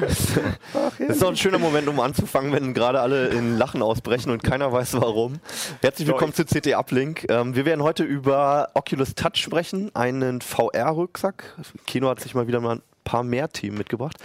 das 0.00 1.00
ist 1.00 1.22
doch 1.22 1.28
ein 1.28 1.36
schöner 1.36 1.58
Moment, 1.58 1.88
um 1.88 2.00
anzufangen, 2.00 2.52
wenn 2.52 2.74
gerade 2.74 3.00
alle 3.00 3.28
in 3.28 3.58
Lachen 3.58 3.82
ausbrechen 3.82 4.30
und 4.30 4.42
keiner 4.42 4.72
weiß 4.72 4.94
warum. 4.94 5.40
Herzlich 5.82 6.08
willkommen 6.08 6.32
zu 6.32 6.44
CT 6.44 6.74
Uplink. 6.74 7.26
Ähm, 7.28 7.54
wir 7.54 7.64
werden 7.64 7.82
heute 7.82 8.04
über 8.04 8.70
Oculus 8.74 9.14
Touch 9.14 9.36
sprechen, 9.36 9.94
einen 9.94 10.40
VR-Rucksack. 10.40 11.56
Kino 11.86 12.08
hat 12.08 12.20
sich 12.20 12.34
mal 12.34 12.46
wieder 12.46 12.60
mal 12.60 12.76
ein 12.76 12.82
paar 13.04 13.22
mehr 13.22 13.48
Themen 13.48 13.78
mitgebracht. 13.78 14.16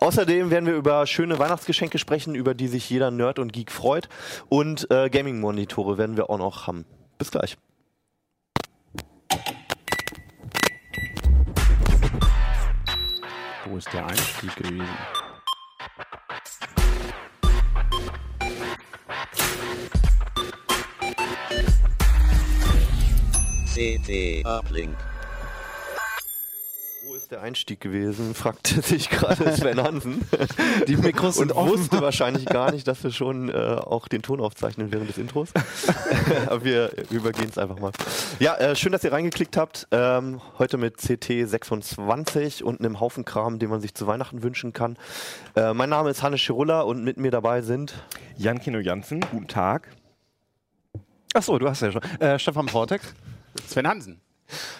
Außerdem 0.00 0.50
werden 0.50 0.66
wir 0.66 0.74
über 0.74 1.06
schöne 1.06 1.38
Weihnachtsgeschenke 1.38 1.98
sprechen, 1.98 2.34
über 2.34 2.54
die 2.54 2.68
sich 2.68 2.88
jeder 2.90 3.10
Nerd 3.10 3.38
und 3.38 3.52
Geek 3.52 3.72
freut. 3.72 4.08
Und 4.48 4.90
äh, 4.90 5.10
Gaming-Monitore 5.10 5.98
werden 5.98 6.16
wir 6.16 6.30
auch 6.30 6.38
noch 6.38 6.66
haben. 6.66 6.84
Bis 7.18 7.30
gleich. 7.30 7.56
Ist 13.76 13.92
der 13.92 14.06
Einstieg 14.06 14.54
gewesen? 14.56 14.86
CT 23.72 24.46
Uplink. 24.46 25.11
Der 27.32 27.40
Einstieg 27.40 27.80
gewesen? 27.80 28.34
fragte 28.34 28.82
sich 28.82 29.08
gerade 29.08 29.56
Sven 29.56 29.82
Hansen. 29.82 30.20
Die 30.86 30.96
Mikros 30.96 31.38
und 31.38 31.48
sind 31.48 31.56
offen. 31.56 31.70
wusste 31.70 32.02
wahrscheinlich 32.02 32.44
gar 32.44 32.70
nicht, 32.72 32.86
dass 32.86 33.02
wir 33.02 33.10
schon 33.10 33.48
äh, 33.48 33.54
auch 33.54 34.06
den 34.06 34.20
Ton 34.20 34.38
aufzeichnen 34.38 34.92
während 34.92 35.08
des 35.08 35.16
Intros. 35.16 35.48
Aber 36.46 36.62
wir 36.62 36.92
übergehen 37.08 37.48
es 37.48 37.56
einfach 37.56 37.78
mal. 37.78 37.90
Ja, 38.38 38.56
äh, 38.56 38.76
schön, 38.76 38.92
dass 38.92 39.02
ihr 39.02 39.12
reingeklickt 39.12 39.56
habt. 39.56 39.88
Ähm, 39.92 40.42
heute 40.58 40.76
mit 40.76 40.98
CT 40.98 41.48
26 41.48 42.64
und 42.64 42.80
einem 42.80 43.00
Haufen 43.00 43.24
Kram, 43.24 43.58
den 43.58 43.70
man 43.70 43.80
sich 43.80 43.94
zu 43.94 44.06
Weihnachten 44.06 44.42
wünschen 44.42 44.74
kann. 44.74 44.98
Äh, 45.56 45.72
mein 45.72 45.88
Name 45.88 46.10
ist 46.10 46.22
Hannes 46.22 46.42
Schirulla 46.42 46.82
und 46.82 47.02
mit 47.02 47.16
mir 47.16 47.30
dabei 47.30 47.62
sind 47.62 47.94
Jan 48.36 48.60
Kino 48.60 48.78
Jansen, 48.78 49.20
guten 49.30 49.48
Tag. 49.48 49.88
Achso, 51.32 51.58
du 51.58 51.66
hast 51.66 51.80
ja 51.80 51.92
schon. 51.92 52.02
Äh, 52.20 52.38
Stefan 52.38 52.66
Portex. 52.66 53.14
Sven 53.66 53.88
Hansen. 53.88 54.20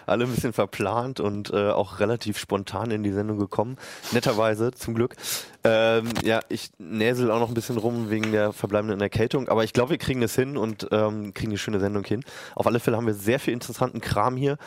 Alle 0.06 0.24
ein 0.24 0.32
bisschen 0.32 0.52
verplant 0.52 1.20
und 1.20 1.50
äh, 1.50 1.70
auch 1.70 2.00
relativ 2.00 2.38
spontan 2.38 2.90
in 2.90 3.02
die 3.02 3.12
Sendung 3.12 3.38
gekommen. 3.38 3.76
Netterweise, 4.12 4.72
zum 4.72 4.94
Glück. 4.94 5.16
Ähm, 5.64 6.08
ja, 6.24 6.40
ich 6.48 6.70
näsel 6.78 7.30
auch 7.30 7.38
noch 7.38 7.48
ein 7.48 7.54
bisschen 7.54 7.78
rum 7.78 8.10
wegen 8.10 8.32
der 8.32 8.52
verbleibenden 8.52 9.00
Erkältung, 9.00 9.48
aber 9.48 9.62
ich 9.62 9.72
glaube, 9.72 9.90
wir 9.90 9.98
kriegen 9.98 10.20
es 10.22 10.34
hin 10.34 10.56
und 10.56 10.88
ähm, 10.90 11.34
kriegen 11.34 11.52
eine 11.52 11.58
schöne 11.58 11.78
Sendung 11.78 12.04
hin. 12.04 12.24
Auf 12.56 12.66
alle 12.66 12.80
Fälle 12.80 12.96
haben 12.96 13.06
wir 13.06 13.14
sehr 13.14 13.38
viel 13.38 13.54
interessanten 13.54 14.00
Kram 14.00 14.36
hier. 14.36 14.58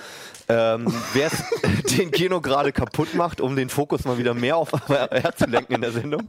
Ähm, 0.47 0.93
Wer 1.13 1.27
es 1.27 1.43
den 1.97 2.11
Kino 2.11 2.39
gerade 2.39 2.71
kaputt 2.71 3.13
macht, 3.13 3.41
um 3.41 3.55
den 3.57 3.69
Fokus 3.69 4.05
mal 4.05 4.17
wieder 4.17 4.33
mehr 4.33 4.55
auf 4.55 4.69
VR 4.69 5.35
zu 5.35 5.47
lenken 5.47 5.73
in 5.73 5.81
der 5.81 5.91
Sendung. 5.91 6.23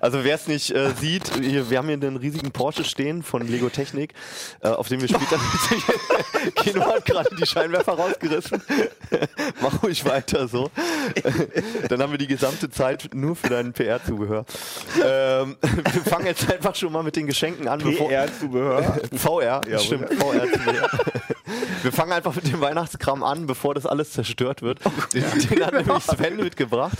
Also 0.00 0.24
wer 0.24 0.34
es 0.34 0.46
nicht 0.46 0.70
äh, 0.74 0.90
sieht, 0.90 1.32
hier, 1.40 1.70
wir 1.70 1.78
haben 1.78 1.86
hier 1.86 1.96
einen 1.96 2.16
riesigen 2.16 2.50
Porsche 2.50 2.84
stehen 2.84 3.22
von 3.22 3.46
Lego 3.46 3.70
Technik, 3.70 4.12
äh, 4.60 4.68
auf 4.68 4.88
dem 4.88 5.00
wir 5.00 5.08
später 5.08 5.38
Kino 6.56 6.84
hat 6.84 7.04
gerade 7.04 7.34
die 7.36 7.46
Scheinwerfer 7.46 7.96
rausgerissen. 8.12 8.62
Mach 9.60 9.82
ruhig 9.82 10.04
weiter 10.04 10.48
so. 10.48 10.70
Dann 11.88 12.00
haben 12.02 12.12
wir 12.12 12.18
die 12.18 12.26
gesamte 12.26 12.70
Zeit 12.70 13.10
nur 13.14 13.36
für 13.36 13.48
deinen 13.48 13.72
PR-Zubehör. 13.72 14.44
Ähm, 15.04 15.56
wir 15.62 16.02
fangen 16.02 16.26
jetzt 16.26 16.50
einfach 16.52 16.74
schon 16.74 16.92
mal 16.92 17.02
mit 17.02 17.16
den 17.16 17.26
Geschenken 17.26 17.68
an. 17.68 17.80
bevor- 17.80 18.08
PR-Zubehör. 18.08 19.00
VR, 19.16 19.60
stimmt, 19.78 20.12
VR-Zubehör. 20.14 20.88
Wir 21.82 21.92
fangen 21.92 22.12
einfach 22.12 22.34
mit 22.34 22.46
dem 22.46 22.60
Weihnachtskram 22.60 23.22
an, 23.22 23.46
bevor 23.46 23.74
das 23.74 23.86
alles 23.86 24.12
zerstört 24.12 24.62
wird. 24.62 24.78
Den, 25.12 25.24
den 25.50 25.66
hat 25.66 25.74
nämlich 25.74 26.04
Sven 26.04 26.36
mitgebracht. 26.36 26.96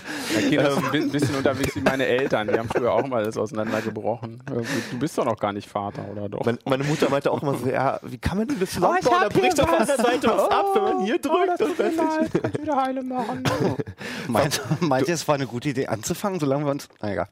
Kino 0.49 0.63
ist 0.63 0.77
ein 0.77 0.91
bi- 0.91 1.07
bisschen 1.09 1.37
unterwegs 1.37 1.77
wie 1.77 1.81
meine 1.81 2.07
Eltern. 2.07 2.49
Die 2.49 2.59
haben 2.59 2.69
früher 2.69 2.93
auch 2.93 3.07
mal 3.07 3.23
alles 3.23 3.37
auseinandergebrochen. 3.39 4.43
Du 4.91 4.99
bist 4.99 5.17
doch 5.17 5.25
noch 5.25 5.39
gar 5.39 5.53
nicht 5.53 5.69
Vater, 5.69 6.05
oder 6.11 6.29
doch? 6.29 6.45
Meine, 6.65 6.85
Mutter 6.85 7.09
meinte 7.11 7.31
auch 7.31 7.41
immer 7.43 7.55
so, 7.57 7.69
ja, 7.69 8.01
wie 8.03 8.19
kann 8.19 8.39
man 8.39 8.49
denn 8.49 8.59
das 8.59 8.71
zusammenbauen? 8.73 9.17
Da 9.23 9.29
bricht 9.29 9.61
auf 9.61 9.73
einer 9.73 9.87
Seite 9.87 10.27
was 10.29 10.51
ab, 10.51 10.67
wenn 10.75 10.83
man 10.83 11.02
hier 11.05 11.19
drückt. 11.19 11.61
Das 11.61 11.79
weiß 11.79 11.93
ich. 12.33 12.43
Kannst 12.43 12.61
wieder 12.61 12.77
heile 12.77 13.03
machen. 13.03 13.43
Meint, 14.29 14.61
meint 14.81 15.09
ihr, 15.09 15.15
es 15.15 15.27
war 15.27 15.35
eine 15.35 15.47
gute 15.47 15.71
Idee 15.71 15.87
anzufangen, 15.87 16.41
solange 16.41 16.65
wir 16.65 16.71
uns. 16.71 16.89
Na 17.01 17.13
egal. 17.13 17.29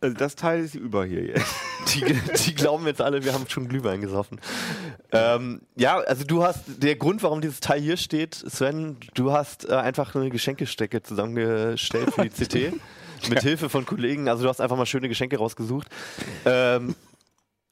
Also 0.00 0.16
das 0.16 0.36
Teil 0.36 0.62
ist 0.62 0.74
über 0.74 1.06
hier 1.06 1.24
jetzt. 1.24 1.46
Die, 1.94 2.02
die 2.02 2.54
glauben 2.54 2.86
jetzt 2.86 3.02
alle, 3.02 3.24
wir 3.24 3.34
haben 3.34 3.44
schon 3.46 3.68
Glühwein 3.68 4.00
gesoffen. 4.00 4.40
Ähm, 5.12 5.60
ja, 5.76 5.98
also 5.98 6.24
du 6.24 6.42
hast, 6.42 6.82
der 6.82 6.96
Grund, 6.96 7.22
warum 7.22 7.42
dieses 7.42 7.60
Teil 7.60 7.80
hier 7.80 7.98
steht, 7.98 8.34
Sven, 8.34 8.96
du 9.12 9.32
hast 9.32 9.68
äh, 9.68 9.74
einfach 9.74 10.14
eine 10.14 10.30
Geschenkestecke 10.30 11.02
zusammengestellt 11.02 12.14
für 12.14 12.22
die 12.22 12.30
CT. 12.30 12.80
Mit 13.28 13.42
Hilfe 13.42 13.68
von 13.68 13.84
Kollegen. 13.86 14.28
Also 14.28 14.44
du 14.44 14.48
hast 14.48 14.60
einfach 14.60 14.76
mal 14.76 14.86
schöne 14.86 15.08
Geschenke 15.08 15.36
rausgesucht. 15.36 15.88
Ähm, 16.46 16.94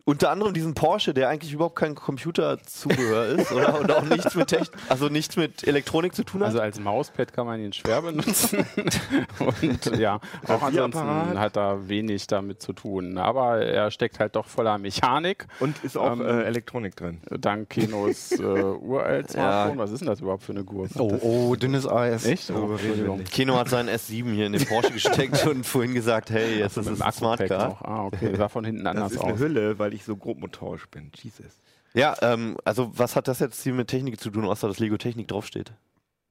unter 0.05 0.31
anderem 0.31 0.53
diesen 0.55 0.75
Porsche, 0.75 1.15
der 1.15 1.29
eigentlich 1.29 1.53
überhaupt 1.53 1.77
kein 1.77 1.95
Computerzubehör 1.95 3.27
ist, 3.27 3.53
oder? 3.53 3.81
Und 3.81 3.91
auch 3.93 4.03
nichts 4.03 4.35
mit 4.35 4.49
Technik, 4.49 4.71
also 4.89 5.09
nichts 5.09 5.37
mit 5.37 5.67
Elektronik 5.67 6.15
zu 6.15 6.25
tun 6.25 6.41
hat. 6.41 6.49
Also 6.49 6.61
als 6.61 6.81
Mauspad 6.81 7.33
kann 7.33 7.47
man 7.47 7.61
ihn 7.61 7.73
schwer 7.73 8.03
benutzen. 8.03 8.67
Und 9.39 9.97
ja, 9.99 10.21
auch 10.49 10.63
ansonsten 10.63 11.39
hat 11.39 11.57
er 11.57 11.89
wenig 11.89 12.27
damit 12.27 12.61
zu 12.63 12.73
tun. 12.73 13.19
Aber 13.19 13.65
er 13.65 13.91
steckt 13.91 14.19
halt 14.19 14.37
doch 14.37 14.47
voller 14.47 14.79
Mechanik. 14.79 15.47
Und 15.61 15.83
ist 15.85 15.97
auch 15.97 16.13
Ähm, 16.13 16.21
äh, 16.23 16.43
Elektronik 16.43 16.97
drin. 16.97 17.21
Dank 17.31 17.71
Kinos 17.71 18.33
äh, 18.33 18.43
uralt 18.43 19.31
Smartphone. 19.33 19.79
Was 19.79 19.91
ist 19.93 20.01
denn 20.01 20.09
das 20.09 20.21
überhaupt 20.21 20.43
für 20.43 20.53
eine 20.53 20.65
Gurke? 20.65 21.01
Oh, 21.01 21.19
oh, 21.23 21.57
dünnes 21.57 21.87
Eis. 21.89 22.25
Echt? 22.27 22.51
Oh, 22.51 22.73
Entschuldigung. 22.73 23.25
Keno 23.25 23.57
hat 23.57 23.69
seinen 23.69 23.89
S7 23.89 24.33
hier 24.35 24.47
in 24.47 24.53
den 24.53 24.65
Porsche 24.67 24.91
gesteckt 24.93 25.47
und 25.47 25.65
vorhin 25.65 25.95
gesagt, 25.95 26.31
hey, 26.31 26.59
jetzt 26.59 26.77
ist 26.77 26.89
es 26.89 27.01
ein 27.01 27.13
Smart 27.13 27.47
Car. 27.47 27.79
Ah, 27.83 28.05
okay. 28.07 28.35
Sah 28.37 28.49
von 28.49 28.65
hinten 28.65 28.85
Das 28.85 28.95
anders 28.97 29.13
ist 29.13 29.21
eine 29.23 29.35
aus. 29.35 29.39
Hülle, 29.39 29.79
weil 29.79 29.95
ich 29.95 30.02
so 30.05 30.17
grobmotorisch 30.17 30.87
bin. 30.89 31.11
Jesus. 31.15 31.59
Ja, 31.95 32.17
ähm, 32.23 32.57
also 32.65 32.91
was 32.95 33.17
hat 33.17 33.29
das 33.29 33.39
jetzt 33.41 33.63
hier 33.63 33.75
mit 33.75 33.89
Technik 33.89 34.19
zu 34.21 34.31
tun, 34.31 34.45
außer 34.47 34.67
dass 34.69 34.79
Lego 34.79 34.97
Technik 34.97 35.29
draufsteht? 35.29 35.73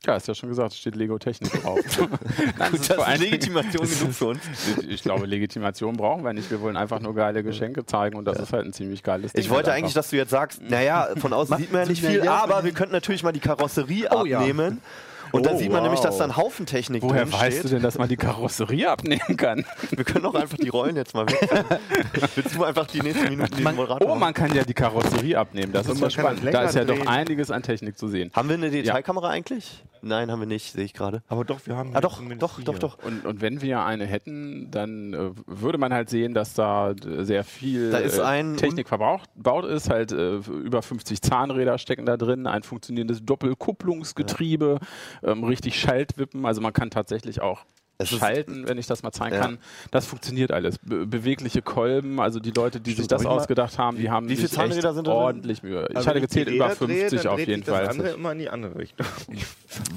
Ja, 0.04 0.16
ist 0.16 0.28
ja 0.28 0.34
schon 0.34 0.50
gesagt, 0.50 0.72
es 0.72 0.80
steht 0.80 0.96
Lego 0.96 1.20
Technik 1.20 1.52
drauf. 1.62 1.80
Nein, 2.00 2.10
Gut, 2.72 2.80
ist 2.80 2.90
das 2.90 2.98
vor 2.98 3.08
ist 3.14 3.20
Legitimation 3.20 3.88
genug 3.88 4.14
für 4.14 4.26
uns. 4.30 4.40
Ich- 4.80 4.90
Ich 4.90 5.02
glaube, 5.04 5.28
Legitimation 5.28 5.96
brauchen 5.96 6.24
wir 6.24 6.34
nicht. 6.34 6.50
Wir 6.50 6.60
wollen 6.60 6.76
einfach 6.76 7.00
nur 7.00 7.14
geile 7.14 7.44
Geschenke 7.44 7.86
zeigen 7.86 8.18
und 8.18 8.26
das 8.26 8.40
ist 8.40 8.52
halt 8.52 8.66
ein 8.66 8.74
ziemlich 8.74 9.04
geiles 9.04 9.34
Ding. 9.34 9.42
Ich 9.44 9.52
wollte 9.52 9.70
halt 9.70 9.78
eigentlich, 9.80 9.94
dass 9.94 10.10
du 10.10 10.16
jetzt 10.16 10.32
sagst, 10.32 10.60
naja, 10.64 11.10
von 11.18 11.34
außen 11.34 11.56
sieht 11.58 11.72
man 11.72 11.84
ja 11.84 11.88
nicht 11.88 12.04
viel, 12.04 12.28
aber 12.28 12.64
wir 12.64 12.72
könnten 12.72 12.94
natürlich 12.94 13.22
mal 13.22 13.32
die 13.32 13.40
Karosserie 13.40 14.10
ja. 14.26 14.40
abnehmen. 14.40 14.82
Und 15.32 15.46
dann 15.46 15.56
Oh, 15.56 15.58
sieht 15.58 15.72
man 15.72 15.84
nämlich, 15.84 16.00
dass 16.02 16.18
da 16.18 16.26
wow. 16.28 16.32
ein 16.32 16.38
Haufen 16.38 16.66
Technik 16.66 17.04
Woher 17.04 17.24
drin 17.26 17.34
weißt 17.34 17.58
du 17.64 17.68
steht. 17.68 17.72
denn, 17.78 17.82
dass 17.84 17.98
man 17.98 18.10
die 18.10 18.18
Karosserie 18.18 18.90
abnehmen 18.92 19.38
kann? 19.38 19.66
Wir 19.92 20.04
können 20.04 20.26
auch 20.26 20.36
einfach 20.36 20.58
die 20.58 20.70
Rollen 20.70 20.96
jetzt 20.96 21.14
mal 21.14 21.26
weg. 21.28 21.40
Willst 22.36 22.56
du 22.56 22.64
einfach 22.64 22.88
die 22.88 23.02
nächsten 23.02 23.30
Minuten 23.30 23.56
den 23.56 23.64
Moderator 23.76 24.12
Oh, 24.12 24.16
man 24.16 24.34
kann 24.34 24.54
ja 24.56 24.64
die 24.64 24.74
Karosserie 24.74 25.38
abnehmen. 25.38 25.72
Das 25.74 25.88
Und 25.88 25.94
ist 25.94 26.02
man 26.02 26.10
ja 26.10 26.16
das 26.18 26.38
spannend. 26.40 26.54
Da 26.54 26.64
ist 26.64 26.76
ja 26.76 26.84
doch 26.86 26.96
drehen. 26.96 27.08
einiges 27.08 27.52
an 27.52 27.64
Technik 27.64 27.98
zu 27.98 28.08
sehen. 28.08 28.32
Haben 28.34 28.50
wir 28.50 28.56
eine 28.56 28.70
Detailkamera 28.72 29.30
eigentlich? 29.30 29.84
Nein, 30.04 30.32
haben 30.32 30.40
wir 30.40 30.48
nicht, 30.48 30.72
sehe 30.74 30.84
ich 30.84 30.94
gerade. 30.94 31.22
Aber 31.28 31.46
doch, 31.46 31.60
wir 31.68 31.76
haben 31.76 31.92
Ah 31.96 32.02
doch, 32.02 32.18
zumindest 32.18 32.42
doch, 32.42 32.56
hier. 32.56 32.66
doch, 32.66 32.80
doch. 32.80 32.98
Und, 33.06 33.24
und 33.24 33.40
wenn 33.42 33.62
wir 33.62 33.84
eine 33.84 34.06
hätten, 34.08 34.72
dann 34.72 35.14
äh, 35.14 35.30
würde 35.46 35.78
man 35.78 35.94
halt 35.94 36.10
sehen, 36.10 36.34
dass 36.34 36.56
da 36.56 36.96
sehr 37.20 37.44
viel 37.44 37.92
Da 37.92 38.00
ist 38.00 38.18
äh, 38.18 38.22
ein- 38.24 38.58
Technik 38.58 38.88
verbraucht 38.88 39.30
baut 39.36 39.66
ist. 39.66 39.90
Halt 39.92 40.12
äh, 40.12 40.38
über 40.38 40.82
50 40.82 41.22
Zahnräder 41.22 41.78
stecken 41.78 42.08
da 42.08 42.18
drin, 42.18 42.48
ein 42.48 42.64
funktionierendes 42.64 43.24
Doppelkupplungsgetriebe, 43.24 44.80
ähm, 45.24 45.44
richtig 45.44 45.80
Schaltwippen. 45.80 46.46
Also 46.46 46.62
man 46.62 46.74
kann 46.74 46.90
tatsächlich 46.90 47.42
auch 47.42 47.66
schalten, 48.06 48.68
wenn 48.68 48.78
ich 48.78 48.88
das 48.88 49.04
mal 49.04 49.12
zeigen 49.12 49.36
Ja. 49.36 49.42
kann. 49.42 49.58
Das 49.92 50.06
funktioniert 50.06 50.52
alles. 50.52 50.80
Be 50.80 51.06
bewegliche 51.06 51.62
Kolben, 51.62 52.20
also 52.20 52.40
die 52.40 52.52
Leute, 52.52 52.80
die 52.80 52.94
sich 52.94 53.08
das 53.08 53.26
ausgedacht 53.26 53.78
haben, 53.78 53.98
die 53.98 54.10
haben 54.10 54.28
wie 54.30 54.36
viele 54.36 54.48
sich 54.48 54.58
Zahnräder 54.58 54.96
echt 54.98 55.08
ordentlich 55.08 55.64
Mühe. 55.64 55.88
Ich 55.90 55.96
Also 55.96 56.10
hatte 56.10 56.22
gezählt 56.22 56.50
über 56.50 56.66
Räder 56.66 56.76
drehe, 56.76 56.98
50 57.10 57.22
dann 57.22 57.34
auf 57.34 57.40
jeden 57.40 57.64
Fall. 57.64 57.86
Das 57.86 57.90
andere 57.90 58.10
immer 58.10 58.32
in 58.32 58.40
die 58.40 58.50
andere 58.50 58.76
Richtung. 58.78 59.06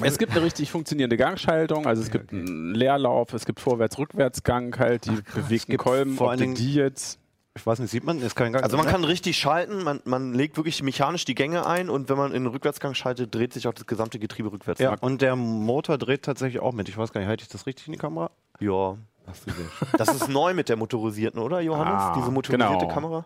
Es 0.02 0.18
gibt 0.18 0.32
eine 0.32 0.42
richtig 0.42 0.70
funktionierende 0.70 1.16
Gangschaltung, 1.16 1.86
also 1.86 2.02
es 2.02 2.10
gibt 2.10 2.32
einen 2.32 2.74
Leerlauf, 2.74 3.32
es 3.32 3.46
gibt 3.46 3.60
Vorwärts-Rückwärtsgang, 3.60 4.76
halt 4.78 5.06
die 5.06 5.18
bewegten 5.34 5.72
gibt 5.72 5.82
Kolben, 5.82 6.14
vor 6.14 6.32
ob 6.32 6.36
die 6.38 6.74
jetzt. 6.74 7.18
Ich 7.56 7.64
weiß 7.64 7.78
nicht, 7.78 7.90
sieht 7.90 8.02
man? 8.04 8.20
Ist 8.20 8.34
kein 8.34 8.52
Gang. 8.52 8.64
Also 8.64 8.76
man 8.76 8.86
kann 8.86 9.04
richtig 9.04 9.38
schalten, 9.38 9.84
man, 9.84 10.00
man 10.04 10.34
legt 10.34 10.56
wirklich 10.56 10.82
mechanisch 10.82 11.24
die 11.24 11.36
Gänge 11.36 11.66
ein 11.66 11.88
und 11.88 12.08
wenn 12.08 12.16
man 12.16 12.32
in 12.32 12.42
den 12.44 12.52
Rückwärtsgang 12.52 12.94
schaltet, 12.94 13.32
dreht 13.32 13.52
sich 13.52 13.68
auch 13.68 13.72
das 13.74 13.86
gesamte 13.86 14.18
Getriebe 14.18 14.50
rückwärts. 14.50 14.80
Ja, 14.80 14.96
und 15.00 15.22
der 15.22 15.36
Motor 15.36 15.96
dreht 15.96 16.22
tatsächlich 16.24 16.60
auch 16.60 16.72
mit. 16.72 16.88
Ich 16.88 16.96
weiß 16.98 17.12
gar 17.12 17.20
nicht, 17.20 17.28
halte 17.28 17.42
ich 17.42 17.48
das 17.48 17.66
richtig 17.66 17.86
in 17.86 17.92
die 17.92 17.98
Kamera? 17.98 18.30
ja. 18.60 18.96
Sehr 19.32 19.54
schön. 19.54 19.70
Das 19.96 20.08
ist 20.14 20.28
neu 20.28 20.52
mit 20.52 20.68
der 20.68 20.76
motorisierten, 20.76 21.40
oder 21.40 21.60
Johannes? 21.62 21.94
Ah, 21.94 22.12
Diese 22.14 22.30
motorisierte 22.30 22.76
genau. 22.80 22.92
Kamera? 22.92 23.24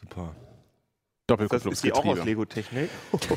Super. 0.00 0.36
Das 1.36 1.66
ist 1.66 1.84
die 1.84 1.92
auch 1.92 2.04
aus. 2.04 2.24
Lego-Technik. 2.24 2.88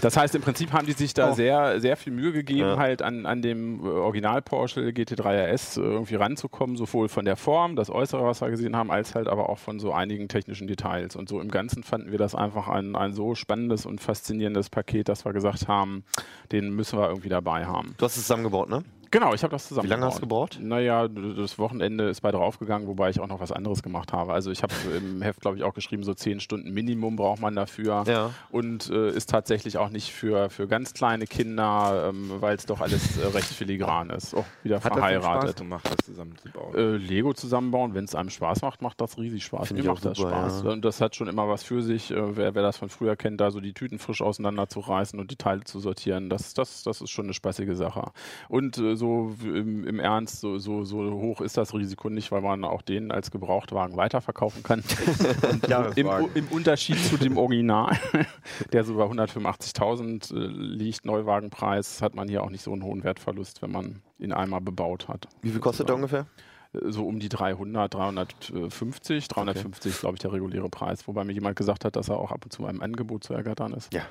Das 0.00 0.16
heißt, 0.16 0.34
im 0.34 0.42
Prinzip 0.42 0.72
haben 0.72 0.86
die 0.86 0.92
sich 0.92 1.14
da 1.14 1.30
Oh. 1.30 1.34
sehr, 1.34 1.80
sehr 1.80 1.96
viel 1.96 2.12
Mühe 2.12 2.32
gegeben, 2.32 2.60
Ja. 2.60 2.76
halt 2.76 3.02
an, 3.02 3.24
an 3.26 3.40
dem 3.42 3.84
äh, 3.84 3.88
Original 3.88 4.42
Porsche 4.42 4.80
GT3 4.90 5.52
RS 5.52 5.76
äh, 5.76 5.80
irgendwie 5.80 6.16
ranzukommen, 6.16 6.76
sowohl 6.76 7.08
von 7.08 7.24
der 7.24 7.36
Form, 7.36 7.76
das 7.76 7.88
Äußere, 7.90 8.24
was 8.24 8.40
wir 8.40 8.50
gesehen 8.50 8.76
haben, 8.76 8.90
als 8.90 9.14
halt 9.14 9.28
aber 9.28 9.48
auch 9.48 9.58
von 9.58 9.78
so 9.78 9.92
einigen 9.92 10.28
technischen 10.28 10.66
Details. 10.66 11.16
Und 11.16 11.28
so 11.28 11.40
im 11.40 11.50
Ganzen 11.50 11.82
fanden 11.84 12.10
wir 12.10 12.18
das 12.18 12.34
einfach 12.34 12.68
ein, 12.68 12.96
ein 12.96 13.12
so 13.12 13.34
spannendes 13.34 13.86
und 13.86 14.00
faszinierendes 14.00 14.68
Paket, 14.70 15.08
dass 15.08 15.24
wir 15.24 15.32
gesagt 15.32 15.68
haben, 15.68 16.04
den 16.50 16.70
müssen 16.70 16.98
wir 16.98 17.08
irgendwie 17.08 17.28
dabei 17.28 17.64
haben. 17.66 17.94
Du 17.98 18.04
hast 18.04 18.16
es 18.16 18.22
zusammengebaut, 18.22 18.68
ne? 18.68 18.82
Genau, 19.12 19.34
ich 19.34 19.42
habe 19.42 19.50
das 19.50 19.68
zusammen. 19.68 19.84
Wie 19.86 19.90
lange 19.90 20.06
hast 20.06 20.16
du 20.16 20.20
gebraucht? 20.22 20.58
Naja, 20.60 21.06
das 21.06 21.58
Wochenende 21.58 22.08
ist 22.08 22.22
bei 22.22 22.30
draufgegangen, 22.30 22.88
wobei 22.88 23.10
ich 23.10 23.20
auch 23.20 23.26
noch 23.28 23.40
was 23.40 23.52
anderes 23.52 23.82
gemacht 23.82 24.12
habe. 24.14 24.32
Also 24.32 24.50
ich 24.50 24.62
habe 24.62 24.72
im 24.96 25.20
Heft, 25.20 25.42
glaube 25.42 25.58
ich, 25.58 25.64
auch 25.64 25.74
geschrieben, 25.74 26.02
so 26.02 26.14
zehn 26.14 26.40
Stunden 26.40 26.72
Minimum 26.72 27.16
braucht 27.16 27.40
man 27.42 27.54
dafür. 27.54 28.04
Ja. 28.06 28.30
Und 28.50 28.88
äh, 28.88 29.10
ist 29.10 29.28
tatsächlich 29.28 29.76
auch 29.76 29.90
nicht 29.90 30.12
für, 30.14 30.48
für 30.48 30.66
ganz 30.66 30.94
kleine 30.94 31.26
Kinder, 31.26 32.08
ähm, 32.08 32.32
weil 32.40 32.56
es 32.56 32.64
doch 32.64 32.80
alles 32.80 33.18
äh, 33.18 33.26
recht 33.26 33.48
filigran 33.48 34.08
ist. 34.08 34.32
Oh, 34.34 34.46
wieder 34.62 34.76
Hat 34.76 34.86
das 34.86 34.92
denn 34.94 35.02
Spaß 35.02 35.22
verheiratet. 35.22 35.56
gemacht, 35.58 35.84
das 35.84 36.06
zusammenzubauen? 36.06 36.74
Äh, 36.74 36.96
Lego 36.96 37.34
zusammenbauen, 37.34 37.94
wenn 37.94 38.04
es 38.04 38.14
einem 38.14 38.30
Spaß 38.30 38.62
macht, 38.62 38.80
macht 38.80 38.98
das 38.98 39.18
riesig 39.18 39.44
Spaß. 39.44 39.68
Finde 39.68 39.82
Mir 39.82 39.88
ich 39.88 39.90
auch 39.90 39.96
macht 39.96 40.06
das 40.06 40.16
super, 40.16 40.30
Spaß. 40.30 40.62
ja. 40.64 40.70
Und 40.70 40.86
das 40.86 41.02
hat 41.02 41.16
schon 41.16 41.28
immer 41.28 41.46
was 41.50 41.62
für 41.62 41.82
sich. 41.82 42.10
Äh, 42.10 42.36
wer, 42.38 42.54
wer 42.54 42.62
das 42.62 42.78
von 42.78 42.88
früher 42.88 43.16
kennt, 43.16 43.42
da 43.42 43.50
so 43.50 43.60
die 43.60 43.74
Tüten 43.74 43.98
frisch 43.98 44.22
auseinanderzureißen 44.22 45.20
und 45.20 45.30
die 45.30 45.36
Teile 45.36 45.64
zu 45.64 45.80
sortieren, 45.80 46.30
das, 46.30 46.54
das, 46.54 46.82
das 46.82 47.02
ist 47.02 47.10
schon 47.10 47.26
eine 47.26 47.34
spaßige 47.34 47.76
Sache. 47.76 48.10
Und 48.48 48.78
äh, 48.78 49.01
so 49.02 49.34
im, 49.42 49.84
im 49.84 49.98
Ernst, 49.98 50.40
so, 50.40 50.58
so, 50.58 50.84
so 50.84 51.10
hoch 51.10 51.40
ist 51.40 51.56
das 51.56 51.74
Risiko 51.74 52.08
nicht, 52.08 52.30
weil 52.30 52.40
man 52.40 52.62
auch 52.62 52.82
den 52.82 53.10
als 53.10 53.32
Gebrauchtwagen 53.32 53.96
weiterverkaufen 53.96 54.62
kann. 54.62 54.84
Im, 55.50 55.68
Jahreswagen. 55.68 56.28
Im 56.34 56.46
Unterschied 56.48 56.98
zu 57.04 57.16
dem 57.16 57.36
Original, 57.36 57.98
der 58.72 58.84
so 58.84 58.94
bei 58.94 59.04
185.000 59.04 60.32
äh, 60.32 60.46
liegt, 60.46 61.04
Neuwagenpreis, 61.04 62.00
hat 62.00 62.14
man 62.14 62.28
hier 62.28 62.44
auch 62.44 62.50
nicht 62.50 62.62
so 62.62 62.72
einen 62.72 62.84
hohen 62.84 63.02
Wertverlust, 63.02 63.60
wenn 63.60 63.72
man 63.72 64.02
ihn 64.20 64.32
einmal 64.32 64.60
bebaut 64.60 65.08
hat. 65.08 65.26
Wie 65.42 65.50
viel 65.50 65.60
kostet 65.60 65.88
der 65.88 65.96
ungefähr? 65.96 66.26
so 66.72 67.06
um 67.06 67.20
die 67.20 67.28
300, 67.28 67.92
350, 67.92 69.28
350 69.28 69.98
glaube 69.98 70.14
ich 70.14 70.20
der 70.20 70.32
reguläre 70.32 70.70
Preis, 70.70 71.06
wobei 71.06 71.22
mir 71.22 71.34
jemand 71.34 71.56
gesagt 71.56 71.84
hat, 71.84 71.96
dass 71.96 72.08
er 72.08 72.16
auch 72.16 72.32
ab 72.32 72.44
und 72.44 72.50
zu 72.50 72.64
einem 72.64 72.80
Angebot 72.80 73.24
zu 73.24 73.34
ergattern 73.34 73.74
ist. 73.74 73.92
Ja. 73.92 74.06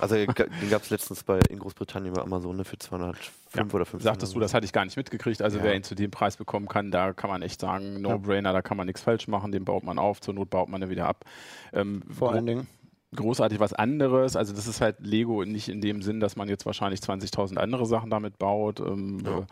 Also 0.00 0.14
den 0.14 0.26
gab 0.70 0.82
es 0.82 0.90
letztens 0.90 1.24
bei 1.24 1.40
in 1.50 1.58
Großbritannien 1.58 2.14
bei 2.14 2.22
Amazon 2.22 2.56
ne, 2.56 2.64
für 2.64 2.78
205 2.78 3.74
oder 3.74 3.84
5. 3.84 4.02
Sagtest 4.02 4.34
du, 4.34 4.40
das 4.40 4.54
hatte 4.54 4.64
ich 4.64 4.72
gar 4.72 4.84
nicht 4.84 4.96
mitgekriegt. 4.96 5.42
Also 5.42 5.58
Ja. 5.58 5.64
wer 5.64 5.74
ihn 5.74 5.82
zu 5.82 5.94
dem 5.94 6.10
Preis 6.10 6.36
bekommen 6.36 6.68
kann, 6.68 6.90
da 6.90 7.12
kann 7.12 7.30
man 7.30 7.42
echt 7.42 7.60
sagen, 7.60 8.00
No-Brainer, 8.00 8.52
da 8.52 8.62
kann 8.62 8.76
man 8.76 8.86
nichts 8.86 9.02
falsch 9.02 9.26
machen, 9.26 9.50
den 9.52 9.64
baut 9.64 9.82
man 9.82 9.98
auf, 9.98 10.20
zur 10.20 10.34
Not 10.34 10.50
baut 10.50 10.68
man 10.68 10.82
ihn 10.82 10.90
wieder 10.90 11.08
ab. 11.08 11.24
Ähm, 11.72 12.02
Vor 12.16 12.32
allen 12.32 12.46
Dingen. 12.46 12.66
großartig 13.14 13.58
was 13.58 13.72
anderes. 13.72 14.36
Also 14.36 14.54
das 14.54 14.66
ist 14.68 14.80
halt 14.80 14.96
Lego 15.00 15.44
nicht 15.44 15.68
in 15.68 15.80
dem 15.80 16.02
Sinn, 16.02 16.20
dass 16.20 16.36
man 16.36 16.48
jetzt 16.48 16.66
wahrscheinlich 16.66 17.00
20.000 17.00 17.56
andere 17.58 17.86
Sachen 17.86 18.10
damit 18.10 18.38
baut. 18.38 18.78
Ähm, 18.80 19.20
Ja. 19.24 19.46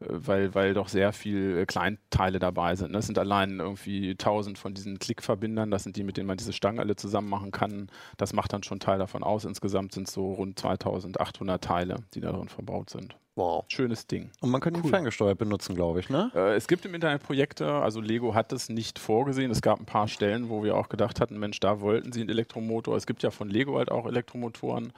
Weil, 0.00 0.54
weil 0.54 0.74
doch 0.74 0.88
sehr 0.88 1.12
viel 1.12 1.58
äh, 1.58 1.66
Kleinteile 1.66 2.38
dabei 2.38 2.76
sind. 2.76 2.92
ne? 2.92 2.98
Das 2.98 3.06
sind 3.06 3.18
allein 3.18 3.60
irgendwie 3.60 4.10
1000 4.10 4.58
von 4.58 4.74
diesen 4.74 4.98
Klickverbindern, 4.98 5.70
das 5.70 5.84
sind 5.84 5.96
die, 5.96 6.04
mit 6.04 6.16
denen 6.16 6.26
man 6.26 6.36
diese 6.36 6.52
Stangen 6.52 6.80
alle 6.80 6.96
zusammen 6.96 7.28
machen 7.28 7.50
kann. 7.50 7.88
Das 8.16 8.32
macht 8.32 8.52
dann 8.52 8.62
schon 8.62 8.80
Teil 8.80 8.98
davon 8.98 9.22
aus. 9.22 9.44
Insgesamt 9.44 9.92
sind 9.92 10.08
es 10.08 10.14
so 10.14 10.32
rund 10.32 10.58
2800 10.58 11.62
Teile, 11.62 11.96
die 12.14 12.20
da 12.20 12.32
drin 12.32 12.48
verbaut 12.48 12.90
sind. 12.90 13.16
Wow. 13.36 13.64
Schönes 13.66 14.06
Ding. 14.06 14.30
Und 14.40 14.50
man 14.50 14.60
kann 14.60 14.76
ihn 14.76 14.84
ferngesteuert 14.84 15.38
benutzen, 15.38 15.74
glaube 15.74 15.98
ich, 15.98 16.08
ne? 16.08 16.30
Äh, 16.34 16.54
es 16.54 16.68
gibt 16.68 16.84
im 16.84 16.94
Internet 16.94 17.22
Projekte, 17.24 17.68
also 17.68 18.00
Lego 18.00 18.34
hat 18.34 18.52
es 18.52 18.68
nicht 18.68 19.00
vorgesehen. 19.00 19.50
Es 19.50 19.60
gab 19.60 19.80
ein 19.80 19.86
paar 19.86 20.06
Stellen, 20.06 20.48
wo 20.50 20.62
wir 20.62 20.76
auch 20.76 20.88
gedacht 20.88 21.20
hatten, 21.20 21.38
Mensch, 21.38 21.58
da 21.58 21.80
wollten 21.80 22.12
sie 22.12 22.20
einen 22.20 22.30
Elektromotor. 22.30 22.96
Es 22.96 23.06
gibt 23.06 23.24
ja 23.24 23.30
von 23.30 23.48
Lego 23.48 23.76
halt 23.78 23.90
auch 23.90 24.06
Elektromotoren. 24.06 24.92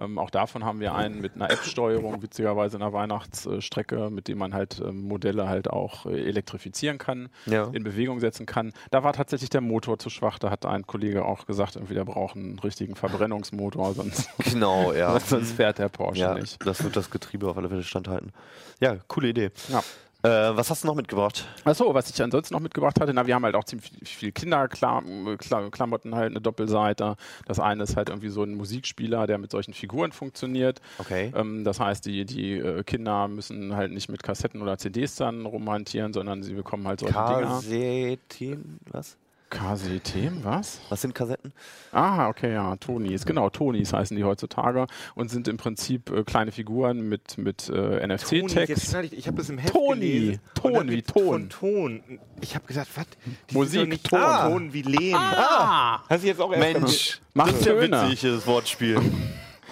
Ähm, 0.00 0.18
auch 0.18 0.30
davon 0.30 0.64
haben 0.64 0.80
wir 0.80 0.94
einen 0.94 1.20
mit 1.20 1.34
einer 1.34 1.50
App-Steuerung, 1.50 2.22
witzigerweise 2.22 2.76
in 2.76 2.82
einer 2.82 2.92
Weihnachtsstrecke, 2.92 4.10
mit 4.10 4.28
dem 4.28 4.38
man 4.38 4.54
halt 4.54 4.80
ähm, 4.84 5.02
Modelle 5.08 5.48
halt 5.48 5.68
auch 5.70 6.06
äh, 6.06 6.20
elektrifizieren 6.28 6.98
kann, 6.98 7.28
Ja. 7.46 7.68
in 7.72 7.84
Bewegung 7.84 8.20
setzen 8.20 8.46
kann. 8.46 8.72
Da 8.90 9.02
war 9.04 9.12
tatsächlich 9.12 9.50
der 9.50 9.60
Motor 9.60 9.98
zu 9.98 10.10
schwach. 10.10 10.38
Da 10.38 10.50
hat 10.50 10.66
ein 10.66 10.86
Kollege 10.86 11.24
auch 11.24 11.46
gesagt, 11.46 11.76
irgendwie 11.76 11.94
der 11.94 12.04
braucht 12.04 12.36
einen 12.36 12.58
richtigen 12.58 12.94
Verbrennungsmotor, 12.96 13.94
sonst, 13.94 14.28
Genau, 14.52 14.92
ja. 14.92 15.18
sonst 15.20 15.52
fährt 15.52 15.78
der 15.78 15.88
Porsche 15.88 16.20
ja, 16.20 16.34
nicht. 16.34 16.64
das 16.66 16.82
wird 16.84 16.96
das 16.96 17.10
Getriebe 17.10 17.48
auf 17.48 17.56
alle 17.58 17.68
Fälle 17.68 17.82
standhalten. 17.82 18.32
Ja, 18.80 18.96
coole 19.08 19.28
Idee. 19.28 19.50
Ja. 19.68 19.82
Äh, 20.24 20.28
was 20.28 20.68
hast 20.68 20.82
du 20.82 20.88
noch 20.88 20.96
mitgebracht? 20.96 21.46
Achso, 21.64 21.94
was 21.94 22.10
ich 22.10 22.20
ansonsten 22.20 22.54
noch 22.54 22.60
mitgebracht 22.60 23.00
hatte, 23.00 23.14
na, 23.14 23.26
wir 23.26 23.36
haben 23.36 23.44
halt 23.44 23.54
auch 23.54 23.62
ziemlich 23.62 23.92
viel- 24.02 24.32
Kinderklamotten 24.32 26.14
halt, 26.14 26.30
eine 26.32 26.40
Doppelseite. 26.40 27.14
Das 27.46 27.60
eine 27.60 27.84
ist 27.84 27.96
halt 27.96 28.08
irgendwie 28.08 28.28
so 28.28 28.42
ein 28.42 28.54
Musikspieler, 28.54 29.28
der 29.28 29.38
mit 29.38 29.52
solchen 29.52 29.74
Figuren 29.74 30.10
funktioniert. 30.10 30.80
Okay. 30.98 31.32
Ähm, 31.36 31.62
das 31.62 31.78
heißt, 31.78 32.04
die, 32.04 32.24
die 32.24 32.54
äh, 32.54 32.82
Kinder 32.82 33.28
müssen 33.28 33.76
halt 33.76 33.92
nicht 33.92 34.08
mit 34.08 34.22
Kassetten 34.24 34.60
oder 34.60 34.76
CDs 34.76 35.14
dann 35.16 35.46
rumhantieren, 35.46 36.12
sondern 36.12 36.42
sie 36.42 36.54
bekommen 36.54 36.88
halt 36.88 36.98
solche 37.00 37.14
Dinger. 37.14 37.40
Kassetten, 37.42 38.80
was? 38.90 39.16
KCT, 39.50 40.44
was? 40.44 40.80
Was 40.88 41.00
sind 41.00 41.14
Kassetten? 41.14 41.52
Ah, 41.92 42.28
okay, 42.28 42.52
ja, 42.52 42.76
Tonis. 42.76 43.24
Genau, 43.24 43.48
Tonis 43.50 43.92
heißen 43.92 44.16
die 44.16 44.24
heutzutage 44.24 44.86
und 45.14 45.30
sind 45.30 45.48
im 45.48 45.56
Prinzip 45.56 46.10
äh, 46.10 46.24
kleine 46.24 46.52
Figuren 46.52 47.08
mit, 47.08 47.38
mit 47.38 47.68
äh, 47.68 48.06
NFC-Text. 48.06 48.94
ich, 49.04 49.12
ich 49.18 49.26
habe 49.26 49.36
das 49.38 49.48
im 49.50 49.58
Heft 49.58 49.72
Toni. 49.72 50.00
gelesen. 50.00 50.40
Ton 50.54 50.90
wie 50.90 51.02
Ton. 51.02 51.24
Von 51.24 51.48
Ton. 51.48 52.02
Ich 52.40 52.54
habe 52.54 52.66
gesagt, 52.66 52.88
was? 52.94 53.06
Musik, 53.52 54.04
Ton. 54.04 54.18
Ah. 54.20 54.48
Ton 54.48 54.72
wie 54.72 54.82
Lehm. 54.82 55.14
Ah! 55.16 56.02
Hast 56.08 56.22
du 56.22 56.26
jetzt 56.28 56.40
auch 56.40 56.52
erst 56.52 56.72
Mensch, 56.80 57.20
Macht 57.34 57.52
das 57.52 57.60
ist 57.60 57.66
ja 57.66 57.80
witzig, 57.80 58.20
das 58.20 58.46
Wortspiel. 58.46 59.00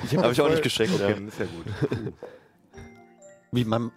Ich 0.04 0.14
Habe 0.14 0.30
ich 0.30 0.40
auch 0.42 0.50
nicht 0.50 0.62
gescheckt. 0.62 0.92
Okay, 0.94 1.12
Ja. 1.18 1.26
ist 1.26 1.38
ja 1.38 1.46
gut. 1.46 2.12
Wie 3.50 3.64
man 3.64 3.90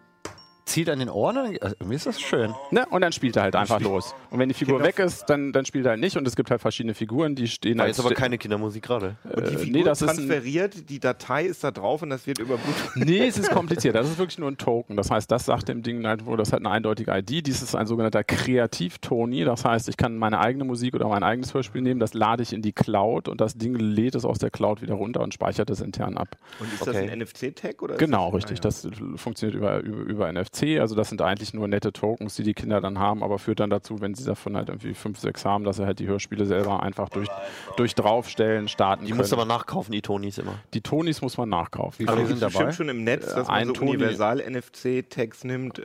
zielt 0.70 0.90
an 0.90 1.00
den 1.00 1.10
Ohren? 1.10 1.38
Also, 1.38 1.76
irgendwie 1.80 1.96
ist 1.96 2.06
das 2.06 2.22
schön. 2.22 2.54
Ne? 2.72 2.86
Und 2.90 3.02
dann 3.02 3.12
spielt 3.12 3.36
er 3.36 3.44
halt 3.44 3.56
einfach 3.56 3.80
los. 3.82 4.14
Und 4.30 4.40
wenn 4.40 4.48
die 4.50 4.56
Figur 4.56 4.78
Kinder- 4.78 4.88
weg 4.88 5.00
ist, 5.00 5.26
dann, 5.30 5.52
dann 5.52 5.66
spielt 5.66 5.86
er 5.86 5.92
halt 5.92 6.00
nicht. 6.02 6.16
Und 6.18 6.28
es 6.28 6.36
gibt 6.36 6.50
halt 6.52 6.62
verschiedene 6.62 6.94
Figuren, 6.94 7.36
die 7.36 7.48
stehen 7.48 7.78
War 7.78 7.86
als 7.86 7.98
jetzt 7.98 8.06
aber 8.06 8.14
ste- 8.16 8.22
keine 8.22 8.38
Kindermusik 8.38 8.84
gerade. 8.84 9.16
Und 9.24 9.48
die 9.50 9.54
Äh, 9.56 9.58
Figur 9.58 9.78
nee, 9.80 9.84
das 9.84 10.02
ist 10.02 10.08
ein- 10.10 10.16
transferiert, 10.16 10.90
die 10.90 11.00
Datei 11.00 11.46
ist 11.46 11.64
da 11.64 11.72
drauf 11.72 12.02
und 12.02 12.10
das 12.10 12.26
wird 12.28 12.40
über 12.40 12.58
Bluetooth. 12.58 12.96
Nee, 13.10 13.28
es 13.28 13.38
ist 13.38 13.50
kompliziert. 13.52 13.96
Das 13.96 14.08
ist 14.10 14.18
wirklich 14.18 14.38
nur 14.40 14.50
ein 14.50 14.58
Token. 14.58 14.96
Das 14.96 15.10
heißt, 15.12 15.30
das 15.32 15.46
sagt 15.46 15.68
dem 15.70 15.82
Ding 15.84 16.06
halt, 16.06 16.26
wo 16.26 16.36
das 16.36 16.54
hat 16.54 16.60
eine 16.60 16.70
eindeutige 16.70 17.12
ID. 17.12 17.46
Dies 17.48 17.62
ist 17.62 17.76
ein 17.76 17.88
sogenannter 17.88 18.24
Kreativ-Toni. 18.24 19.44
Das 19.44 19.66
heißt, 19.66 19.90
ich 19.90 19.98
kann 19.98 20.18
meine 20.18 20.40
eigene 20.40 20.64
Musik 20.64 20.94
oder 20.94 21.08
mein 21.08 21.24
eigenes 21.24 21.54
Hörspiel 21.54 21.82
nehmen, 21.82 22.00
das 22.00 22.14
lade 22.14 22.44
ich 22.44 22.54
in 22.54 22.62
die 22.62 22.74
Cloud 22.74 23.28
und 23.28 23.42
das 23.42 23.56
Ding 23.56 23.76
lädt 23.76 24.16
es 24.16 24.26
aus 24.26 24.38
der 24.40 24.50
Cloud 24.50 24.82
wieder 24.82 24.94
runter 24.96 25.22
und 25.22 25.34
speichert 25.34 25.70
es 25.70 25.82
intern 25.82 26.18
ab. 26.18 26.38
Und 26.60 26.72
ist 26.74 26.82
Okay. 26.82 26.92
das 26.94 27.12
ein 27.12 27.20
NFC-Tag? 27.20 27.82
oder 27.82 27.94
ist 27.96 28.00
Genau, 28.00 28.28
das, 28.32 28.36
richtig. 28.36 28.60
Ah, 28.60 28.62
Das 28.62 28.86
äh, 28.86 28.90
funktioniert 29.16 29.56
über, 29.58 29.80
über, 29.80 30.02
über 30.04 30.32
NFC. 30.32 30.59
Also 30.80 30.96
das 30.96 31.10
sind 31.10 31.22
eigentlich 31.22 31.54
nur 31.54 31.68
nette 31.68 31.92
Tokens, 31.94 32.36
die 32.36 32.44
die 32.44 32.54
Kinder 32.54 32.82
dann 32.82 33.00
haben, 33.00 33.24
aber 33.24 33.40
führt 33.40 33.60
dann 33.60 33.70
dazu, 33.70 34.02
wenn 34.02 34.14
sie 34.16 34.26
davon 34.26 34.56
halt 34.58 34.70
irgendwie 34.70 34.94
fünf, 34.94 35.20
sechs 35.20 35.46
haben, 35.46 35.64
dass 35.64 35.78
sie 35.78 35.86
halt 35.86 36.00
die 36.00 36.08
Hörspiele 36.08 36.46
selber 36.46 36.84
einfach 36.84 37.10
durch, 37.10 37.30
durch 37.78 37.96
draufstellen, 37.96 38.68
starten 38.68 39.06
Die 39.06 39.12
können. 39.12 39.20
musst 39.20 39.32
du 39.32 39.36
aber 39.38 39.46
nachkaufen, 39.46 39.92
die 39.92 40.02
Tonis 40.02 40.38
immer. 40.38 40.56
die 40.74 40.82
Tonis 40.82 41.22
muss 41.22 41.38
man 41.38 41.50
nachkaufen. 41.50 42.00
Wie 42.00 42.08
Aber 42.08 42.18
viele 42.18 42.34
es 42.34 42.40
sind 42.40 42.54
dabei? 42.56 42.72
schon 42.72 42.90
im 42.90 43.04
Netz, 43.04 43.34
dass 43.34 43.48
Ein 43.50 43.68
man 43.68 43.76
so 43.76 43.82
Universal-NFC-Tags 43.82 45.44
nimmt, 45.44 45.80
äh, 45.80 45.84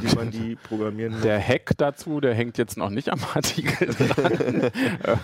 wie 0.00 0.14
man 0.14 0.30
die 0.30 0.56
programmieren 0.62 1.14
muss. 1.14 1.22
Der 1.22 1.40
Hack 1.40 1.72
dazu, 1.78 2.20
der 2.20 2.34
hängt 2.34 2.58
jetzt 2.58 2.76
noch 2.76 2.90
nicht 2.90 3.10
am 3.10 3.20
Artikel 3.34 3.88
dran. 3.94 4.70
ähm, 5.04 5.20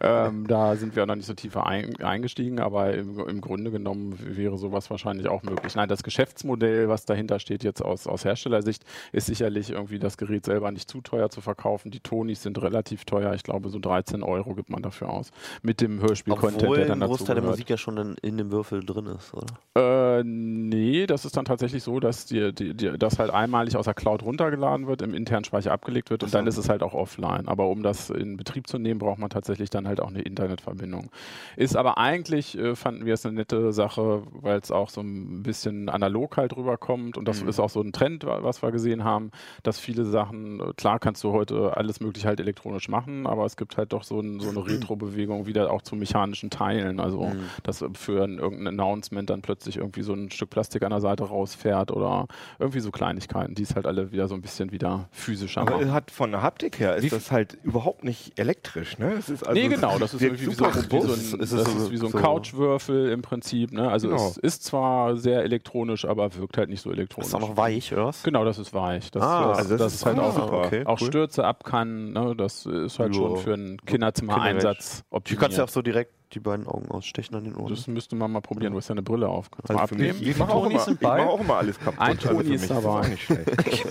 ähm, 0.00 0.46
da 0.46 0.76
sind 0.76 0.96
wir 0.96 1.06
noch 1.06 1.14
nicht 1.14 1.26
so 1.26 1.34
tief 1.34 1.56
ein, 1.56 1.96
eingestiegen, 2.02 2.60
aber 2.60 2.94
im, 2.94 3.18
im 3.28 3.40
Grunde 3.40 3.70
genommen 3.70 4.18
wäre 4.20 4.58
sowas 4.58 4.90
wahrscheinlich 4.90 5.28
auch 5.28 5.42
möglich. 5.42 5.74
Nein, 5.74 5.88
das 5.88 6.02
Geschäftsmodell, 6.02 6.88
was 6.88 7.04
dahinter 7.04 7.38
steht 7.38 7.64
jetzt 7.64 7.82
aus, 7.82 8.06
aus 8.06 8.19
Herstellersicht, 8.24 8.84
ist 9.12 9.26
sicherlich 9.26 9.70
irgendwie 9.70 9.98
das 9.98 10.16
Gerät 10.16 10.44
selber 10.44 10.70
nicht 10.70 10.88
zu 10.90 11.00
teuer 11.00 11.30
zu 11.30 11.40
verkaufen. 11.40 11.90
Die 11.90 12.00
Tonis 12.00 12.42
sind 12.42 12.60
relativ 12.60 13.04
teuer. 13.04 13.34
Ich 13.34 13.42
glaube, 13.42 13.68
so 13.70 13.78
13 13.78 14.22
Euro 14.22 14.54
gibt 14.54 14.70
man 14.70 14.82
dafür 14.82 15.10
aus. 15.10 15.30
Mit 15.62 15.80
dem 15.80 16.00
Hörspiel-Content, 16.00 16.76
der 16.76 16.86
dann 16.86 17.00
dazu 17.00 17.10
Großteil 17.10 17.34
der 17.34 17.42
gehört. 17.42 17.56
Musik 17.56 17.70
ja 17.70 17.76
schon 17.76 17.96
in, 17.96 18.14
in 18.22 18.36
dem 18.36 18.50
Würfel 18.50 18.84
drin 18.84 19.06
ist, 19.06 19.32
oder? 19.34 20.18
Äh, 20.18 20.22
nee, 20.24 21.06
das 21.06 21.24
ist 21.24 21.36
dann 21.36 21.44
tatsächlich 21.44 21.82
so, 21.82 22.00
dass 22.00 22.26
die, 22.26 22.52
die, 22.52 22.74
die, 22.74 22.98
das 22.98 23.18
halt 23.18 23.30
einmalig 23.30 23.76
aus 23.76 23.84
der 23.84 23.94
Cloud 23.94 24.22
runtergeladen 24.22 24.86
wird, 24.86 25.02
im 25.02 25.14
internen 25.14 25.44
Speicher 25.44 25.72
abgelegt 25.72 26.10
wird 26.10 26.22
und 26.22 26.34
dann 26.34 26.46
ist 26.46 26.56
es 26.56 26.68
halt 26.68 26.82
auch 26.82 26.94
offline. 26.94 27.48
Aber 27.48 27.68
um 27.68 27.82
das 27.82 28.10
in 28.10 28.36
Betrieb 28.36 28.66
zu 28.66 28.78
nehmen, 28.78 28.98
braucht 28.98 29.18
man 29.18 29.30
tatsächlich 29.30 29.70
dann 29.70 29.86
halt 29.86 30.00
auch 30.00 30.08
eine 30.08 30.22
Internetverbindung. 30.22 31.10
Ist 31.56 31.76
aber 31.76 31.98
eigentlich, 31.98 32.56
äh, 32.58 32.74
fanden 32.74 33.06
wir 33.06 33.14
es 33.14 33.24
eine 33.24 33.36
nette 33.36 33.72
Sache, 33.72 34.22
weil 34.32 34.58
es 34.58 34.70
auch 34.70 34.90
so 34.90 35.00
ein 35.00 35.42
bisschen 35.42 35.88
analog 35.88 36.36
halt 36.36 36.56
rüberkommt 36.56 37.16
und 37.16 37.26
das 37.26 37.42
ist 37.42 37.60
auch 37.60 37.70
so 37.70 37.80
ein 37.80 37.92
Trend, 37.92 38.09
wa- 38.22 38.42
was 38.42 38.62
wir 38.62 38.70
gesehen 38.72 39.04
haben, 39.04 39.30
dass 39.62 39.78
viele 39.78 40.04
Sachen, 40.04 40.60
äh, 40.60 40.72
klar 40.76 40.98
kannst 40.98 41.22
du 41.24 41.32
heute 41.32 41.76
alles 41.76 42.00
mögliche 42.00 42.26
halt 42.28 42.40
elektronisch 42.40 42.88
machen, 42.88 43.26
aber 43.26 43.44
es 43.46 43.56
gibt 43.56 43.76
halt 43.76 43.92
doch 43.92 44.02
so, 44.02 44.20
ein, 44.20 44.40
so 44.40 44.48
eine 44.48 44.64
Retro-Bewegung 44.66 45.46
wieder 45.46 45.70
auch 45.72 45.82
zu 45.82 45.96
mechanischen 45.96 46.50
Teilen. 46.50 47.00
Also, 47.00 47.32
dass 47.62 47.84
für 47.94 48.24
ein, 48.24 48.38
irgendein 48.38 48.68
Announcement 48.80 49.30
dann 49.30 49.42
plötzlich 49.42 49.76
irgendwie 49.76 50.02
so 50.02 50.12
ein 50.12 50.30
Stück 50.30 50.50
Plastik 50.50 50.82
an 50.82 50.90
der 50.90 51.00
Seite 51.00 51.24
rausfährt 51.24 51.90
oder 51.92 52.26
irgendwie 52.58 52.80
so 52.80 52.90
Kleinigkeiten, 52.90 53.54
die 53.54 53.62
es 53.62 53.74
halt 53.74 53.86
alle 53.86 54.10
wieder 54.12 54.28
so 54.28 54.34
ein 54.34 54.42
bisschen 54.42 54.72
wieder 54.72 55.08
physischer 55.12 55.60
Aber 55.62 55.72
machen. 55.72 55.92
hat 55.92 56.10
von 56.10 56.30
der 56.32 56.42
Haptik 56.42 56.78
her 56.80 56.96
ist 56.96 57.12
das 57.12 57.30
halt 57.30 57.58
überhaupt 57.62 58.04
nicht 58.04 58.38
elektrisch, 58.38 58.98
ne? 58.98 59.12
Es 59.18 59.28
ist 59.28 59.46
also 59.46 59.60
nee, 59.60 59.68
genau, 59.68 59.98
das 59.98 60.14
ist 60.14 60.22
irgendwie 60.22 60.46
wie 60.48 60.54
so, 60.54 60.64
wie 60.64 61.00
so 61.00 61.12
ein, 61.12 61.40
ist 61.40 61.52
das 61.52 61.52
ist 61.52 61.90
wie 61.90 61.96
so 61.96 62.06
ein 62.06 62.12
so- 62.12 62.18
Couchwürfel 62.18 63.10
im 63.10 63.22
Prinzip. 63.22 63.72
Ne? 63.72 63.90
Also 63.90 64.08
Genau. 64.08 64.26
es 64.28 64.36
ist 64.38 64.64
zwar 64.64 65.16
sehr 65.16 65.42
elektronisch, 65.42 66.04
aber 66.04 66.34
wirkt 66.36 66.56
halt 66.58 66.68
nicht 66.68 66.80
so 66.80 66.90
elektronisch. 66.90 67.28
Ist 67.28 67.34
auch 67.34 67.40
noch 67.40 67.56
weich, 67.56 67.92
oder 67.92 67.99
was? 68.04 68.22
Genau, 68.22 68.44
das 68.44 68.58
ist 68.58 68.72
weich. 68.74 69.10
Das, 69.10 69.22
Ah, 69.22 69.48
das, 69.48 69.58
also 69.58 69.70
das 69.70 69.78
das 69.78 69.92
ist 69.94 70.00
ist 70.00 70.06
halt 70.06 70.18
auch, 70.18 70.34
super. 70.34 70.52
okay, 70.66 70.84
auch 70.86 71.00
cool. 71.00 71.06
Stürze 71.06 71.44
ab 71.44 71.64
kann. 71.64 72.12
Ne? 72.12 72.34
Das 72.36 72.66
ist 72.66 72.98
halt 72.98 73.14
Ja. 73.14 73.20
schon 73.20 73.36
für 73.38 73.54
einen 73.54 73.76
Kinderzimmer-Einsatz 73.84 75.02
kannst 75.10 75.30
du 75.30 75.34
ja 75.34 75.38
auch 75.40 75.46
optimiert. 75.46 75.70
so 75.70 75.82
direkt 75.82 76.12
die 76.34 76.40
beiden 76.40 76.66
Augen 76.68 76.88
ausstechen 76.90 77.34
an 77.34 77.42
den 77.44 77.56
Ohren. 77.56 77.70
Das 77.74 77.86
müsste 77.88 78.14
man 78.14 78.30
mal 78.30 78.40
probieren. 78.40 78.72
Du 78.72 78.78
hast 78.78 78.86
ja 78.88 78.92
eine 78.94 79.02
Brille 79.02 79.28
auf. 79.28 79.50
Kannst 79.50 79.70
Also 79.70 79.86
für 79.94 79.94
mich- 80.00 80.10
abnehmen? 80.12 80.30
Ich 80.30 80.38
mache 80.38 80.52
auch, 80.52 80.66
immer- 80.66 80.88
ich 80.88 81.00
mach 81.00 81.18
auch 81.18 81.40
immer 81.40 81.56
alles 81.56 81.78
kaputt. 81.80 82.00
Ein 82.00 82.16
also 82.18 82.28
Toni 82.28 82.44
für 82.48 82.54
ist 82.54 82.70
dabei. 82.70 82.88
auch 82.88 83.08
nicht 83.08 83.22
schlecht. 83.24 83.50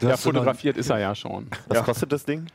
Ja, 0.00 0.16
fotografiert 0.16 0.76
ist 0.76 0.90
er 0.90 0.98
ja 0.98 1.14
schon. 1.14 1.46
Was 1.68 1.78
Ja. 1.78 1.84
kostet 1.84 2.12
das 2.12 2.24
Ding? 2.24 2.46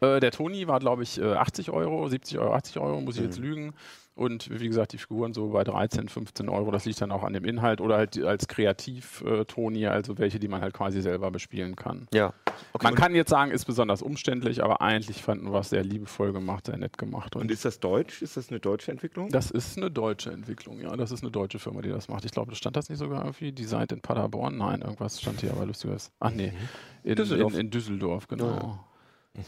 Äh, 0.00 0.20
der 0.20 0.30
Toni 0.30 0.66
war, 0.68 0.78
glaube 0.78 1.02
ich, 1.02 1.20
äh, 1.20 1.34
80 1.34 1.70
Euro, 1.70 2.08
70 2.08 2.38
Euro, 2.38 2.54
80 2.54 2.78
Euro, 2.78 3.00
muss 3.00 3.16
ich 3.16 3.20
Mhm. 3.22 3.26
jetzt 3.26 3.38
lügen. 3.38 3.74
Und 4.18 4.50
wie 4.60 4.66
gesagt, 4.66 4.92
die 4.92 4.98
Figuren 4.98 5.32
so 5.32 5.48
bei 5.50 5.62
13, 5.62 6.08
15 6.08 6.48
Euro. 6.48 6.70
Das 6.72 6.84
liegt 6.84 7.00
dann 7.00 7.12
auch 7.12 7.22
an 7.22 7.32
dem 7.34 7.44
Inhalt 7.44 7.80
oder 7.80 7.96
halt 7.96 8.16
die- 8.16 8.24
als 8.24 8.48
Kreativ-Toni, 8.48 9.86
also 9.86 10.18
welche, 10.18 10.38
die 10.38 10.48
man 10.48 10.60
halt 10.60 10.74
quasi 10.74 11.00
selber 11.02 11.30
bespielen 11.30 11.76
kann. 11.76 12.08
Ja. 12.12 12.32
Okay. 12.72 12.84
Man 12.84 12.94
kann 12.96 13.14
jetzt 13.14 13.30
sagen, 13.30 13.50
ist 13.52 13.64
besonders 13.64 14.02
umständlich, 14.02 14.62
aber 14.64 14.80
eigentlich 14.80 15.22
fanden 15.22 15.52
wir 15.52 15.60
es 15.60 15.70
sehr 15.70 15.84
liebevoll 15.84 16.32
gemacht, 16.32 16.66
sehr 16.66 16.76
nett 16.76 16.98
gemacht. 16.98 17.36
Und 17.36 17.42
Und 17.42 17.50
ist 17.52 17.64
das 17.64 17.78
deutsch? 17.80 18.20
Ist 18.22 18.36
das 18.36 18.50
eine 18.50 18.58
deutsche 18.60 18.90
Entwicklung? 18.90 19.28
das 19.30 19.50
ist 19.50 19.76
eine 19.76 19.90
deutsche 19.90 20.30
Entwicklung, 20.32 20.80
ja. 20.80 20.96
Das 20.96 21.12
ist 21.12 21.22
eine 21.22 21.30
deutsche 21.30 21.58
Firma, 21.60 21.80
die 21.82 21.90
das 21.90 22.08
macht. 22.08 22.24
Ich 22.24 22.32
glaube, 22.32 22.54
stand 22.56 22.76
das 22.76 22.88
nicht 22.88 22.98
sogar 22.98 23.20
irgendwie? 23.24 23.52
Designed 23.52 23.92
in 23.92 24.00
Paderborn? 24.00 24.58
Nein, 24.58 24.80
irgendwas 24.82 25.20
stand 25.20 25.40
hier 25.40 25.52
aber 25.52 25.64
lustiges. 25.66 26.10
Ach 26.18 26.30
nee, 26.32 26.52
in 27.04 27.14
Düsseldorf. 27.14 27.54
In, 27.54 27.60
in 27.60 27.70
Düsseldorf, 27.70 28.26
genau. 28.26 28.46
Ja. 29.36 29.44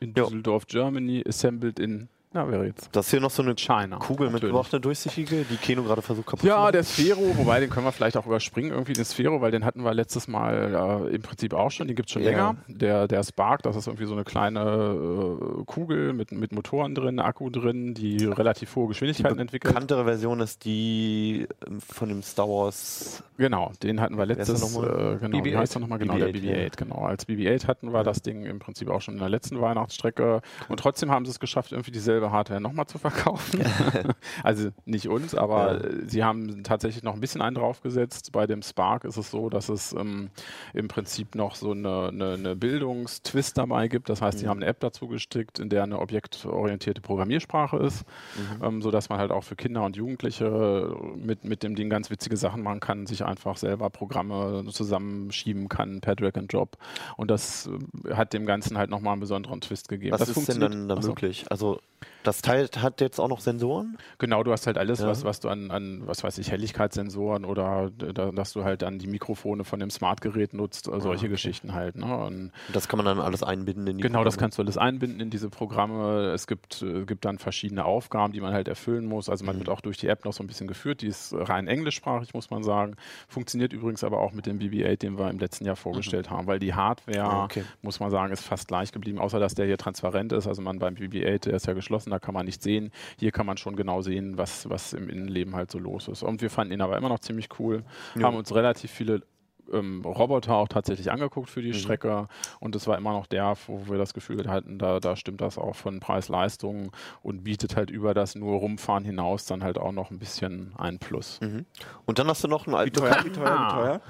In 0.00 0.12
Ja. 0.14 0.24
Düsseldorf, 0.24 0.66
Germany, 0.66 1.24
assembled 1.26 1.78
in, 1.80 2.08
na, 2.32 2.48
wäre 2.50 2.66
jetzt 2.66 2.88
Das 2.92 3.06
ist 3.06 3.10
hier 3.12 3.20
noch 3.20 3.30
so 3.30 3.42
eine 3.42 3.54
China. 3.54 3.96
Kugel 3.96 4.26
natürlich. 4.26 4.42
mitgebracht, 4.44 4.72
eine 4.74 4.80
durchsichtige, 4.80 5.44
die 5.44 5.56
Keno 5.56 5.82
gerade 5.82 6.02
versucht 6.02 6.26
kaputt 6.26 6.40
zu 6.40 6.46
Ja, 6.46 6.58
machen. 6.58 6.72
der 6.72 6.84
Sphero, 6.84 7.36
wobei 7.36 7.60
den 7.60 7.70
können 7.70 7.86
wir 7.86 7.92
vielleicht 7.92 8.16
auch 8.16 8.26
überspringen, 8.26 8.70
irgendwie 8.70 8.92
den 8.92 9.04
Sphero, 9.04 9.40
weil 9.40 9.50
den 9.50 9.64
hatten 9.64 9.82
wir 9.82 9.94
letztes 9.94 10.28
Mal 10.28 11.08
äh, 11.10 11.14
im 11.14 11.22
Prinzip 11.22 11.54
auch 11.54 11.70
schon, 11.70 11.86
den 11.86 11.96
gibt 11.96 12.08
es 12.08 12.12
schon 12.12 12.22
Ja. 12.22 12.30
länger. 12.30 12.56
Der, 12.68 13.08
der 13.08 13.22
Spark, 13.24 13.62
das 13.62 13.76
ist 13.76 13.86
irgendwie 13.86 14.04
so 14.06 14.12
eine 14.12 14.24
kleine 14.24 14.60
äh, 14.60 15.64
Kugel 15.64 16.12
mit, 16.12 16.32
mit 16.32 16.52
Motoren 16.52 16.94
drin, 16.94 17.18
Akku 17.18 17.50
drin, 17.50 17.94
die 17.94 18.24
relativ 18.26 18.74
hohe 18.76 18.84
Die 18.84 18.88
Geschwindigkeiten 18.88 19.38
entwickelt. 19.38 19.72
bekanntere 19.72 20.04
Version 20.04 20.40
ist 20.40 20.64
die 20.64 21.46
ähm, 21.66 21.80
von 21.80 22.08
dem 22.08 22.22
Star 22.22 22.48
Wars. 22.48 23.22
Genau, 23.38 23.72
den 23.82 24.00
hatten 24.00 24.18
wir 24.18 24.26
der 24.26 24.36
letztes, 24.36 24.60
nochmal? 24.74 25.14
äh, 25.14 25.18
genau, 25.18 25.44
wie 25.44 25.50
BB-8. 25.54 25.56
heißt 25.56 25.76
er 25.76 25.80
nochmal? 25.80 25.98
Genau, 25.98 26.18
der 26.18 26.28
BB-8, 26.28 26.72
BB-8, 26.72 26.76
genau. 26.76 26.96
Als 27.06 27.26
BB-8 27.28 27.66
hatten 27.68 27.92
wir 27.92 28.02
das 28.04 28.20
Ding 28.22 28.44
im 28.44 28.58
Prinzip 28.58 28.90
auch 28.90 29.00
schon 29.00 29.14
in 29.14 29.20
der 29.20 29.28
letzten 29.28 29.60
Weihnachtsstrecke 29.60 30.42
und 30.68 30.78
trotzdem 30.80 31.10
haben 31.10 31.24
sie 31.24 31.30
es 31.30 31.40
geschafft, 31.40 31.72
irgendwie 31.72 31.90
dieselbe 31.92 32.27
Hardware 32.32 32.60
nochmal 32.60 32.86
zu 32.86 32.98
verkaufen. 32.98 33.60
also 34.42 34.70
nicht 34.84 35.08
uns, 35.08 35.34
aber 35.34 35.74
Ja. 35.74 35.80
äh, 35.80 36.04
sie 36.06 36.24
haben 36.24 36.62
tatsächlich 36.64 37.02
noch 37.02 37.14
ein 37.14 37.20
bisschen 37.20 37.42
einen 37.42 37.56
draufgesetzt. 37.56 38.32
Bei 38.32 38.46
dem 38.46 38.62
Spark 38.62 39.04
ist 39.04 39.16
es 39.16 39.30
so, 39.30 39.48
dass 39.50 39.68
es 39.68 39.92
ähm, 39.92 40.30
im 40.74 40.88
Prinzip 40.88 41.34
noch 41.34 41.54
so 41.54 41.72
eine, 41.72 42.08
eine, 42.08 42.32
eine 42.34 42.56
Bildungstwist 42.56 43.58
dabei 43.58 43.88
gibt. 43.88 44.08
Das 44.08 44.22
heißt, 44.22 44.38
sie 44.38 44.44
Mhm. 44.46 44.50
haben 44.50 44.58
eine 44.58 44.66
App 44.66 44.80
dazu 44.80 45.08
gestrickt, 45.08 45.58
in 45.58 45.68
der 45.68 45.82
eine 45.82 45.98
objektorientierte 45.98 47.00
Programmiersprache 47.00 47.76
ist, 47.78 48.04
Mhm. 48.36 48.64
ähm, 48.64 48.82
sodass 48.82 49.08
man 49.08 49.18
halt 49.18 49.30
auch 49.30 49.44
für 49.44 49.56
Kinder 49.56 49.84
und 49.84 49.96
Jugendliche 49.96 50.94
mit, 51.16 51.44
mit 51.44 51.62
dem 51.62 51.74
Ding 51.74 51.90
ganz 51.90 52.10
witzige 52.10 52.36
Sachen 52.36 52.62
machen 52.62 52.80
kann, 52.80 53.06
sich 53.06 53.24
einfach 53.24 53.56
selber 53.56 53.90
Programme 53.90 54.64
zusammenschieben 54.70 55.68
kann 55.68 56.00
per 56.00 56.14
Drag 56.16 56.34
and 56.36 56.52
Drop. 56.52 56.76
Und 57.16 57.30
das 57.30 57.68
äh, 58.06 58.14
hat 58.14 58.32
dem 58.32 58.46
Ganzen 58.46 58.78
halt 58.78 58.90
nochmal 58.90 59.12
einen 59.12 59.20
besonderen 59.20 59.60
Twist 59.60 59.88
gegeben. 59.88 60.12
Was 60.12 60.20
das 60.20 60.36
ist 60.36 60.48
denn 60.48 60.60
dann 60.60 60.88
da 60.88 60.96
möglich? 61.00 61.44
Also 61.50 61.80
das 62.28 62.42
Teil 62.42 62.68
hat 62.80 63.00
jetzt 63.00 63.18
auch 63.18 63.28
noch 63.28 63.40
Sensoren? 63.40 63.96
Genau, 64.18 64.42
du 64.42 64.52
hast 64.52 64.66
halt 64.66 64.78
alles, 64.78 65.00
Ja. 65.00 65.06
was, 65.08 65.24
was 65.24 65.40
du 65.40 65.48
an, 65.48 65.70
an, 65.70 66.02
was 66.06 66.22
weiß 66.22 66.38
ich, 66.38 66.50
Helligkeitssensoren 66.50 67.44
oder 67.44 67.90
da, 67.96 68.30
dass 68.32 68.52
du 68.52 68.64
halt 68.64 68.82
dann 68.82 68.98
die 68.98 69.06
Mikrofone 69.06 69.64
von 69.64 69.80
dem 69.80 69.90
Smartgerät 69.90 70.54
nutzt, 70.54 70.88
äh, 70.88 71.00
solche 71.00 71.08
Ah, 71.08 71.12
okay. 71.14 71.28
Geschichten 71.28 71.74
halt. 71.74 71.96
Ne? 71.96 72.16
Und 72.16 72.52
das 72.72 72.88
kann 72.88 72.98
man 72.98 73.06
dann 73.06 73.20
alles 73.20 73.42
einbinden 73.42 73.86
in 73.86 73.96
die 73.98 74.02
Genau, 74.02 74.24
das 74.24 74.34
Programme? 74.34 74.40
kannst 74.46 74.58
du 74.58 74.62
alles 74.62 74.78
einbinden 74.78 75.20
in 75.20 75.30
diese 75.30 75.48
Programme. 75.50 76.32
Es 76.32 76.46
gibt, 76.46 76.82
äh, 76.82 77.04
gibt 77.04 77.24
dann 77.24 77.38
verschiedene 77.38 77.84
Aufgaben, 77.84 78.32
die 78.32 78.40
man 78.40 78.52
halt 78.52 78.68
erfüllen 78.68 79.06
muss. 79.06 79.28
Also 79.28 79.44
man 79.44 79.56
Mhm. 79.56 79.60
wird 79.60 79.68
auch 79.70 79.80
durch 79.80 79.96
die 79.98 80.08
App 80.08 80.24
noch 80.24 80.32
so 80.32 80.42
ein 80.44 80.46
bisschen 80.46 80.66
geführt. 80.68 81.02
Die 81.02 81.06
ist 81.08 81.34
rein 81.36 81.66
englischsprachig, 81.66 82.34
muss 82.34 82.50
man 82.50 82.62
sagen. 82.62 82.96
Funktioniert 83.28 83.72
übrigens 83.72 84.04
aber 84.04 84.20
auch 84.20 84.32
mit 84.32 84.46
dem 84.46 84.58
BB-8, 84.58 84.96
den 85.02 85.18
wir 85.18 85.30
im 85.30 85.38
letzten 85.38 85.64
Jahr 85.64 85.76
vorgestellt 85.76 86.30
haben, 86.30 86.46
weil 86.46 86.58
die 86.58 86.74
Hardware, 86.74 87.22
Ah, 87.24 87.44
okay. 87.44 87.64
muss 87.82 88.00
man 88.00 88.10
sagen, 88.10 88.32
ist 88.32 88.44
fast 88.44 88.68
gleich 88.68 88.92
geblieben, 88.92 89.18
außer 89.18 89.38
dass 89.40 89.54
der 89.54 89.66
hier 89.66 89.78
transparent 89.78 90.32
ist. 90.32 90.46
Also 90.46 90.62
man 90.62 90.78
beim 90.78 90.94
BB-8, 90.94 91.44
der 91.46 91.54
ist 91.54 91.66
ja 91.66 91.72
geschlossen, 91.72 92.10
da 92.18 92.24
kann 92.26 92.34
man 92.34 92.46
nicht 92.46 92.62
sehen. 92.62 92.90
Hier 93.18 93.30
kann 93.30 93.46
man 93.46 93.56
schon 93.56 93.76
genau 93.76 94.02
sehen, 94.02 94.36
was, 94.38 94.68
was 94.68 94.92
im 94.92 95.08
Innenleben 95.08 95.54
halt 95.54 95.70
so 95.70 95.78
los 95.78 96.08
ist. 96.08 96.22
Und 96.22 96.42
wir 96.42 96.50
fanden 96.50 96.72
ihn 96.74 96.80
aber 96.80 96.96
immer 96.96 97.08
noch 97.08 97.20
ziemlich 97.20 97.48
cool, 97.58 97.84
Ja. 98.16 98.24
haben 98.24 98.36
uns 98.36 98.52
relativ 98.54 98.90
viele 98.90 99.22
ähm, 99.70 100.02
Roboter 100.02 100.54
auch 100.54 100.68
tatsächlich 100.68 101.10
angeguckt 101.12 101.50
für 101.50 101.60
die 101.60 101.68
Mhm. 101.68 101.74
Strecke 101.74 102.26
und 102.58 102.74
es 102.74 102.86
war 102.86 102.96
immer 102.96 103.12
noch 103.12 103.26
der, 103.26 103.54
wo 103.66 103.86
wir 103.88 103.98
das 103.98 104.14
Gefühl 104.14 104.48
hatten, 104.48 104.78
da, 104.78 104.98
da 104.98 105.14
stimmt 105.14 105.42
das 105.42 105.58
auch 105.58 105.76
von 105.76 106.00
Preis-Leistung 106.00 106.90
und 107.22 107.44
bietet 107.44 107.76
halt 107.76 107.90
über 107.90 108.14
das 108.14 108.34
nur 108.34 108.56
Rumfahren 108.60 109.04
hinaus 109.04 109.44
dann 109.44 109.62
halt 109.62 109.76
auch 109.76 109.92
noch 109.92 110.10
ein 110.10 110.18
bisschen 110.18 110.72
ein 110.78 110.98
Plus. 110.98 111.38
Mhm. 111.42 111.66
Und 112.06 112.18
dann 112.18 112.28
hast 112.28 112.42
du 112.44 112.48
noch 112.48 112.66
einen 112.66 112.76
Wie 112.76 112.78
alten 112.78 112.94
teuer, 112.98 113.20
wie 113.24 113.30
teuer, 113.30 113.66
wie 113.68 113.74
teuer? 113.74 114.00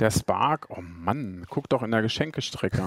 Der 0.00 0.10
Spark, 0.10 0.66
oh 0.68 0.82
Mann, 0.82 1.46
guck 1.48 1.66
doch 1.70 1.82
in 1.82 1.92
der 1.92 2.02
Geschenkestrecke. 2.02 2.82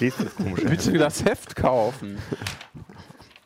Lest 0.00 0.18
das 0.20 0.34
komisch. 0.36 0.64
Bitte 0.64 0.92
das 0.98 1.24
Heft 1.24 1.54
kaufen. 1.54 2.18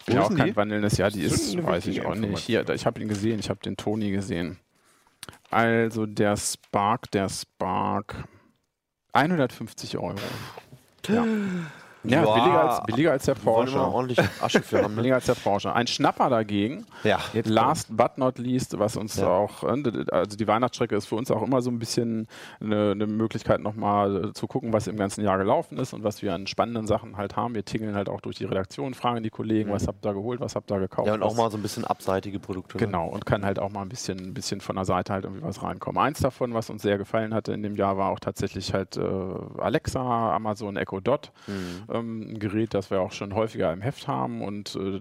Wo 0.06 0.14
ja, 0.14 0.22
auch 0.22 0.34
kein 0.34 0.48
die? 0.48 0.56
wandelndes 0.56 0.96
Jahr, 0.98 1.10
die 1.10 1.22
ist 1.22 1.62
weiß 1.62 1.86
ich 1.86 2.04
auch 2.04 2.14
nicht. 2.14 2.38
Hier, 2.38 2.68
ich 2.70 2.86
habe 2.86 3.00
ihn 3.00 3.08
gesehen, 3.08 3.40
ich 3.40 3.50
habe 3.50 3.60
den 3.60 3.76
Toni 3.76 4.10
gesehen. 4.10 4.58
Also 5.50 6.06
der 6.06 6.36
Spark, 6.36 7.10
der 7.10 7.28
Spark, 7.28 8.25
150 9.12 9.98
Euro. 9.98 10.16
Ja, 11.08 11.25
ja 12.05 12.23
Ja, 12.25 12.35
billiger, 12.35 12.61
als, 12.71 12.83
billiger 12.87 13.11
als 13.12 13.25
der 13.25 13.37
Wir 13.37 13.43
Porsche. 13.43 13.81
ordentlich 13.81 14.19
Asche 14.41 14.62
für 14.62 14.83
haben. 14.83 14.91
Ne? 14.97 14.97
Billiger 14.97 15.15
als 15.17 15.26
der 15.26 15.35
Porsche. 15.35 15.73
Ein 15.75 15.87
Schnapper 15.87 16.31
dagegen, 16.31 16.87
Ja. 17.05 17.19
last 17.45 17.95
but 17.97 18.17
not 18.19 18.38
least, 18.38 18.79
was 18.79 18.97
uns 18.97 19.17
Ja. 19.17 19.29
auch, 19.29 19.65
äh, 19.65 19.83
also 20.11 20.37
die 20.37 20.47
Weihnachtsstrecke 20.47 20.95
ist 20.97 21.07
für 21.07 21.17
uns 21.17 21.31
auch 21.31 21.43
immer 21.43 21.61
so 21.62 21.71
ein 21.71 21.79
bisschen 21.79 22.29
eine, 22.61 22.93
eine 22.93 23.07
Möglichkeit 23.07 23.61
nochmal 23.61 24.33
zu 24.35 24.47
gucken, 24.47 24.73
was 24.73 24.87
im 24.87 24.97
ganzen 24.97 25.25
Jahr 25.25 25.38
gelaufen 25.38 25.79
ist 25.79 25.93
und 25.93 26.05
was 26.05 26.23
wir 26.23 26.35
an 26.35 26.47
spannenden 26.47 26.87
Sachen 26.87 27.17
halt 27.17 27.37
haben. 27.37 27.55
Wir 27.55 27.65
tingeln 27.65 27.95
halt 27.95 28.09
auch 28.09 28.21
durch 28.21 28.37
die 28.37 28.45
Redaktion, 28.45 28.95
fragen 28.95 29.23
die 29.23 29.31
Kollegen, 29.31 29.71
Mhm. 29.71 29.75
was 29.75 29.87
habt 29.88 30.05
ihr 30.07 30.15
geholt, 30.15 30.41
was 30.41 30.55
habt 30.55 30.71
ihr 30.71 30.79
gekauft. 30.79 31.09
Ja, 31.09 31.15
und 31.15 31.23
auch 31.23 31.35
mal 31.37 31.50
so 31.50 31.57
ein 31.57 31.62
bisschen 31.62 31.85
abseitige 31.85 32.38
Produkte. 32.38 32.76
ne? 32.79 32.87
Genau, 32.87 33.09
und 33.09 33.26
kann 33.26 33.45
halt 33.45 33.59
auch 33.59 33.71
mal 33.71 33.83
ein 33.83 33.88
bisschen, 33.88 34.19
ein 34.19 34.35
bisschen 34.35 34.61
von 34.61 34.76
der 34.76 34.85
Seite 34.85 35.12
halt 35.12 35.25
irgendwie 35.25 35.43
was 35.43 35.62
reinkommen. 35.62 36.00
Eins 36.03 36.21
davon, 36.21 36.55
was 36.55 36.71
uns 36.71 36.83
sehr 36.83 36.99
gefallen 36.99 37.35
hatte 37.35 37.53
in 37.53 37.62
dem 37.62 37.75
Jahr, 37.75 37.97
war 37.99 38.11
auch 38.11 38.21
tatsächlich 38.21 38.73
halt 38.73 38.97
äh, 38.97 39.03
Alexa, 39.59 40.35
Amazon 40.35 40.76
Echo 40.76 41.00
Dot, 41.00 41.33
Mhm. 41.47 41.83
Ähm, 41.99 42.33
ein 42.35 42.38
Gerät, 42.38 42.75
das 42.75 42.91
wir 42.91 43.00
auch 43.00 43.12
schon 43.12 43.35
häufiger 43.35 43.73
im 43.73 43.81
Heft 43.81 44.09
haben. 44.09 44.43
Und 44.43 44.76
äh, 44.76 45.00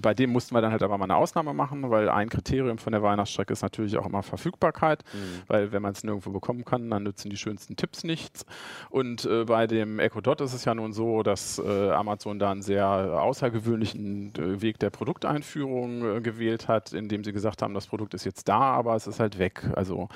bei 0.00 0.14
dem 0.14 0.30
mussten 0.30 0.54
wir 0.54 0.60
dann 0.60 0.72
halt 0.72 0.82
aber 0.82 0.96
mal 0.98 1.04
eine 1.04 1.16
Ausnahme 1.16 1.52
machen, 1.54 1.90
weil 1.90 2.08
ein 2.08 2.28
Kriterium 2.28 2.78
von 2.78 2.92
der 2.92 3.02
Weihnachtsstrecke 3.02 3.52
ist 3.52 3.62
natürlich 3.62 3.96
auch 3.96 4.06
immer 4.06 4.22
Verfügbarkeit, 4.22 5.04
Mhm. 5.12 5.42
weil 5.48 5.72
wenn 5.72 5.82
man 5.82 5.92
es 5.92 6.02
nirgendwo 6.04 6.30
bekommen 6.30 6.64
kann, 6.64 6.88
dann 6.90 7.02
nützen 7.04 7.30
die 7.30 7.36
schönsten 7.36 7.76
Tipps 7.76 8.04
nichts. 8.04 8.46
Und 8.90 9.24
äh, 9.24 9.44
bei 9.44 9.66
dem 9.66 9.98
Echo 9.98 10.20
Dot 10.20 10.40
ist 10.40 10.54
es 10.54 10.64
ja 10.64 10.74
nun 10.74 10.92
so, 10.92 11.22
dass 11.22 11.58
äh, 11.58 11.90
Amazon 11.90 12.38
da 12.38 12.50
einen 12.50 12.62
sehr 12.62 12.86
außergewöhnlichen 12.88 14.32
äh, 14.36 14.62
Weg 14.62 14.78
der 14.78 14.90
Produkteinführung 14.90 16.16
äh, 16.16 16.20
gewählt 16.20 16.68
hat, 16.68 16.92
indem 16.92 17.24
sie 17.24 17.32
gesagt 17.32 17.62
haben, 17.62 17.74
das 17.74 17.86
Produkt 17.86 18.14
ist 18.14 18.24
jetzt 18.24 18.48
da, 18.48 18.58
aber 18.58 18.94
es 18.96 19.06
ist 19.06 19.20
halt 19.20 19.38
weg. 19.38 19.62
Also 19.74 20.08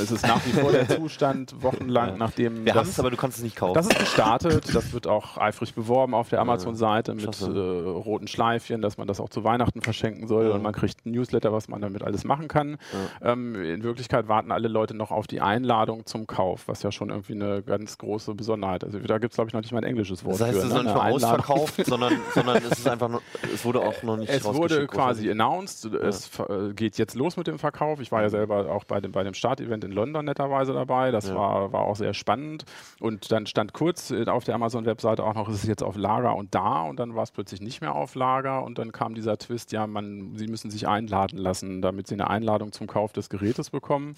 es 0.00 0.10
ist 0.10 0.26
nach 0.26 0.44
wie 0.46 0.50
vor 0.52 0.72
der 0.72 0.88
Zustand, 0.96 1.62
wochenlang 1.62 2.18
nachdem 2.18 2.64
Wir 2.64 2.74
haben 2.74 2.88
es, 2.88 2.98
aber 3.00 3.10
du 3.10 3.16
kannst 3.16 3.38
es 3.38 3.44
nicht 3.44 3.56
kaufen. 3.56 3.74
das 3.74 3.86
ist 3.88 3.98
gestartet, 3.98 4.74
das 4.74 4.92
wird 4.92 5.06
auch 5.06 5.36
eifrig 5.56 5.74
beworben 5.74 6.14
auf 6.14 6.28
der 6.28 6.40
Amazon-Seite 6.40 7.14
mit 7.14 7.40
äh, 7.40 7.44
roten 7.46 8.26
Schleifchen, 8.28 8.82
dass 8.82 8.98
man 8.98 9.06
das 9.08 9.20
auch 9.20 9.28
zu 9.30 9.42
Weihnachten 9.42 9.80
verschenken 9.80 10.26
soll 10.28 10.48
Ja. 10.48 10.54
und 10.54 10.62
man 10.62 10.72
kriegt 10.74 11.06
ein 11.06 11.12
Newsletter, 11.12 11.52
was 11.52 11.68
man 11.68 11.80
damit 11.80 12.02
alles 12.02 12.24
machen 12.24 12.46
kann. 12.48 12.76
Ähm, 13.22 13.54
in 13.54 13.82
Wirklichkeit 13.82 14.28
warten 14.28 14.52
alle 14.52 14.68
Leute 14.68 14.94
noch 14.94 15.10
auf 15.10 15.26
die 15.26 15.40
Einladung 15.40 16.04
zum 16.04 16.26
Kauf, 16.26 16.68
was 16.68 16.82
ja 16.82 16.92
schon 16.92 17.08
irgendwie 17.08 17.32
eine 17.32 17.62
ganz 17.62 17.96
große 17.98 18.34
Besonderheit 18.34 18.82
ist. 18.82 18.94
Also 18.94 19.06
da 19.06 19.18
gibt 19.18 19.32
es, 19.32 19.36
glaube 19.36 19.48
ich, 19.48 19.54
noch 19.54 19.62
nicht 19.62 19.72
mal 19.72 19.78
ein 19.78 19.84
englisches 19.84 20.24
Wort 20.24 20.34
das 20.40 20.48
heißt, 20.48 20.52
für. 20.52 20.58
es 20.58 20.64
ist 20.66 20.72
ne? 20.72 20.78
noch 20.78 20.84
nicht 20.84 20.94
mal 20.96 21.12
ausverkauft, 21.12 21.74
sondern, 21.86 22.12
sondern 22.34 22.56
es 22.58 22.78
ist 22.78 22.88
einfach 22.88 23.08
nur, 23.08 23.22
es 23.54 23.64
wurde 23.64 23.80
auch 23.80 24.02
noch 24.02 24.16
nicht 24.18 24.30
Es 24.30 24.44
wurde 24.44 24.86
quasi 24.86 25.30
announced, 25.30 25.86
es 25.94 26.26
ver- 26.26 26.50
äh, 26.70 26.74
geht 26.74 26.98
jetzt 26.98 27.14
los 27.14 27.36
mit 27.36 27.46
dem 27.46 27.58
Verkauf. 27.58 28.00
Ich 28.00 28.12
war 28.12 28.20
ja 28.22 28.28
selber 28.28 28.70
auch 28.70 28.84
bei 28.84 29.00
dem, 29.00 29.12
bei 29.12 29.22
dem 29.24 29.34
Startevent 29.34 29.84
in 29.84 29.92
London 29.92 30.24
netterweise 30.26 30.72
dabei. 30.74 31.10
Das 31.10 31.28
Ja. 31.28 31.34
war, 31.34 31.72
war 31.72 31.80
auch 31.82 31.96
sehr 31.96 32.12
spannend. 32.14 32.64
Und 33.00 33.32
dann 33.32 33.46
stand 33.46 33.72
kurz 33.72 34.10
äh, 34.10 34.26
auf 34.26 34.44
der 34.44 34.54
Amazon-Webseite 34.56 35.24
auch 35.24 35.34
noch, 35.34 35.45
es 35.48 35.62
ist 35.62 35.68
jetzt 35.68 35.82
auf 35.82 35.96
Lager 35.96 36.36
und 36.36 36.54
da. 36.54 36.82
Und 36.82 36.98
dann 36.98 37.14
war 37.14 37.22
es 37.22 37.30
plötzlich 37.30 37.60
nicht 37.60 37.80
mehr 37.80 37.94
auf 37.94 38.14
Lager. 38.14 38.64
Und 38.64 38.78
dann 38.78 38.92
kam 38.92 39.14
dieser 39.14 39.38
Twist, 39.38 39.72
ja, 39.72 39.86
man, 39.86 40.36
sie 40.36 40.46
müssen 40.46 40.70
sich 40.70 40.88
einladen 40.88 41.38
lassen, 41.38 41.82
damit 41.82 42.06
sie 42.06 42.14
eine 42.14 42.28
Einladung 42.30 42.72
zum 42.72 42.86
Kauf 42.86 43.12
des 43.12 43.28
Gerätes 43.28 43.70
bekommen. 43.70 44.14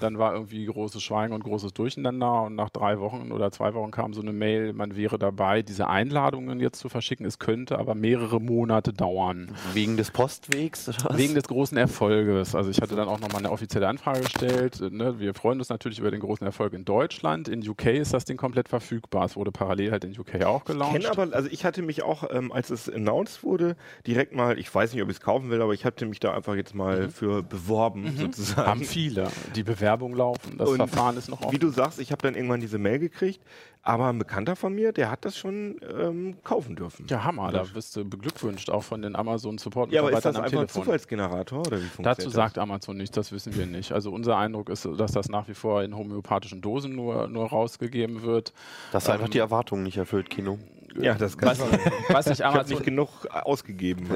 Dann 0.00 0.18
war 0.18 0.34
irgendwie 0.34 0.64
großes 0.64 1.02
Schweigen 1.02 1.32
und 1.32 1.44
großes 1.44 1.72
Durcheinander. 1.74 2.42
Und 2.42 2.54
nach 2.54 2.70
drei 2.70 3.00
Wochen 3.00 3.32
oder 3.32 3.50
zwei 3.50 3.74
Wochen 3.74 3.90
kam 3.90 4.12
so 4.12 4.20
eine 4.20 4.32
Mail, 4.32 4.72
man 4.72 4.96
wäre 4.96 5.18
dabei, 5.18 5.62
diese 5.62 5.88
Einladungen 5.88 6.60
jetzt 6.60 6.78
zu 6.78 6.88
verschicken. 6.88 7.26
Es 7.26 7.38
könnte 7.38 7.78
aber 7.78 7.94
mehrere 7.94 8.40
Monate 8.40 8.92
dauern. 8.92 9.54
Wegen 9.72 9.96
des 9.96 10.10
Postwegs 10.10 10.88
oder 10.88 10.98
was? 11.10 11.18
Wegen 11.18 11.34
des 11.34 11.44
großen 11.44 11.76
Erfolges. 11.76 12.54
Also 12.54 12.70
ich 12.70 12.80
hatte 12.80 12.96
dann 12.96 13.08
auch 13.08 13.20
nochmal 13.20 13.38
eine 13.38 13.50
offizielle 13.50 13.88
Anfrage 13.88 14.20
gestellt. 14.20 14.80
Ne? 14.92 15.18
Wir 15.18 15.34
freuen 15.34 15.58
uns 15.58 15.68
natürlich 15.68 15.98
über 15.98 16.10
den 16.10 16.20
großen 16.20 16.46
Erfolg 16.46 16.72
in 16.72 16.84
Deutschland. 16.84 17.48
In 17.48 17.66
UK 17.66 17.86
ist 17.86 18.14
das 18.14 18.24
Ding 18.24 18.36
komplett 18.36 18.68
verfügbar. 18.68 19.24
Es 19.24 19.36
wurde 19.36 19.52
parallel 19.52 19.92
halt 19.92 20.04
in 20.04 20.18
UK 20.18 20.44
auch 20.44 20.64
gelauncht. 20.68 20.92
kenne 20.94 21.10
aber, 21.10 21.34
also 21.34 21.48
ich 21.50 21.64
hatte 21.64 21.82
mich 21.82 22.02
auch, 22.02 22.24
ähm, 22.30 22.52
als 22.52 22.70
es 22.70 22.88
announced 22.88 23.42
wurde, 23.42 23.76
direkt 24.06 24.34
mal, 24.34 24.58
ich 24.58 24.72
weiß 24.72 24.92
nicht, 24.92 25.02
ob 25.02 25.08
ich 25.10 25.16
es 25.16 25.20
kaufen 25.20 25.50
will, 25.50 25.60
aber 25.60 25.74
ich 25.74 25.84
hatte 25.84 26.06
mich 26.06 26.20
da 26.20 26.32
einfach 26.34 26.54
jetzt 26.54 26.74
mal 26.74 27.08
für 27.10 27.42
beworben, 27.42 28.16
sozusagen. 28.16 28.66
Haben 28.68 28.84
viele, 28.84 29.28
die 29.56 29.62
Bewerbung 29.64 30.14
laufen. 30.14 30.56
Das 30.58 30.68
Und 30.68 30.76
Verfahren 30.76 31.16
ist 31.16 31.28
noch 31.28 31.40
Wie 31.40 31.46
offen. 31.46 31.58
du 31.60 31.70
sagst, 31.70 31.98
ich 31.98 32.12
habe 32.12 32.22
dann 32.22 32.34
irgendwann 32.34 32.60
diese 32.60 32.78
Mail 32.78 32.98
gekriegt, 33.00 33.40
aber 33.88 34.08
ein 34.08 34.18
Bekannter 34.18 34.54
von 34.54 34.74
mir, 34.74 34.92
der 34.92 35.10
hat 35.10 35.24
das 35.24 35.38
schon 35.38 35.80
ähm, 35.98 36.36
kaufen 36.44 36.76
dürfen. 36.76 37.06
Ja, 37.08 37.24
Hammer, 37.24 37.50
da 37.50 37.74
wirst 37.74 37.96
du 37.96 38.04
beglückwünscht, 38.04 38.68
auch 38.68 38.82
von 38.82 39.00
den 39.00 39.16
Amazon 39.16 39.56
Support 39.56 39.90
Ja, 39.90 40.02
aber 40.02 40.12
ist 40.12 40.26
das 40.26 40.36
am 40.36 40.42
einfach 40.42 40.60
ein 40.60 40.66
Telefon. 40.66 40.82
Zufallsgenerator 40.82 41.60
oder 41.60 41.78
wie 41.78 41.84
funktioniert 41.84 42.18
Dazu 42.18 42.26
das? 42.26 42.34
sagt 42.34 42.58
Amazon 42.58 42.98
nichts, 42.98 43.14
das 43.14 43.32
wissen 43.32 43.56
wir 43.56 43.64
nicht. 43.64 43.92
Also 43.92 44.12
unser 44.12 44.36
Eindruck 44.36 44.68
ist, 44.68 44.86
dass 44.98 45.12
das 45.12 45.30
nach 45.30 45.48
wie 45.48 45.54
vor 45.54 45.82
in 45.82 45.96
homöopathischen 45.96 46.60
Dosen 46.60 46.94
nur, 46.94 47.28
nur 47.28 47.48
rausgegeben 47.48 48.22
wird. 48.22 48.52
Das 48.92 49.04
ist 49.04 49.10
einfach 49.10 49.30
die 49.30 49.38
Erwartungen 49.38 49.84
nicht 49.84 49.96
erfüllt, 49.96 50.28
Kino. 50.28 50.58
Ja, 51.00 51.14
das 51.14 51.36
kann 51.36 51.50
Was, 51.50 51.60
was 52.08 52.26
Ich 52.28 52.44
Amazon 52.44 52.70
nicht 52.70 52.84
genug 52.84 53.08
ausgegeben. 53.30 54.08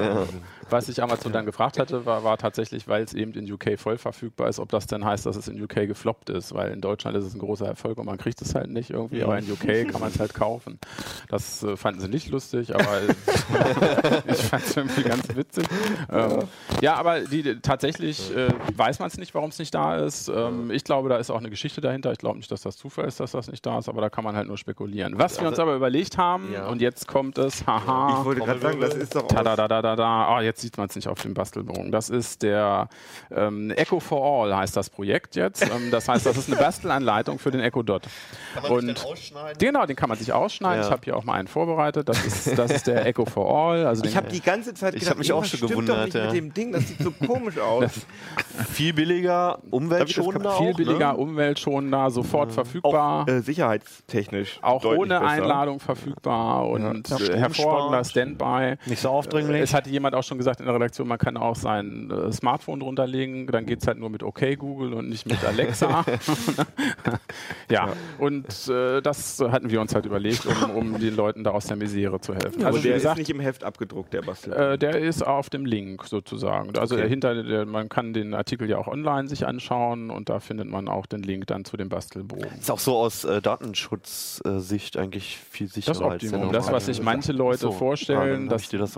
Was 0.69 0.89
ich 0.89 1.01
Amazon 1.01 1.31
dann 1.31 1.45
gefragt 1.45 1.79
hatte, 1.79 2.05
war, 2.05 2.23
war 2.23 2.37
tatsächlich, 2.37 2.87
weil 2.87 3.03
es 3.03 3.13
eben 3.13 3.33
in 3.33 3.51
UK 3.51 3.77
voll 3.79 3.97
verfügbar 3.97 4.49
ist, 4.49 4.59
ob 4.59 4.69
das 4.69 4.87
denn 4.87 5.05
heißt, 5.05 5.25
dass 5.25 5.35
es 5.35 5.47
in 5.47 5.61
UK 5.61 5.87
gefloppt 5.87 6.29
ist, 6.29 6.53
weil 6.53 6.71
in 6.71 6.81
Deutschland 6.81 7.15
ist 7.17 7.25
es 7.25 7.33
ein 7.33 7.39
großer 7.39 7.67
Erfolg 7.67 7.97
und 7.97 8.05
man 8.05 8.17
kriegt 8.17 8.41
es 8.41 8.55
halt 8.55 8.69
nicht 8.69 8.89
irgendwie, 8.89 9.23
aber 9.23 9.37
in 9.37 9.51
UK 9.51 9.91
kann 9.91 10.01
man 10.01 10.09
es 10.09 10.19
halt 10.19 10.33
kaufen. 10.33 10.79
Das 11.29 11.63
äh, 11.63 11.77
fanden 11.77 12.01
sie 12.01 12.07
nicht 12.07 12.29
lustig, 12.29 12.73
aber 12.73 13.01
ich 14.27 14.37
fand 14.37 14.65
es 14.65 14.77
irgendwie 14.77 15.03
ganz 15.03 15.35
witzig. 15.35 15.65
Ähm, 16.11 16.39
ja, 16.81 16.95
aber 16.95 17.21
die, 17.21 17.59
tatsächlich 17.61 18.35
äh, 18.35 18.49
weiß 18.75 18.99
man 18.99 19.07
es 19.07 19.17
nicht, 19.17 19.33
warum 19.35 19.49
es 19.49 19.59
nicht 19.59 19.73
da 19.73 19.97
ist. 19.97 20.27
Ähm, 20.29 20.71
ich 20.71 20.83
glaube, 20.83 21.09
da 21.09 21.17
ist 21.17 21.29
auch 21.29 21.37
eine 21.37 21.49
Geschichte 21.49 21.81
dahinter. 21.81 22.11
Ich 22.11 22.17
glaube 22.17 22.37
nicht, 22.37 22.51
dass 22.51 22.61
das 22.61 22.77
Zufall 22.77 23.05
ist, 23.05 23.19
dass 23.19 23.31
das 23.31 23.49
nicht 23.49 23.65
da 23.65 23.79
ist, 23.79 23.89
aber 23.89 24.01
da 24.01 24.09
kann 24.09 24.23
man 24.23 24.35
halt 24.35 24.47
nur 24.47 24.57
spekulieren. 24.57 25.17
Was 25.17 25.39
wir 25.39 25.47
uns 25.47 25.59
aber 25.59 25.75
überlegt 25.75 26.17
haben, 26.17 26.51
Ja. 26.51 26.62
Und 26.69 26.81
jetzt 26.81 27.07
kommt 27.07 27.37
es, 27.37 27.65
haha. 27.65 28.19
Ich 28.19 28.25
wollte 28.25 28.41
gerade 28.41 28.59
sagen, 28.59 28.79
das 28.79 28.95
ist 28.95 29.15
doch 29.15 29.27
Ta 29.27 29.43
da 29.43 29.55
da 29.55 29.67
da 29.67 29.81
da 29.81 29.95
da. 29.95 30.27
Ah, 30.27 30.41
jetzt 30.41 30.61
sieht 30.61 30.77
man 30.77 30.87
es 30.87 30.95
nicht 30.95 31.07
auf 31.07 31.21
dem 31.21 31.33
Bastelbogen. 31.33 31.91
Das 31.91 32.09
ist 32.09 32.43
der 32.43 32.89
ähm, 33.31 33.71
Echo 33.71 33.99
for 33.99 34.43
All 34.43 34.55
heißt 34.55 34.75
das 34.75 34.89
Projekt 34.89 35.35
jetzt. 35.35 35.63
Ähm, 35.63 35.91
das 35.91 36.07
heißt, 36.07 36.25
das 36.25 36.37
ist 36.37 36.49
eine 36.49 36.57
Bastelanleitung 36.57 37.39
für 37.39 37.51
den 37.51 37.61
Echo 37.61 37.83
Dot. 37.83 38.03
Und 38.69 39.05
genau, 39.59 39.85
den 39.85 39.95
kann 39.95 40.09
man 40.09 40.17
sich 40.17 40.33
ausschneiden. 40.33 40.81
Ja. 40.81 40.87
Ich 40.87 40.91
habe 40.91 41.01
hier 41.03 41.17
auch 41.17 41.23
mal 41.23 41.33
einen 41.33 41.47
vorbereitet. 41.47 42.09
Das 42.09 42.25
ist, 42.25 42.57
das 42.57 42.71
ist 42.71 42.87
der 42.87 43.05
Echo 43.05 43.25
for 43.25 43.49
All. 43.49 43.85
Also 43.85 44.03
ich 44.03 44.11
den, 44.11 44.17
habe 44.17 44.29
die 44.29 44.41
ganze 44.41 44.73
Zeit 44.73 44.93
Ich 44.93 45.01
gedacht, 45.01 45.11
hab 45.11 45.19
mich 45.19 45.31
auch 45.31 45.45
schon 45.45 45.57
stimmt 45.57 45.63
doch 45.63 45.69
gewundert, 45.69 46.05
nicht 46.05 46.15
ja. 46.15 46.25
mit 46.25 46.33
dem 46.33 46.53
Ding, 46.53 46.71
das 46.71 46.87
sieht 46.87 46.99
so 46.99 47.11
komisch 47.11 47.57
aus. 47.57 47.91
Viel 48.71 48.93
billiger, 48.93 49.59
umweltschonender 49.71 50.51
viel 50.57 50.73
auch, 50.73 50.77
billiger, 50.77 51.13
ne? 51.13 51.17
umweltschonender, 51.17 52.11
sofort 52.11 52.51
verfügbar. 52.51 53.23
auch 53.23 53.27
äh, 53.27 53.41
sicherheitstechnisch 53.41 54.59
Auch 54.61 54.85
ohne 54.85 55.19
besser. 55.19 55.27
Einladung 55.27 55.79
verfügbar 55.79 56.52
und 56.59 57.09
Ja, 57.09 57.17
äh, 57.17 57.37
hervorragender. 57.37 58.03
Standby. 58.03 58.75
Nicht 58.85 59.01
so 59.01 59.09
aufdringlich. 59.09 59.61
Es 59.61 59.73
hatte 59.73 59.89
jemand 59.89 60.15
auch 60.15 60.23
schon 60.23 60.37
gesagt 60.37 60.59
in 60.59 60.65
der 60.65 60.75
Redaktion, 60.75 61.07
man 61.07 61.17
kann 61.17 61.37
auch 61.37 61.55
sein 61.55 62.11
äh, 62.11 62.31
Smartphone 62.31 62.79
drunter 62.79 63.07
legen, 63.07 63.47
dann 63.47 63.65
geht 63.65 63.81
es 63.81 63.87
halt 63.87 63.97
nur 63.99 64.09
mit 64.09 64.23
OK 64.23 64.57
Google 64.57 64.93
und 64.93 65.09
nicht 65.09 65.25
mit 65.25 65.43
Alexa. 65.43 66.03
ja, 67.69 67.93
und 68.19 68.45
äh, 68.69 69.01
das 69.01 69.39
hatten 69.39 69.69
wir 69.69 69.81
uns 69.81 69.93
halt 69.95 70.05
überlegt, 70.05 70.45
um, 70.45 70.69
um 70.71 70.99
den 70.99 71.15
Leuten 71.15 71.43
da 71.43 71.51
aus 71.51 71.65
der 71.67 71.77
Misere 71.77 72.19
zu 72.19 72.33
helfen. 72.33 72.63
Also 72.63 72.77
also 72.77 72.79
der 72.81 72.93
gesagt, 72.95 73.19
ist 73.19 73.27
nicht 73.27 73.35
im 73.35 73.39
Heft 73.41 73.63
abgedruckt, 73.63 74.13
der 74.13 74.21
Bastel. 74.21 74.53
äh, 74.53 74.77
der 74.77 74.97
ist 74.99 75.25
auf 75.25 75.49
dem 75.49 75.65
Link 75.65 76.05
sozusagen. 76.05 76.75
Also 76.77 76.95
Okay. 76.95 77.07
hinter 77.09 77.41
der, 77.43 77.65
man 77.65 77.89
kann 77.89 78.13
den 78.13 78.33
Artikel 78.33 78.69
ja 78.69 78.77
auch 78.77 78.87
online 78.87 79.27
sich 79.27 79.47
anschauen 79.47 80.09
und 80.09 80.29
da 80.29 80.39
findet 80.39 80.67
man 80.69 80.87
auch 80.87 81.05
den 81.05 81.23
Link 81.23 81.47
dann 81.47 81.65
zu 81.65 81.75
dem 81.77 81.89
Bastelbogen. 81.89 82.47
Ist 82.59 82.69
auch 82.69 82.79
so 82.79 82.97
aus 82.97 83.23
äh, 83.23 83.41
Datenschutzsicht 83.41 84.97
eigentlich 84.97 85.37
viel 85.49 85.67
sicherer 85.67 85.93
Das 85.93 86.01
als 86.01 86.21
der 86.21 86.39
Optimum, 86.47 86.53
das, 86.65 86.71
was 86.71 86.85
sich 86.85 87.01
manche 87.01 87.31
Leute 87.31 87.57
So. 87.59 87.71
Vorstellen, 87.71 88.43
hab 88.43 88.57
das 88.57 88.69
das. 88.69 88.97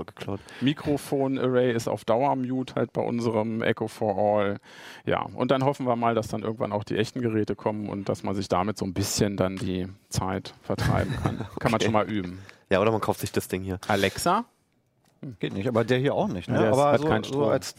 Mikrofon-Array 0.62 1.74
ist 1.74 1.88
auf 1.88 2.06
Dauermute 2.06 2.75
halt 2.75 2.94
bei 2.94 3.02
unserem 3.02 3.62
Echo 3.62 3.88
for 3.88 4.18
All. 4.18 4.58
Ja, 5.06 5.22
und 5.36 5.52
dann 5.52 5.64
hoffen 5.64 5.86
wir 5.88 5.96
mal, 5.96 6.16
dass 6.16 6.28
dann 6.28 6.42
irgendwann 6.44 6.72
auch 6.72 6.84
die 6.84 6.98
echten 6.98 7.22
Geräte 7.22 7.56
kommen 7.56 7.90
und 7.90 8.10
dass 8.10 8.24
man 8.24 8.36
sich 8.36 8.48
damit 8.48 8.78
so 8.78 8.86
ein 8.86 8.94
bisschen 8.94 9.38
dann 9.38 9.56
die 9.56 9.88
Zeit 10.10 10.54
vertreiben 10.62 11.14
kann. 11.24 11.46
Kann 11.60 11.72
man 11.72 11.82
schon 11.82 11.94
mal 11.94 12.10
üben. 12.10 12.40
Ja, 12.70 12.81
oder 12.81 12.92
man 12.92 13.01
kauft 13.01 13.20
sich 13.20 13.31
das 13.31 13.48
Ding 13.48 13.62
hier. 13.64 13.79
Alexa? 13.88 14.46
Geht 15.40 15.53
nicht, 15.53 15.68
aber 15.68 15.84
der 15.84 15.98
hier 15.98 16.14
auch 16.14 16.27
nicht. 16.27 16.50
Ne? 16.50 16.58
Der 16.60 16.68
ist- 16.70 16.74
aber 16.77 16.92
hat 16.92 17.01
so, 17.01 17.08
keinen 17.08 17.24
so 17.24 17.46
als 17.46 17.75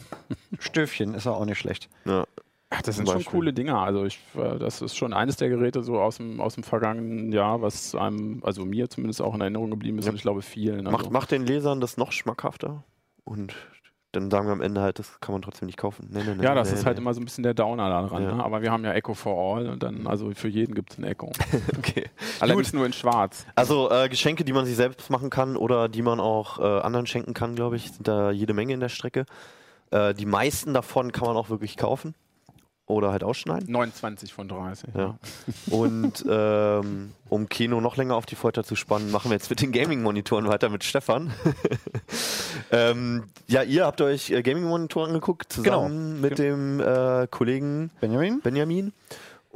Stöfchen 0.59 1.13
ist 1.13 1.25
er 1.25 1.35
auch 1.35 1.45
nicht 1.45 1.57
schlecht. 1.59 1.89
Ja. 2.05 2.25
Ach, 2.69 2.81
das 2.81 2.97
sind 2.97 3.09
schon 3.09 3.23
coole 3.23 3.53
Dinger. 3.53 3.79
Also 3.79 4.03
ich, 4.05 4.19
äh, 4.35 4.59
das 4.59 4.81
ist 4.81 4.97
schon 4.97 5.13
eines 5.13 5.37
der 5.37 5.47
Geräte 5.49 5.83
so 5.83 5.99
aus 5.99 6.17
dem, 6.17 6.41
aus 6.41 6.55
dem 6.55 6.63
vergangenen 6.63 7.31
Jahr, 7.31 7.61
was 7.61 7.95
einem, 7.95 8.41
also 8.43 8.65
mir 8.65 8.89
zumindest 8.89 9.21
auch 9.21 9.35
in 9.35 9.41
Erinnerung 9.41 9.69
geblieben 9.71 9.97
ist 9.99 10.05
Ja. 10.05 10.11
und 10.11 10.17
ich 10.17 10.21
glaube 10.21 10.41
vielen. 10.41 10.85
Also, 10.85 10.91
Macht, 10.91 11.11
macht 11.11 11.31
den 11.31 11.45
Lesern 11.45 11.79
das 11.79 11.95
noch 11.95 12.11
schmackhafter 12.11 12.83
und 13.23 13.55
dann 14.11 14.31
sagen 14.31 14.47
wir 14.47 14.53
am 14.53 14.61
Ende 14.61 14.81
halt, 14.81 14.99
das 14.99 15.19
kann 15.19 15.33
man 15.33 15.41
trotzdem 15.41 15.67
nicht 15.67 15.77
kaufen. 15.77 16.09
Nee, 16.11 16.23
nee, 16.25 16.35
nee, 16.35 16.43
ja, 16.43 16.55
das 16.55 16.71
ist 16.71 16.85
halt 16.85 16.97
immer 16.97 17.13
so 17.13 17.21
ein 17.21 17.25
bisschen 17.25 17.43
der 17.43 17.53
Downer 17.53 17.89
daran. 17.89 18.23
Ja. 18.23 18.35
Ne? 18.35 18.43
Aber 18.43 18.61
wir 18.61 18.71
haben 18.71 18.83
ja 18.83 18.93
Echo 18.93 19.13
for 19.13 19.57
All 19.57 19.69
und 19.69 19.83
dann, 19.83 20.07
also 20.07 20.31
für 20.33 20.47
jeden 20.47 20.73
gibt 20.75 20.91
es 20.91 20.97
ein 20.97 21.03
Echo. 21.03 21.31
Okay. 21.77 22.05
Allerdings 22.39 22.73
nur 22.73 22.85
in 22.85 22.93
schwarz. 22.93 23.45
Also 23.55 23.89
äh, 23.91 24.09
Geschenke, 24.09 24.43
die 24.43 24.53
man 24.53 24.65
sich 24.65 24.75
selbst 24.75 25.09
machen 25.09 25.29
kann 25.29 25.55
oder 25.55 25.87
die 25.87 26.01
man 26.01 26.19
auch 26.19 26.59
äh, 26.59 26.63
anderen 26.81 27.05
schenken 27.05 27.33
kann, 27.33 27.55
glaube 27.55 27.75
ich, 27.75 27.91
sind 27.91 28.07
da 28.07 28.31
jede 28.31 28.53
Menge 28.53 28.73
in 28.73 28.79
der 28.79 28.89
Strecke. 28.89 29.25
Äh, 29.91 30.13
die 30.13 30.25
meisten 30.25 30.73
davon 30.73 31.11
kann 31.11 31.27
man 31.27 31.37
auch 31.37 31.49
wirklich 31.49 31.77
kaufen 31.77 32.13
oder 32.87 33.11
halt 33.11 33.23
ausschneiden. 33.23 33.71
29 33.71 34.33
von 34.33 34.47
30. 34.47 34.89
Ja. 34.95 35.17
Und 35.69 36.25
ähm, 36.29 37.11
um 37.29 37.49
Kino 37.49 37.81
noch 37.81 37.97
länger 37.97 38.15
auf 38.15 38.25
die 38.25 38.35
Folter 38.35 38.63
zu 38.63 38.75
spannen, 38.75 39.11
machen 39.11 39.29
wir 39.29 39.35
jetzt 39.35 39.49
mit 39.49 39.61
den 39.61 39.71
Gaming-Monitoren 39.71 40.47
weiter 40.47 40.69
mit 40.69 40.83
Stefan. 40.85 41.33
ähm, 42.71 43.25
ja, 43.47 43.63
ihr 43.63 43.85
habt 43.85 44.01
euch 44.01 44.31
äh, 44.31 44.41
Gaming-Monitore 44.41 45.07
angeguckt, 45.07 45.51
zusammen 45.51 46.21
mit 46.21 46.39
dem 46.39 46.79
äh, 46.79 47.27
Kollegen 47.29 47.91
Benjamin? 47.99 48.39
Benjamin. 48.41 48.93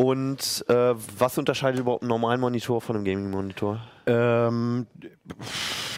Und 0.02 0.66
äh, 0.68 0.96
was 1.20 1.38
unterscheidet 1.38 1.80
überhaupt 1.80 2.02
einen 2.02 2.10
normalen 2.10 2.42
Monitor 2.42 2.82
von 2.82 2.96
einem 2.96 3.06
Gaming-Monitor? 3.06 3.82
Ähm, 4.08 4.88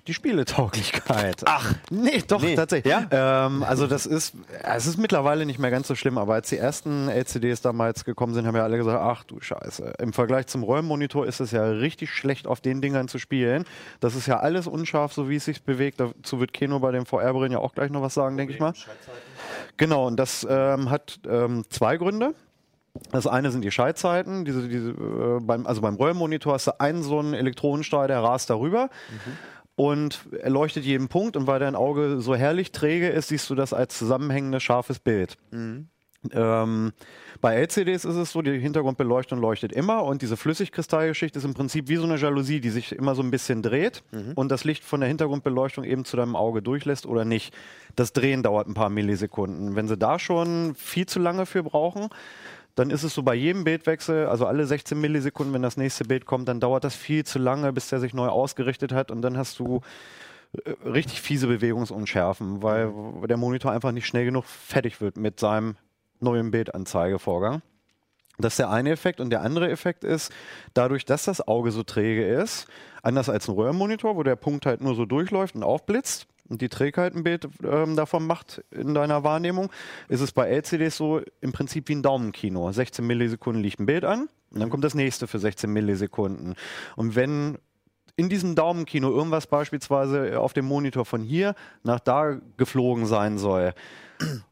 die 0.08 0.14
Spieletauglichkeit. 0.14 1.44
Ach, 1.46 1.74
nee, 1.90 2.22
doch, 2.28 2.42
Nee. 2.42 2.54
tatsächlich. 2.56 2.92
Ja? 2.92 3.46
Ähm, 3.46 3.64
also 3.64 3.88
das 3.88 4.06
ist, 4.06 4.36
es 4.62 4.88
ist 4.88 4.98
mittlerweile 4.98 5.46
nicht 5.46 5.58
mehr 5.58 5.72
ganz 5.72 5.88
so 5.88 5.96
schlimm, 5.96 6.18
aber 6.18 6.34
als 6.34 6.50
die 6.50 6.58
ersten 6.58 7.08
LCDs 7.08 7.62
damals 7.62 8.04
gekommen 8.04 8.34
sind, 8.34 8.46
haben 8.46 8.58
ja 8.58 8.64
alle 8.64 8.76
gesagt, 8.76 9.00
ach 9.02 9.24
du 9.24 9.40
Scheiße. 9.40 9.94
Im 10.00 10.12
Vergleich 10.12 10.48
zum 10.48 10.64
Röhrenmonitor 10.64 11.26
ist 11.26 11.40
es 11.40 11.52
ja 11.52 11.64
richtig 11.64 12.12
schlecht, 12.12 12.46
auf 12.46 12.60
den 12.60 12.82
Dingern 12.82 13.08
zu 13.08 13.20
spielen. 13.20 13.64
Das 14.02 14.16
ist 14.16 14.28
ja 14.28 14.42
alles 14.42 14.68
unscharf, 14.68 15.14
so 15.14 15.30
wie 15.30 15.38
es 15.38 15.46
sich 15.46 15.64
bewegt. 15.64 16.02
Dazu 16.02 16.42
wird 16.42 16.52
Keno 16.52 16.80
bei 16.80 16.92
den 16.92 17.06
VR-Brillen 17.06 17.54
ja 17.54 17.60
auch 17.60 17.74
gleich 17.74 17.90
noch 17.90 18.02
was 18.02 18.16
sagen, 18.16 18.36
denke 18.36 18.52
ich 18.54 18.60
mal. 18.60 18.74
Genau, 19.78 20.08
und 20.08 20.18
das 20.18 20.46
ähm, 20.50 20.90
hat 20.90 21.22
ähm, 21.26 21.64
zwei 21.70 21.96
Gründe. 21.96 22.34
Das 23.12 23.26
eine 23.28 23.52
sind 23.52 23.64
die 23.64 23.72
Schaltzeiten. 23.72 24.46
Diese, 24.46 24.68
diese, 24.68 24.92
äh, 24.92 25.40
beim, 25.42 25.66
also 25.66 25.82
beim 25.82 25.96
Röhrenmonitor 25.96 26.54
hast 26.54 26.68
du 26.68 26.80
einen 26.80 27.04
so 27.04 27.20
einen 27.20 27.34
Elektronenstrahl, 27.34 28.08
der 28.08 28.22
rast 28.22 28.50
darüber. 28.50 28.90
Und 29.76 30.26
er 30.40 30.52
leuchtet 30.52 30.86
jeden 30.86 31.08
Punkt 31.08 31.36
und 31.36 31.48
weil 31.48 31.60
dein 31.60 31.76
Auge 31.76 32.22
so 32.22 32.36
herrlich 32.36 32.72
träge 32.72 33.10
ist, 33.10 33.30
siehst 33.30 33.50
du 33.50 33.56
das 33.56 33.74
als 33.74 33.98
zusammenhängendes, 33.98 34.62
scharfes 34.62 35.00
Bild. 35.00 35.38
Ähm, 36.32 36.94
bei 37.42 37.56
LCDs 37.56 38.06
ist 38.06 38.16
es 38.16 38.32
so, 38.32 38.42
die 38.42 38.58
Hintergrundbeleuchtung 38.58 39.40
leuchtet 39.40 39.74
immer 39.74 40.04
und 40.06 40.22
diese 40.22 40.38
Flüssigkristallgeschichte 40.38 41.40
ist 41.40 41.44
im 41.44 41.54
Prinzip 41.54 41.90
wie 41.90 41.98
so 41.98 42.04
eine 42.04 42.16
Jalousie, 42.16 42.62
die 42.62 42.70
sich 42.70 42.94
immer 42.94 43.14
so 43.16 43.22
ein 43.22 43.32
bisschen 43.32 43.62
dreht 43.62 44.04
und 44.36 44.50
das 44.50 44.64
Licht 44.64 44.86
von 44.86 45.02
der 45.02 45.10
Hintergrundbeleuchtung 45.10 45.84
eben 45.84 46.06
zu 46.06 46.16
deinem 46.16 46.38
Auge 46.38 46.62
durchlässt 46.62 47.06
oder 47.06 47.26
nicht. 47.26 47.54
Das 47.98 48.14
Drehen 48.14 48.42
dauert 48.44 48.68
ein 48.68 48.74
paar 48.74 48.90
Millisekunden. 48.90 49.76
Wenn 49.76 49.90
sie 49.90 49.98
da 49.98 50.18
schon 50.18 50.76
viel 50.76 51.08
zu 51.08 51.20
lange 51.20 51.46
für 51.46 51.64
brauchen, 51.64 52.08
dann 52.76 52.90
ist 52.90 53.04
es 53.04 53.14
so 53.14 53.24
bei 53.24 53.36
jedem 53.36 53.64
Bildwechsel, 53.64 54.28
also 54.28 54.48
alle 54.48 54.66
16 54.66 55.00
Millisekunden, 55.00 55.54
wenn 55.54 55.62
das 55.62 55.78
nächste 55.78 56.06
Bild 56.06 56.26
kommt, 56.26 56.48
dann 56.48 56.60
dauert 56.60 56.84
das 56.84 56.96
viel 56.96 57.24
zu 57.24 57.40
lange, 57.40 57.72
bis 57.72 57.90
der 57.90 58.00
sich 58.00 58.14
neu 58.14 58.28
ausgerichtet 58.28 58.92
hat 58.92 59.12
und 59.12 59.22
dann 59.22 59.38
hast 59.38 59.60
du 59.60 59.82
äh, 60.64 60.72
richtig 60.88 61.22
fiese 61.22 61.48
Bewegungsunschärfen, 61.48 62.64
weil 62.64 62.92
der 63.28 63.38
Monitor 63.38 63.72
einfach 63.72 63.92
nicht 63.92 64.08
schnell 64.08 64.26
genug 64.26 64.46
fertig 64.46 65.02
wird 65.02 65.18
mit 65.18 65.40
seinem 65.40 65.76
neuen 66.20 66.52
Bildanzeigevorgang. 66.52 67.62
Das 68.40 68.54
ist 68.54 68.60
der 68.60 68.72
eine 68.72 68.90
Effekt. 68.90 69.20
Und 69.20 69.30
der 69.30 69.42
andere 69.42 69.70
Effekt 69.70 70.04
ist, 70.04 70.32
dadurch, 70.74 71.06
dass 71.06 71.26
das 71.26 71.48
Auge 71.48 71.72
so 71.72 71.84
träge 71.84 72.26
ist, 72.26 72.68
anders 73.04 73.30
als 73.30 73.48
ein 73.48 73.54
Röhrenmonitor, 73.54 74.16
wo 74.16 74.24
der 74.24 74.36
Punkt 74.36 74.66
halt 74.66 74.82
nur 74.82 74.96
so 74.96 75.06
durchläuft 75.06 75.56
und 75.56 75.62
aufblitzt 75.62 76.28
die 76.62 76.70
Trägheit 76.70 77.16
ein 77.16 77.24
Bild 77.24 77.48
ähm, 77.64 77.96
davon 77.96 78.26
macht 78.26 78.64
in 78.72 78.94
deiner 78.94 79.24
Wahrnehmung, 79.24 79.72
ist 80.10 80.22
es 80.22 80.32
bei 80.32 80.50
LCDs 80.50 80.98
so 80.98 81.22
im 81.42 81.52
Prinzip 81.52 81.88
wie 81.90 81.96
ein 81.96 82.04
Daumenkino. 82.04 82.72
16 82.72 83.06
Millisekunden 83.06 83.62
liegt 83.62 83.80
ein 83.80 83.86
Bild 83.86 84.06
an 84.06 84.30
und 84.52 84.60
dann 84.60 84.70
kommt 84.70 84.84
das 84.84 84.96
nächste 84.96 85.28
für 85.28 85.40
16 85.40 85.72
Millisekunden. 85.72 86.56
Und 86.96 87.16
wenn 87.16 87.58
in 88.16 88.30
diesem 88.30 88.56
Daumenkino 88.56 89.10
irgendwas 89.10 89.48
beispielsweise 89.48 90.40
auf 90.40 90.54
dem 90.54 90.66
Monitor 90.66 91.06
von 91.06 91.24
hier 91.24 91.56
nach 91.84 92.00
da 92.00 92.38
geflogen 92.58 93.06
sein 93.06 93.38
soll. 93.38 93.74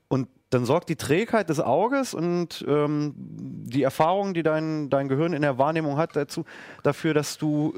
Und 0.08 0.28
dann 0.50 0.66
sorgt 0.66 0.90
die 0.90 0.96
Trägheit 0.96 1.48
des 1.50 1.60
Auges 1.60 2.14
und 2.14 2.66
ähm, 2.68 3.14
die 3.16 3.84
Erfahrung, 3.84 4.34
die 4.34 4.44
dein, 4.44 4.90
dein 4.90 5.08
Gehirn 5.08 5.34
in 5.34 5.44
der 5.44 5.58
Wahrnehmung 5.58 5.98
hat, 5.98 6.16
dazu, 6.16 6.44
dafür, 6.84 7.14
dass 7.14 7.38
du 7.38 7.74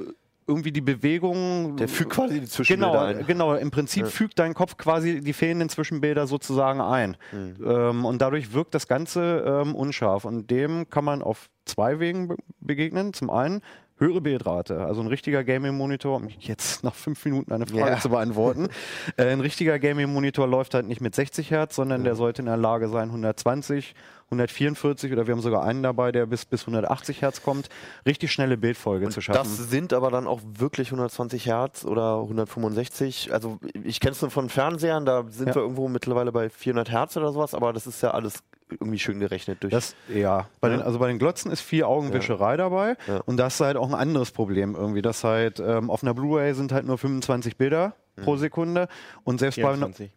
irgendwie 0.48 0.72
die 0.72 0.82
Bewegung. 0.82 1.78
Der 1.78 1.88
fügt 1.88 2.12
quasi 2.12 2.40
die 2.40 2.48
Zwischenbilder 2.48 2.92
Genau, 2.92 3.20
ein. 3.20 3.26
genau. 3.28 3.56
Im 3.56 3.72
Prinzip 3.72 4.04
Ja. 4.04 4.10
fügt 4.10 4.40
dein 4.40 4.54
Kopf 4.54 4.78
quasi 4.78 5.22
die 5.22 5.34
fehlenden 5.34 5.70
Zwischenbilder 5.70 6.28
sozusagen 6.28 6.82
ein. 6.82 7.18
Ähm, 7.34 8.06
und 8.06 8.22
dadurch 8.22 8.54
wirkt 8.54 8.74
das 8.76 8.88
Ganze 8.88 9.44
ähm, 9.64 9.76
unscharf. 9.76 10.26
Und 10.26 10.50
dem 10.52 10.90
kann 10.90 11.06
man 11.06 11.22
auf 11.22 11.50
zwei 11.66 12.00
Wegen 12.00 12.28
be 12.28 12.36
begegnen. 12.60 13.14
Zum 13.14 13.30
einen 13.30 13.62
höhere 13.98 14.22
Bildrate, 14.22 14.80
also 14.86 15.02
ein 15.02 15.08
richtiger 15.08 15.44
Gaming-Monitor, 15.44 16.18
um 16.18 16.28
jetzt 16.40 16.84
nach 16.84 16.96
fünf 16.96 17.24
Minuten 17.26 17.52
eine 17.54 17.66
Frage 17.68 17.92
Ja. 17.92 18.00
zu 18.00 18.10
beantworten. 18.10 18.68
äh, 19.18 19.26
ein 19.32 19.40
richtiger 19.40 19.78
Gaming-Monitor 19.80 20.48
läuft 20.48 20.74
halt 20.74 20.88
nicht 20.88 21.00
mit 21.02 21.14
60 21.16 21.52
Hertz, 21.52 21.76
sondern 21.76 22.04
der 22.04 22.16
sollte 22.16 22.42
in 22.42 22.48
der 22.48 22.58
Lage 22.58 22.90
sein, 22.90 23.10
120, 23.10 23.94
144 24.28 25.12
oder 25.12 25.28
wir 25.28 25.34
haben 25.34 25.42
sogar 25.42 25.64
einen 25.64 25.84
dabei, 25.84 26.12
der 26.12 26.26
bis, 26.26 26.46
bis 26.46 26.62
180 26.62 27.22
Hertz 27.22 27.44
kommt, 27.44 27.70
richtig 28.08 28.32
schnelle 28.32 28.58
Bildfolge 28.58 29.10
zu 29.10 29.22
schaffen. 29.22 29.38
Das 29.58 29.70
sind 29.70 29.94
aber 29.94 30.10
dann 30.10 30.26
auch 30.26 30.42
wirklich 30.58 30.88
120 30.88 31.46
Hertz 31.46 31.86
oder 31.86 32.20
165. 32.22 33.32
Also 33.32 33.60
ich 33.84 34.00
kenne 34.00 34.14
es 34.14 34.22
nur 34.22 34.32
von 34.32 34.50
Fernsehern, 34.50 35.06
da 35.06 35.24
sind 35.30 35.50
Ja. 35.50 35.56
wir 35.56 35.62
irgendwo 35.62 35.88
mittlerweile 35.88 36.32
bei 36.32 36.50
400 36.50 36.90
Hertz 36.92 37.16
oder 37.16 37.32
sowas, 37.32 37.54
aber 37.54 37.74
das 37.74 37.86
ist 37.86 38.02
ja 38.02 38.12
alles 38.12 38.40
irgendwie 38.80 39.00
schön 39.00 39.20
gerechnet 39.20 39.62
durch. 39.64 39.72
Das, 39.72 39.96
ja, 40.08 40.48
bei 40.62 40.70
Ja. 40.70 40.78
Den, 40.78 40.86
also 40.86 41.00
bei 41.00 41.08
den 41.08 41.20
Glotzen 41.20 41.52
ist 41.52 41.62
viel 41.62 41.84
Augenwischerei 41.84 42.58
dabei 42.58 42.96
Ja. 43.08 43.22
und 43.26 43.38
das 43.38 43.56
ist 43.56 43.60
halt 43.62 43.78
auch 43.78 43.88
ein 43.88 43.96
anderes 43.96 44.32
Problem 44.32 44.76
irgendwie. 44.76 45.02
Das 45.02 45.24
halt 45.24 45.60
ähm, 45.60 45.90
auf 45.90 46.04
einer 46.04 46.14
Blu-ray 46.14 46.54
sind 46.54 46.72
halt 46.72 46.86
nur 46.86 46.98
25 46.98 47.58
Bilder 47.58 47.94
Mhm. 48.16 48.22
pro 48.24 48.36
Sekunde 48.38 48.88
und 49.24 49.40
selbst 49.40 49.56
bei 49.56 49.64
24. 49.74 50.12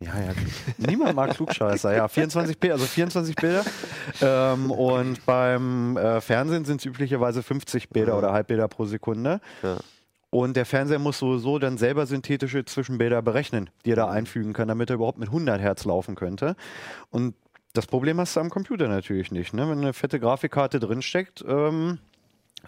ja, 0.00 0.12
ja, 0.16 0.32
niemand 0.78 1.14
mag 1.16 1.30
Klugscheißer. 1.34 1.94
Ja, 1.96 2.06
24 2.08 2.58
Bilder, 2.58 2.74
also 2.74 2.86
24 2.86 3.34
Bilder. 3.36 3.64
Ähm, 4.20 4.70
und 4.70 5.24
beim 5.26 5.96
äh, 5.96 6.20
Fernsehen 6.20 6.64
sind 6.64 6.80
es 6.80 6.86
üblicherweise 6.86 7.42
50 7.42 7.88
Bilder 7.90 8.16
oder 8.18 8.32
Halbbilder 8.32 8.68
pro 8.68 8.84
Sekunde. 8.84 9.40
Ja. 9.62 9.78
Und 10.30 10.56
der 10.56 10.66
Fernseher 10.66 10.98
muss 10.98 11.18
sowieso 11.20 11.58
dann 11.60 11.78
selber 11.78 12.06
synthetische 12.06 12.64
Zwischenbilder 12.64 13.22
berechnen, 13.22 13.70
die 13.84 13.92
er 13.92 13.96
da 13.96 14.08
einfügen 14.08 14.52
kann, 14.52 14.68
damit 14.68 14.90
er 14.90 14.94
überhaupt 14.96 15.18
mit 15.18 15.28
100 15.28 15.60
Hertz 15.60 15.84
laufen 15.84 16.16
könnte. 16.16 16.56
Und 17.10 17.34
das 17.74 17.86
Problem 17.86 18.18
hast 18.18 18.36
du 18.36 18.40
am 18.40 18.50
Computer 18.50 18.88
natürlich 18.88 19.30
nicht. 19.30 19.52
Ne? 19.52 19.68
Wenn 19.68 19.78
eine 19.78 19.92
fette 19.92 20.18
Grafikkarte 20.20 20.80
drinsteckt, 20.80 21.44
ähm, 21.46 21.98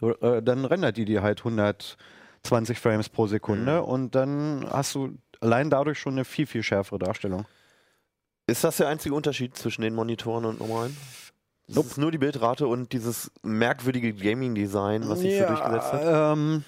äh, 0.02 0.42
dann 0.42 0.64
rendert 0.64 0.96
die 0.96 1.04
dir 1.04 1.22
halt 1.22 1.38
120 1.38 2.78
Frames 2.78 3.08
pro 3.08 3.26
Sekunde 3.26 3.82
und 3.82 4.14
dann 4.14 4.66
hast 4.68 4.94
du 4.94 5.16
allein 5.40 5.70
dadurch 5.70 5.98
schon 5.98 6.14
eine 6.14 6.24
viel, 6.24 6.46
viel 6.46 6.62
schärfere 6.62 6.98
Darstellung. 6.98 7.46
Ist 8.48 8.64
das 8.64 8.76
der 8.76 8.88
einzige 8.88 9.14
Unterschied 9.14 9.56
zwischen 9.56 9.82
den 9.82 9.94
Monitoren 9.94 10.44
und 10.44 10.60
normalen? 10.60 10.96
Das 11.68 11.86
ist 11.86 11.98
nur 11.98 12.12
die 12.12 12.18
Bildrate 12.18 12.66
und 12.66 12.92
dieses 12.92 13.30
merkwürdige 13.42 14.12
Gaming-Design, 14.12 15.08
was 15.08 15.20
sich 15.20 15.38
so 15.38 15.46
durchgesetzt 15.46 15.92
hat. 15.92 16.36
Ähm, 16.36 16.64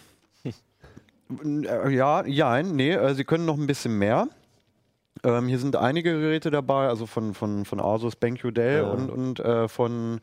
äh, 1.64 1.90
ja, 1.94 2.24
ja, 2.26 2.62
nee, 2.62 2.92
äh, 2.92 3.14
sie 3.14 3.24
können 3.24 3.44
noch 3.44 3.56
ein 3.56 3.66
bisschen 3.66 3.96
mehr. 3.96 4.28
Ähm, 5.24 5.48
hier 5.48 5.58
sind 5.58 5.76
einige 5.76 6.12
Geräte 6.12 6.50
dabei, 6.50 6.88
also 6.88 7.06
von, 7.06 7.34
von, 7.34 7.64
von 7.64 7.80
Asus, 7.80 8.16
BenQ, 8.16 8.54
Dell 8.54 8.82
Ja. 8.82 8.90
und, 8.90 9.10
und 9.10 9.40
äh, 9.40 9.68
von 9.68 10.20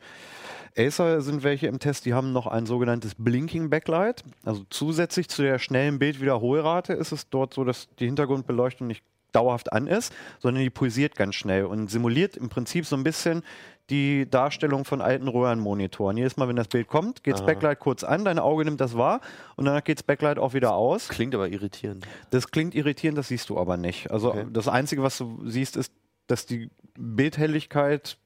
Acer 0.76 1.22
sind 1.22 1.42
welche 1.42 1.68
im 1.68 1.78
Test, 1.78 2.04
die 2.04 2.12
haben 2.14 2.32
noch 2.32 2.46
ein 2.46 2.66
sogenanntes 2.66 3.14
Blinking 3.16 3.70
Backlight. 3.70 4.24
Also 4.44 4.64
zusätzlich 4.68 5.28
zu 5.28 5.42
der 5.42 5.58
schnellen 5.58 5.98
Bildwiederholrate 5.98 6.92
ist 6.92 7.12
es 7.12 7.28
dort 7.30 7.54
so, 7.54 7.64
dass 7.64 7.88
die 7.98 8.06
Hintergrundbeleuchtung 8.06 8.86
nicht 8.86 9.02
dauerhaft 9.32 9.72
an 9.72 9.86
ist, 9.86 10.14
sondern 10.38 10.62
die 10.62 10.70
pulsiert 10.70 11.14
ganz 11.14 11.34
schnell 11.34 11.64
und 11.64 11.90
simuliert 11.90 12.36
im 12.36 12.48
Prinzip 12.48 12.86
so 12.86 12.96
ein 12.96 13.04
bisschen 13.04 13.42
die 13.90 14.28
Darstellung 14.28 14.84
von 14.84 15.00
alten 15.00 15.28
Röhrenmonitoren. 15.28 16.16
Jedes 16.16 16.36
Mal, 16.36 16.48
wenn 16.48 16.56
das 16.56 16.68
Bild 16.68 16.88
kommt, 16.88 17.22
geht 17.22 17.34
das 17.34 17.42
Aha. 17.42 17.46
Backlight 17.46 17.78
kurz 17.78 18.02
an, 18.02 18.24
dein 18.24 18.38
Auge 18.38 18.64
nimmt 18.64 18.80
das 18.80 18.96
wahr 18.96 19.20
und 19.56 19.64
danach 19.64 19.84
geht 19.84 19.98
das 19.98 20.02
Backlight 20.02 20.38
auch 20.38 20.54
wieder 20.54 20.74
aus. 20.74 21.08
Klingt 21.08 21.34
aber 21.34 21.48
irritierend. 21.48 22.06
Das 22.30 22.50
klingt 22.50 22.74
irritierend, 22.74 23.16
das 23.18 23.28
siehst 23.28 23.48
du 23.48 23.58
aber 23.58 23.76
nicht. 23.76 24.10
Also 24.10 24.30
Okay. 24.30 24.46
das 24.52 24.66
Einzige, 24.68 25.02
was 25.02 25.18
du 25.18 25.40
siehst, 25.44 25.76
ist, 25.76 25.92
dass 26.26 26.46
die 26.46 26.70
Bildhelligkeit 26.98 28.18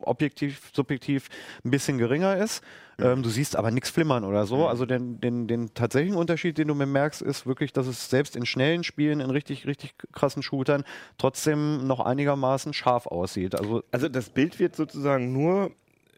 objektiv, 0.00 0.70
subjektiv 0.72 1.28
ein 1.64 1.70
bisschen 1.70 1.98
geringer 1.98 2.36
ist. 2.36 2.62
Ähm, 2.98 3.22
du 3.22 3.28
siehst 3.28 3.56
aber 3.56 3.70
nichts 3.70 3.90
flimmern 3.90 4.24
oder 4.24 4.46
so. 4.46 4.66
Also 4.66 4.86
den, 4.86 5.20
den, 5.20 5.46
den 5.48 5.74
tatsächlichen 5.74 6.16
Unterschied, 6.16 6.58
den 6.58 6.68
du 6.68 6.74
bemerkst, 6.74 7.22
ist 7.22 7.46
wirklich, 7.46 7.72
dass 7.72 7.86
es 7.86 8.10
selbst 8.10 8.36
in 8.36 8.46
schnellen 8.46 8.84
Spielen, 8.84 9.20
in 9.20 9.30
richtig, 9.30 9.66
richtig 9.66 9.94
krassen 10.12 10.42
Shootern 10.42 10.84
trotzdem 11.18 11.86
noch 11.86 12.00
einigermaßen 12.00 12.72
scharf 12.74 13.06
aussieht. 13.06 13.54
Also 13.54 13.82
Also 13.92 14.08
das 14.08 14.30
Bild 14.30 14.58
wird 14.58 14.76
sozusagen 14.76 15.32
nur 15.32 15.70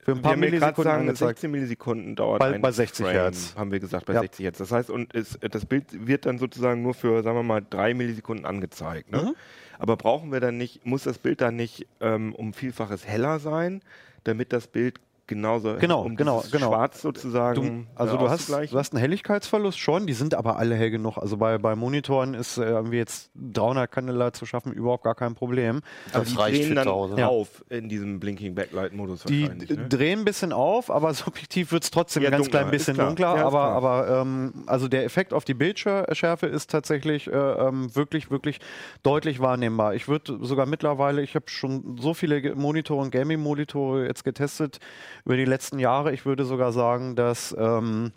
für 0.04 0.12
ein 0.12 0.20
paar 0.20 0.36
Millisekunden 0.36 0.84
sagen, 0.84 1.00
angezeigt. 1.02 1.38
16 1.38 1.50
Millisekunden 1.50 2.14
dauert 2.16 2.38
Bei- 2.40 2.52
ein 2.52 2.60
bei 2.60 2.72
60 2.72 3.06
Frame, 3.06 3.14
Hertz. 3.14 3.54
haben 3.56 3.72
wir 3.72 3.80
gesagt, 3.80 4.04
bei 4.04 4.12
Ja. 4.12 4.20
60 4.20 4.44
Hertz. 4.44 4.58
Das 4.58 4.70
heißt, 4.70 4.90
und 4.90 5.14
es, 5.14 5.38
das 5.50 5.64
Bild 5.64 6.06
wird 6.06 6.26
dann 6.26 6.38
sozusagen 6.38 6.82
nur 6.82 6.92
für, 6.92 7.22
sagen 7.22 7.38
wir 7.38 7.42
mal, 7.42 7.64
drei 7.68 7.94
Millisekunden 7.94 8.44
angezeigt. 8.44 9.10
Ne? 9.10 9.22
Mhm. 9.22 9.34
Aber 9.78 9.96
brauchen 9.96 10.32
wir 10.32 10.40
dann 10.40 10.56
nicht, 10.56 10.86
muss 10.86 11.04
das 11.04 11.18
Bild 11.18 11.40
dann 11.40 11.56
nicht 11.56 11.86
ähm, 12.00 12.34
um 12.34 12.52
Vielfaches 12.52 13.06
heller 13.06 13.38
sein, 13.38 13.82
damit 14.24 14.52
das 14.52 14.66
Bild 14.66 15.00
genauso 15.26 15.76
Genau, 15.78 16.02
um 16.02 16.16
genau, 16.16 16.42
genau. 16.50 16.68
Schwarz 16.70 17.02
sozusagen 17.02 17.86
Du, 17.94 18.00
also 18.00 18.16
äh, 18.16 18.18
du 18.18 18.28
hast, 18.28 18.48
du 18.48 18.78
hast 18.78 18.92
einen 18.92 19.00
Helligkeitsverlust 19.00 19.78
schon, 19.78 20.06
die 20.06 20.12
sind 20.12 20.34
aber 20.34 20.56
alle 20.56 20.74
hell 20.74 20.90
genug. 20.90 21.18
Also 21.18 21.36
bei, 21.36 21.58
bei 21.58 21.74
Monitoren 21.76 22.34
ist 22.34 22.58
äh, 22.58 22.64
irgendwie 22.64 22.96
jetzt 22.98 23.30
300 23.34 23.90
Candela 23.90 24.32
zu 24.32 24.46
schaffen 24.46 24.72
überhaupt 24.72 25.04
gar 25.04 25.14
kein 25.14 25.34
Problem. 25.34 25.80
aber 26.12 26.20
Das 26.20 26.30
die 26.32 26.36
reicht 26.38 26.58
drehen 26.58 26.68
für 26.68 26.74
dann 26.74 26.84
zu 26.84 26.92
Hause. 26.92 27.14
Ja. 27.18 27.28
auf 27.28 27.64
in 27.70 27.88
diesem 27.88 28.20
Blinking 28.20 28.54
Backlight 28.54 28.92
Modus 28.92 29.22
Die 29.24 29.48
Ne? 29.48 29.88
drehen 29.88 30.20
ein 30.20 30.24
bisschen 30.24 30.52
auf, 30.52 30.90
aber 30.90 31.14
subjektiv 31.14 31.72
wird 31.72 31.84
es 31.84 31.90
trotzdem 31.90 32.22
Ja, 32.22 32.28
ein 32.28 32.32
ganz 32.32 32.44
dunkler, 32.44 32.60
klein 32.60 32.70
bisschen 32.70 32.96
dunkler. 32.96 33.36
Ja, 33.36 33.46
aber 33.46 33.62
aber 33.72 34.20
ähm, 34.20 34.64
also 34.66 34.88
der 34.88 35.04
Effekt 35.04 35.32
auf 35.32 35.44
die 35.44 35.54
Bildschärfe 35.54 36.46
ist 36.46 36.70
tatsächlich 36.70 37.26
äh, 37.28 37.30
ähm, 37.32 37.94
wirklich, 37.94 38.30
wirklich 38.30 38.60
deutlich 39.02 39.40
wahrnehmbar. 39.40 39.94
Ich 39.94 40.08
würde 40.08 40.38
sogar 40.42 40.66
mittlerweile, 40.66 41.22
ich 41.22 41.34
habe 41.34 41.46
schon 41.48 41.96
so 42.00 42.14
viele 42.14 42.54
Monitore 42.54 43.00
und 43.02 43.10
Gaming-Monitore 43.10 44.06
jetzt 44.06 44.24
getestet 44.24 44.78
über 45.24 45.36
die 45.36 45.44
letzten 45.44 45.78
Jahre. 45.78 46.12
Ich 46.12 46.26
würde 46.26 46.44
sogar 46.44 46.72
sagen, 46.72 47.16
dass 47.16 47.54
ähm, 47.58 48.12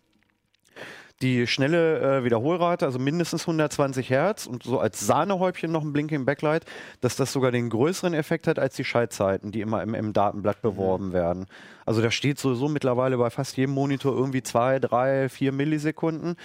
die 1.21 1.47
schnelle 1.47 2.19
äh, 2.19 2.23
Wiederholrate, 2.23 2.85
also 2.85 2.99
mindestens 2.99 3.43
120 3.43 4.09
Hertz 4.09 4.45
und 4.45 4.63
so 4.63 4.79
als 4.79 4.99
Sahnehäubchen 4.99 5.71
noch 5.71 5.81
ein 5.81 5.93
Blinking 5.93 6.25
Backlight, 6.25 6.65
dass 7.01 7.15
das 7.15 7.33
sogar 7.33 7.51
den 7.51 7.69
größeren 7.69 8.13
Effekt 8.13 8.45
hat 8.45 8.59
als 8.59 8.75
die 8.75 8.83
Schaltzeiten, 8.83 9.51
die 9.51 9.61
immer 9.61 9.81
im, 9.81 9.95
im 9.95 10.13
Datenblatt 10.13 10.61
beworben 10.61 11.13
werden. 11.13 11.47
Also 11.85 12.01
da 12.01 12.11
steht 12.11 12.37
sowieso 12.37 12.69
mittlerweile 12.69 13.17
bei 13.17 13.29
fast 13.29 13.57
jedem 13.57 13.73
Monitor 13.73 14.15
irgendwie 14.15 14.43
zwei, 14.43 14.77
drei, 14.79 15.29
vier 15.29 15.51
Millisekunden. 15.51 16.35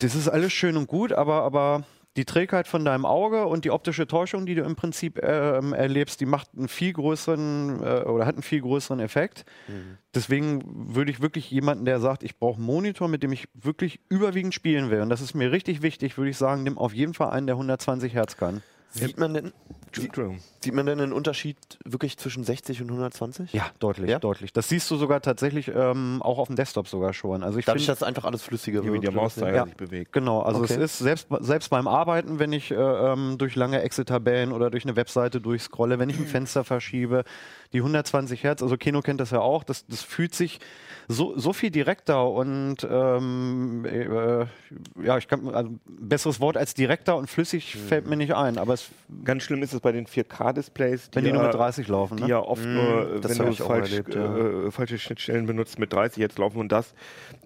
Das 0.00 0.14
ist 0.14 0.28
alles 0.28 0.52
schön 0.52 0.76
und 0.76 0.88
gut, 0.88 1.12
aber, 1.12 1.42
aber 1.42 1.84
die 2.18 2.24
Trägheit 2.24 2.66
von 2.66 2.84
deinem 2.84 3.06
Auge 3.06 3.46
und 3.46 3.64
die 3.64 3.70
optische 3.70 4.08
Täuschung, 4.08 4.44
die 4.44 4.56
du 4.56 4.62
im 4.62 4.74
Prinzip 4.74 5.20
ähm, 5.22 5.72
erlebst, 5.72 6.20
die 6.20 6.26
macht 6.26 6.50
einen 6.56 6.66
viel 6.66 6.92
größeren 6.92 7.80
äh, 7.80 8.00
oder 8.02 8.26
hat 8.26 8.34
einen 8.34 8.42
viel 8.42 8.60
größeren 8.60 8.98
Effekt. 8.98 9.44
Deswegen 10.14 10.94
würde 10.94 11.12
ich 11.12 11.22
wirklich 11.22 11.48
jemanden, 11.50 11.84
der 11.84 12.00
sagt, 12.00 12.24
ich 12.24 12.36
brauche 12.36 12.56
einen 12.56 12.66
Monitor, 12.66 13.06
mit 13.06 13.22
dem 13.22 13.30
ich 13.30 13.48
wirklich 13.54 14.00
überwiegend 14.08 14.52
spielen 14.52 14.90
will, 14.90 15.00
und 15.00 15.10
das 15.10 15.20
ist 15.20 15.34
mir 15.34 15.52
richtig 15.52 15.80
wichtig, 15.80 16.18
würde 16.18 16.30
ich 16.30 16.36
sagen, 16.36 16.64
nimm 16.64 16.76
auf 16.76 16.92
jeden 16.92 17.14
Fall 17.14 17.30
einen, 17.30 17.46
der 17.46 17.54
120 17.54 18.14
Hertz 18.14 18.36
kann. 18.36 18.62
Sieht 18.90 19.18
man 19.18 19.34
denn, 19.34 19.52
sieht 20.60 20.74
man 20.74 20.86
denn 20.86 21.00
einen 21.00 21.12
Unterschied 21.12 21.56
wirklich 21.84 22.16
zwischen 22.18 22.44
60 22.44 22.82
und 22.82 22.88
120? 22.88 23.52
Ja, 23.52 23.70
deutlich, 23.78 24.10
Ja? 24.10 24.18
deutlich. 24.18 24.52
Das 24.52 24.68
siehst 24.68 24.90
du 24.90 24.96
sogar 24.96 25.20
tatsächlich 25.22 25.68
ähm, 25.74 26.20
auch 26.22 26.38
auf 26.38 26.48
dem 26.48 26.56
Desktop 26.56 26.88
sogar 26.88 27.12
schon. 27.12 27.42
Also 27.42 27.58
ich 27.58 27.64
Dadurch, 27.64 27.84
finde, 27.84 27.92
dass 27.98 28.02
einfach 28.02 28.24
alles 28.24 28.42
flüssiger 28.42 28.82
Hier 28.82 28.92
wie 28.92 28.98
der 29.00 29.12
wirkt, 29.12 29.16
Mauszeiger 29.16 29.56
Ja. 29.56 29.64
sich 29.64 29.76
bewegt. 29.76 30.12
Genau, 30.12 30.40
also 30.42 30.62
Okay. 30.62 30.74
es 30.74 30.78
ist 30.92 30.98
selbst, 30.98 31.28
selbst 31.40 31.68
beim 31.70 31.86
Arbeiten, 31.86 32.38
wenn 32.38 32.52
ich 32.52 32.70
äh, 32.70 32.74
ähm, 32.74 33.36
durch 33.38 33.54
lange 33.56 33.80
Excel-Tabellen 33.82 34.52
oder 34.52 34.70
durch 34.70 34.84
eine 34.84 34.96
Webseite 34.96 35.40
durchscrolle, 35.40 35.98
wenn 35.98 36.10
ich 36.10 36.18
ein 36.18 36.26
Fenster 36.26 36.64
verschiebe, 36.64 37.24
die 37.72 37.78
120 37.78 38.42
Hertz, 38.44 38.62
also 38.62 38.76
Keno 38.76 39.02
kennt 39.02 39.20
das 39.20 39.30
ja 39.30 39.40
auch, 39.40 39.64
das, 39.64 39.86
das 39.86 40.02
fühlt 40.02 40.34
sich 40.34 40.58
so, 41.08 41.38
so 41.38 41.52
viel 41.52 41.70
direkter 41.70 42.28
und 42.28 42.86
ähm, 42.90 43.84
äh, 43.86 44.46
ja, 45.02 45.16
ich 45.18 45.28
kann, 45.28 45.46
also 45.54 45.70
ein 45.70 45.80
besseres 45.86 46.40
Wort 46.40 46.56
als 46.56 46.74
direkter 46.74 47.16
und 47.16 47.28
flüssig 47.30 47.76
fällt 47.76 48.06
mir 48.06 48.16
nicht 48.16 48.34
ein, 48.34 48.58
aber 48.58 48.74
es, 48.74 48.87
Ganz 49.24 49.42
schlimm 49.42 49.62
ist 49.62 49.72
es 49.72 49.80
bei 49.80 49.92
den 49.92 50.06
4K-Displays, 50.06 51.08
wenn 51.14 51.24
die 51.24 51.32
nur 51.32 51.40
ja- 51.40 51.48
mit 51.48 51.56
30 51.56 51.88
laufen, 51.88 52.18
die 52.18 52.24
ne? 52.24 52.28
ja 52.28 52.40
oft 52.40 52.64
nur, 52.64 53.18
das 53.20 53.38
wenn 53.38 53.46
du 53.46 53.54
falsch, 53.54 53.90
erlebt, 53.90 54.14
ja. 54.14 54.66
äh, 54.66 54.70
falsche 54.70 54.98
Schnittstellen 54.98 55.46
benutzt, 55.46 55.78
mit 55.78 55.90
30 55.92 56.18
jetzt 56.18 56.38
laufen 56.38 56.58
und 56.58 56.70
das 56.70 56.92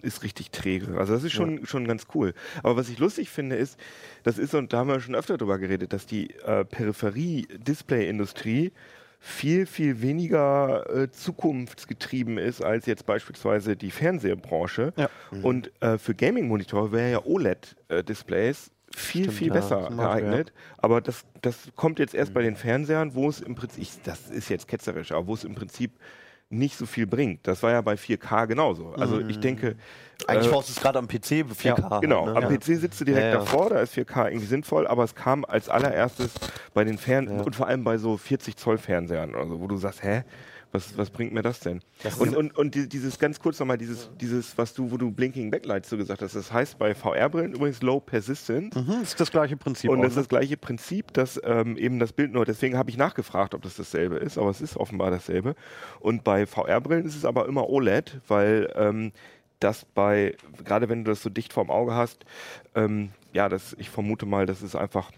ist 0.01 0.23
richtig 0.23 0.51
träge. 0.51 0.97
Also 0.97 1.13
das 1.13 1.23
ist 1.23 1.31
schon, 1.31 1.65
schon 1.65 1.87
ganz 1.87 2.07
cool. 2.13 2.33
Aber 2.63 2.75
was 2.75 2.89
ich 2.89 2.99
lustig 2.99 3.29
finde 3.29 3.55
ist, 3.55 3.79
das 4.23 4.37
ist, 4.37 4.53
und 4.53 4.73
da 4.73 4.79
haben 4.79 4.89
wir 4.89 4.99
schon 4.99 5.15
öfter 5.15 5.37
drüber 5.37 5.57
geredet, 5.57 5.93
dass 5.93 6.05
die 6.05 6.31
äh, 6.41 6.65
Peripherie-Display-Industrie 6.65 8.73
viel, 9.25 9.65
viel 9.65 10.01
weniger 10.01 10.85
äh, 10.93 11.09
zukunftsgetrieben 11.09 12.37
ist 12.37 12.61
als 12.61 12.85
jetzt 12.87 13.05
beispielsweise 13.05 13.77
die 13.77 13.89
Fernsehbranche. 13.89 14.91
Ja. 14.97 15.09
Und 15.41 15.71
äh, 15.81 15.97
für 15.97 16.13
Gaming-Monitore 16.13 16.91
wäre 16.91 17.11
ja 17.11 17.25
OLED-Displays 17.25 18.71
viel, 18.95 19.23
Stimmt, 19.23 19.37
viel 19.37 19.47
ja, 19.47 19.53
besser 19.53 19.89
geeignet. 19.89 20.53
Aber 20.77 21.01
das, 21.01 21.25
das 21.41 21.57
kommt 21.75 21.99
jetzt 21.99 22.13
erst 22.13 22.33
bei 22.33 22.41
den 22.41 22.55
Fernsehern, 22.55 23.15
wo 23.15 23.29
es 23.29 23.41
im 23.41 23.55
Prinzip, 23.55 23.81
ich, 23.81 24.01
das 24.03 24.29
ist 24.29 24.49
jetzt 24.49 24.67
ketzerisch, 24.67 25.11
aber 25.11 25.27
wo 25.27 25.33
es 25.33 25.43
im 25.43 25.55
Prinzip 25.55 25.91
nicht 26.49 26.77
so 26.77 26.85
viel 26.85 27.07
bringt. 27.07 27.47
Das 27.47 27.63
war 27.63 27.71
ja 27.71 27.81
bei 27.81 27.95
4K 27.95 28.45
genauso. 28.47 28.93
Also 28.93 29.19
ich 29.19 29.39
denke, 29.39 29.75
Eigentlich 30.27 30.47
äh, 30.47 30.51
brauchst 30.51 30.69
du 30.69 30.73
es 30.73 30.79
gerade 30.79 30.99
am 30.99 31.07
PC 31.07 31.43
4K. 31.51 32.01
Genau, 32.01 32.27
ne? 32.27 32.35
am 32.35 32.43
Ja. 32.43 32.49
PC 32.49 32.65
sitzt 32.79 33.01
du 33.01 33.05
direkt 33.05 33.25
Ja, 33.25 33.31
ja. 33.31 33.37
davor, 33.39 33.71
da 33.71 33.79
ist 33.79 33.95
4K 33.95 34.27
irgendwie 34.27 34.45
sinnvoll, 34.45 34.85
aber 34.85 35.03
es 35.03 35.15
kam 35.15 35.45
als 35.45 35.67
allererstes 35.67 36.33
bei 36.75 36.83
den 36.83 36.97
Fern 36.99 37.27
und 37.27 37.55
vor 37.55 37.67
allem 37.67 37.83
bei 37.83 37.97
so 37.97 38.17
40 38.17 38.55
Zoll 38.55 38.77
Fernsehern 38.77 39.33
oder 39.33 39.47
so, 39.47 39.59
wo 39.59 39.67
du 39.67 39.77
sagst, 39.77 40.03
hä, 40.03 40.23
was, 40.73 40.97
was 40.97 41.09
bringt 41.09 41.31
mir 41.33 41.41
das 41.43 41.59
denn? 41.61 41.81
und, 42.19 42.35
und, 42.35 42.57
und 42.57 42.75
die- 42.75 42.89
dieses 42.89 43.17
ganz 43.19 43.39
kurz 43.39 43.59
nochmal, 43.59 43.77
dieses, 43.77 44.09
dieses, 44.19 44.57
was 44.57 44.73
du, 44.73 44.91
wo 44.91 44.97
du 44.97 45.11
Blinking 45.11 45.49
Backlights 45.51 45.89
so 45.89 45.95
gesagt 45.97 46.21
hast, 46.21 46.35
das 46.35 46.51
heißt 46.51 46.77
bei 46.77 46.93
VR-Brillen 46.93 47.53
übrigens 47.53 47.81
Low 47.81 47.99
Persistent. 48.01 48.75
Mhm, 48.75 49.01
ist 49.03 49.19
das 49.19 49.31
gleiche 49.31 49.55
Prinzip. 49.55 49.89
Und 49.89 49.99
auch, 49.99 50.03
das 50.03 50.11
ist 50.13 50.17
das 50.17 50.29
gleiche 50.29 50.57
Prinzip, 50.57 51.13
dass 51.13 51.39
ähm, 51.43 51.77
eben 51.77 51.99
das 51.99 52.11
Bild 52.11 52.33
nur, 52.33 52.43
deswegen 52.45 52.77
habe 52.77 52.89
ich 52.89 52.97
nachgefragt, 52.97 53.53
ob 53.55 53.61
das 53.61 53.75
dasselbe 53.75 54.17
ist, 54.17 54.37
aber 54.37 54.49
es 54.49 54.59
ist 54.61 54.75
offenbar 54.75 55.11
dasselbe. 55.11 55.55
Und 55.99 56.23
bei 56.23 56.45
VR-Brillen 56.45 57.05
ist 57.05 57.15
es 57.15 57.23
aber 57.23 57.47
immer 57.47 57.69
OLED, 57.69 58.19
weil 58.27 58.69
ähm, 58.75 59.11
das 59.59 59.85
bei, 59.85 60.35
gerade 60.65 60.89
wenn 60.89 61.05
du 61.05 61.11
das 61.11 61.21
so 61.21 61.29
dicht 61.29 61.53
vorm 61.53 61.69
Auge 61.69 61.93
hast, 61.93 62.25
ähm, 62.75 63.11
ja, 63.31 63.47
das, 63.47 63.75
ich 63.79 63.89
vermute 63.89 64.25
mal, 64.25 64.45
dass 64.45 64.61
es 64.61 64.75
einfach 64.75 65.11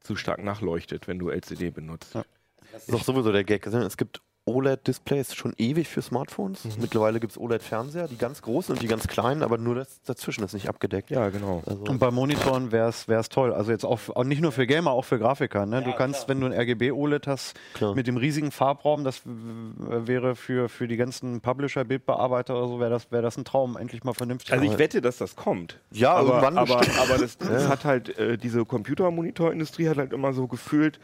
zu 0.00 0.16
stark 0.16 0.42
nachleuchtet, 0.42 1.08
wenn 1.08 1.18
du 1.18 1.28
LCD 1.28 1.70
benutzt. 1.70 2.14
Ja. 2.14 2.24
Das 2.72 2.82
ist 2.84 2.92
doch 2.92 3.02
sowieso 3.04 3.32
der 3.32 3.44
Gag. 3.44 3.66
Es 3.66 3.96
gibt 3.96 4.20
OLED-Displays 4.48 5.34
schon 5.34 5.54
ewig 5.58 5.88
für 5.88 6.02
Smartphones. 6.02 6.64
Mhm. 6.64 6.72
Mittlerweile 6.80 7.20
gibt 7.20 7.32
es 7.32 7.38
OLED-Fernseher, 7.38 8.08
die 8.08 8.16
ganz 8.16 8.42
großen 8.42 8.74
und 8.74 8.82
die 8.82 8.88
ganz 8.88 9.06
kleinen, 9.06 9.42
aber 9.42 9.58
nur 9.58 9.74
das 9.74 10.02
dazwischen 10.02 10.44
ist 10.44 10.54
nicht 10.54 10.68
abgedeckt. 10.68 11.10
Ja, 11.10 11.28
genau. 11.28 11.62
Also, 11.66 11.84
Und 11.84 11.98
bei 11.98 12.10
Monitoren 12.10 12.72
wäre 12.72 12.88
es 12.88 13.28
toll. 13.28 13.52
Also 13.52 13.70
jetzt 13.70 13.84
auch, 13.84 14.00
auch 14.14 14.24
nicht 14.24 14.40
nur 14.40 14.52
für 14.52 14.66
Gamer, 14.66 14.92
auch 14.92 15.04
für 15.04 15.18
Grafiker. 15.18 15.66
Ne? 15.66 15.82
du 15.82 15.92
kannst, 15.92 16.28
wenn 16.28 16.40
du 16.40 16.46
ein 16.46 16.52
RGB-OLED 16.52 17.26
hast, 17.26 17.54
Klar. 17.74 17.94
mit 17.94 18.06
dem 18.06 18.16
riesigen 18.16 18.50
Farbraum, 18.50 19.04
das 19.04 19.22
wäre 19.24 20.36
für, 20.36 20.68
für 20.68 20.88
die 20.88 20.96
ganzen 20.96 21.40
Publisher, 21.40 21.84
Bildbearbeiter 21.84 22.56
oder 22.56 22.68
so, 22.68 22.80
wäre 22.80 22.90
das, 22.90 23.10
wär 23.10 23.22
das 23.22 23.36
ein 23.36 23.44
Traum, 23.44 23.76
endlich 23.76 24.04
mal 24.04 24.14
vernünftig. 24.14 24.52
Also 24.52 24.64
ich 24.64 24.78
wette, 24.78 25.00
dass 25.00 25.18
das 25.18 25.36
kommt. 25.36 25.78
Ja, 25.90 26.14
aber, 26.14 26.28
irgendwann 26.28 26.58
aber, 26.58 26.80
aber 27.00 27.18
das, 27.18 27.38
das 27.38 27.68
hat 27.68 27.84
halt, 27.84 28.18
äh, 28.18 28.36
diese 28.38 28.64
Computermonitorindustrie 28.64 29.88
hat 29.88 29.98
halt 29.98 30.12
immer 30.12 30.32
so 30.32 30.46
gefühlt 30.46 31.00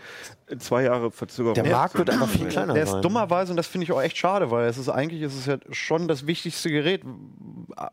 äh, 0.47 0.57
zwei 0.59 0.85
Jahre 0.85 1.11
Verzögerung. 1.11 1.55
Der 1.55 1.67
Markt 1.67 1.97
wird 1.97 2.11
einfach 2.11 2.29
viel 2.29 2.47
kleiner 2.47 2.75
der 2.75 2.85
ist 2.85 2.91
sein. 2.91 3.03
Dummerweise, 3.35 3.53
und 3.53 3.57
das 3.57 3.67
finde 3.67 3.85
ich 3.85 3.93
auch 3.93 4.01
echt 4.03 4.17
schade, 4.17 4.51
weil 4.51 4.69
es 4.69 4.79
ist 4.79 4.89
eigentlich 4.89 5.23
ist 5.23 5.37
es 5.37 5.47
ja 5.47 5.57
schon 5.71 6.09
das 6.09 6.27
wichtigste 6.27 6.71
Gerät 6.71 7.03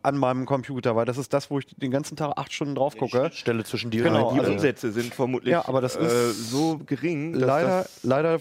an 0.04 0.18
meinem 0.18 0.46
Computer, 0.46 0.96
weil 0.96 1.06
das 1.06 1.18
ist 1.18 1.34
das, 1.34 1.50
wo 1.50 1.60
ich 1.60 1.66
den 1.68 1.92
ganzen 1.92 2.16
Tag 2.16 2.34
acht 2.38 2.54
Stunden 2.54 2.76
drauf 2.76 2.96
gucke. 2.98 3.30
Stelle 3.34 3.64
zwischen 3.64 3.90
dir 3.92 4.04
Genau, 4.04 4.30
und 4.30 4.36
Die 4.36 4.40
also- 4.42 4.52
Umsätze 4.54 4.92
sind 4.92 5.14
vermutlich 5.14 5.52
Ja, 5.52 5.68
aber 5.68 5.82
das 5.82 5.96
äh, 5.96 6.04
ist 6.06 6.50
so 6.52 6.80
gering, 6.86 7.34
dass 7.34 7.42
Leider, 7.48 7.82
das 7.84 8.00
leider 8.04 8.40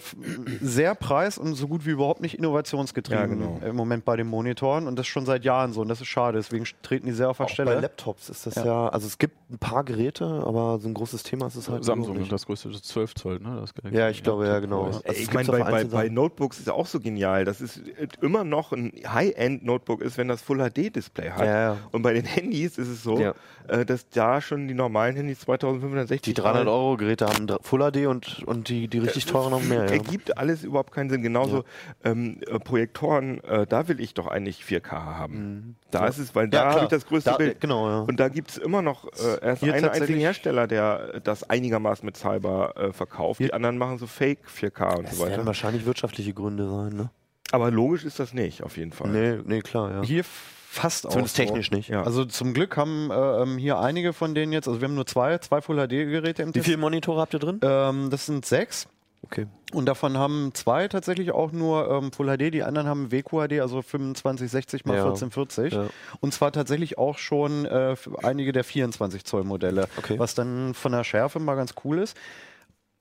sehr 0.61 0.95
preis- 0.95 1.37
und 1.37 1.55
so 1.55 1.67
gut 1.67 1.85
wie 1.85 1.91
überhaupt 1.91 2.21
nicht 2.21 2.37
innovationsgetrieben 2.37 3.21
Ja, 3.21 3.25
genau. 3.27 3.59
im 3.65 3.75
Moment 3.75 4.05
bei 4.05 4.15
den 4.15 4.27
Monitoren 4.27 4.87
und 4.87 4.97
das 4.97 5.07
schon 5.07 5.25
seit 5.25 5.43
Jahren 5.43 5.73
so 5.73 5.81
und 5.81 5.87
das 5.87 6.01
ist 6.01 6.07
schade, 6.07 6.37
deswegen 6.37 6.65
treten 6.81 7.07
die 7.07 7.13
sehr 7.13 7.29
auf 7.29 7.37
der 7.37 7.45
auch 7.45 7.49
bei 7.49 7.53
Stelle. 7.53 7.79
Laptops 7.79 8.29
ist 8.29 8.45
das 8.45 8.55
Ja. 8.55 8.65
ja. 8.65 8.87
also 8.89 9.07
es 9.07 9.17
gibt 9.17 9.35
ein 9.51 9.57
paar 9.57 9.83
Geräte, 9.83 10.25
aber 10.45 10.79
so 10.79 10.87
ein 10.87 10.93
großes 10.93 11.23
Thema 11.23 11.47
ist 11.47 11.55
es 11.55 11.69
halt 11.69 11.83
Samsung, 11.83 12.27
das 12.29 12.45
größte 12.45 12.69
das 12.69 12.83
12 12.83 13.15
Zoll, 13.15 13.39
ne? 13.39 13.57
Das 13.59 13.73
Ja, 13.91 14.09
ich 14.09 14.23
glaube, 14.23 14.47
ja, 14.47 14.59
genau. 14.59 14.85
Also 14.85 15.01
ich 15.13 15.33
meine, 15.33 15.47
bei, 15.49 15.63
bei, 15.63 15.83
bei. 15.85 16.09
Notebooks 16.09 16.59
ist 16.59 16.67
ja 16.67 16.73
auch 16.73 16.85
so 16.91 16.99
genial. 16.99 17.45
Das 17.45 17.61
ist 17.61 17.77
äh, 17.77 18.07
immer 18.21 18.43
noch 18.43 18.71
ein 18.71 18.91
High-End-Notebook 19.07 20.01
ist, 20.01 20.17
wenn 20.17 20.27
das 20.27 20.41
Full-HD-Display 20.41 21.31
hat. 21.31 21.45
Ja, 21.45 21.61
ja. 21.61 21.77
Und 21.91 22.01
bei 22.01 22.13
den 22.13 22.25
Handys 22.25 22.77
ist 22.77 22.87
es 22.87 23.03
so, 23.03 23.19
Ja. 23.19 23.33
Äh, 23.71 23.85
dass 23.85 24.07
da 24.09 24.41
schon 24.41 24.67
die 24.67 24.73
normalen 24.73 25.15
Handys 25.15 25.39
2560 25.39 26.21
Die 26.21 26.33
300 26.41 26.67
Euro 26.67 26.97
Geräte 26.97 27.25
haben 27.27 27.47
Full 27.61 27.79
HD 27.91 28.05
und, 28.07 28.43
und 28.45 28.67
die, 28.69 28.87
die 28.87 28.99
richtig 28.99 29.25
teuren 29.25 29.51
noch 29.51 29.63
mehr. 29.63 29.85
Ja. 29.85 29.91
Ergibt 29.91 30.37
alles 30.37 30.63
überhaupt 30.63 30.91
keinen 30.91 31.09
Sinn. 31.09 31.21
Genauso 31.23 31.63
ähm, 32.03 32.39
äh, 32.47 32.59
Projektoren, 32.59 33.43
äh, 33.43 33.65
da 33.65 33.87
will 33.87 33.99
ich 33.99 34.13
doch 34.13 34.27
eigentlich 34.27 34.61
4K 34.63 34.91
haben. 34.91 35.75
Da 35.89 36.05
ist 36.07 36.17
es, 36.17 36.35
weil 36.35 36.49
da 36.49 36.71
habe 36.73 36.83
ich 36.83 36.89
das 36.89 37.05
größte 37.05 37.31
Da- 37.31 37.37
Bild. 37.37 37.61
Genau, 37.61 37.89
ja. 37.89 37.99
Und 38.01 38.19
da 38.19 38.27
gibt 38.29 38.49
es 38.51 38.57
immer 38.57 38.81
noch 38.81 39.05
äh, 39.05 39.39
erst 39.41 39.63
Hier 39.63 39.73
einen 39.73 39.85
einzigen 39.89 40.19
Hersteller, 40.19 40.67
der 40.67 41.19
das 41.21 41.49
einigermaßen 41.49 42.05
bezahlbar 42.05 42.77
äh, 42.77 42.93
verkauft. 42.93 43.39
Die 43.39 43.45
Hier- 43.45 43.53
anderen 43.53 43.77
machen 43.77 43.97
so 43.97 44.07
Fake 44.07 44.39
4K 44.47 44.97
und 44.97 45.07
Das 45.07 45.15
so 45.17 45.23
werden 45.23 45.31
weiter. 45.33 45.45
wahrscheinlich 45.45 45.85
wirtschaftliche 45.85 46.33
Gründe 46.33 46.69
sein, 46.69 46.93
ne? 46.93 47.09
Aber 47.53 47.69
logisch 47.69 48.05
ist 48.05 48.19
das 48.19 48.33
nicht, 48.33 48.63
auf 48.63 48.77
jeden 48.77 48.91
Fall. 48.93 49.09
Nee, 49.09 49.39
nee, 49.45 49.61
klar, 49.61 49.91
ja. 49.91 50.01
Hier 50.03 50.23
fast 50.71 51.05
auch. 51.05 51.11
Zumindest 51.11 51.35
technisch 51.35 51.71
nicht. 51.71 51.89
Ja. 51.89 52.03
Also 52.03 52.23
zum 52.25 52.53
Glück 52.53 52.77
haben 52.77 53.11
äh, 53.11 53.41
ähm, 53.41 53.57
hier 53.57 53.79
einige 53.79 54.13
von 54.13 54.33
denen 54.33 54.53
jetzt, 54.53 54.67
also 54.67 54.79
wir 54.79 54.87
haben 54.87 54.95
nur 54.95 55.05
zwei, 55.05 55.37
zwei 55.39 55.61
Full 55.61 55.75
HD 55.77 55.89
Geräte 55.89 56.43
im 56.43 56.49
Wie 56.49 56.53
Test. 56.53 56.65
viele 56.65 56.77
Monitore 56.77 57.19
habt 57.19 57.33
ihr 57.33 57.39
drin? 57.39 57.59
Ähm, 57.61 58.09
das 58.09 58.25
sind 58.25 58.45
sechs. 58.45 58.87
Okay. 59.23 59.45
Und 59.73 59.85
davon 59.85 60.17
haben 60.17 60.51
zwei 60.55 60.87
tatsächlich 60.87 61.31
auch 61.31 61.51
nur 61.51 61.89
ähm, 61.91 62.11
Full 62.11 62.35
HD, 62.37 62.51
die 62.53 62.63
anderen 62.63 62.87
haben 62.87 63.11
WQHD, 63.11 63.59
also 63.61 63.81
2560 63.81 64.85
mal 64.85 64.95
Ja. 64.95 65.03
1440. 65.03 65.73
Ja. 65.73 65.87
Und 66.21 66.33
zwar 66.33 66.51
tatsächlich 66.51 66.97
auch 66.97 67.17
schon 67.19 67.65
äh, 67.65 67.95
einige 68.23 68.51
der 68.51 68.63
24 68.63 69.23
Zoll 69.25 69.43
Modelle, 69.43 69.87
Okay. 69.97 70.17
was 70.17 70.33
dann 70.35 70.73
von 70.73 70.91
der 70.93 71.03
Schärfe 71.03 71.39
mal 71.39 71.55
ganz 71.55 71.75
cool 71.83 71.99
ist. 71.99 72.17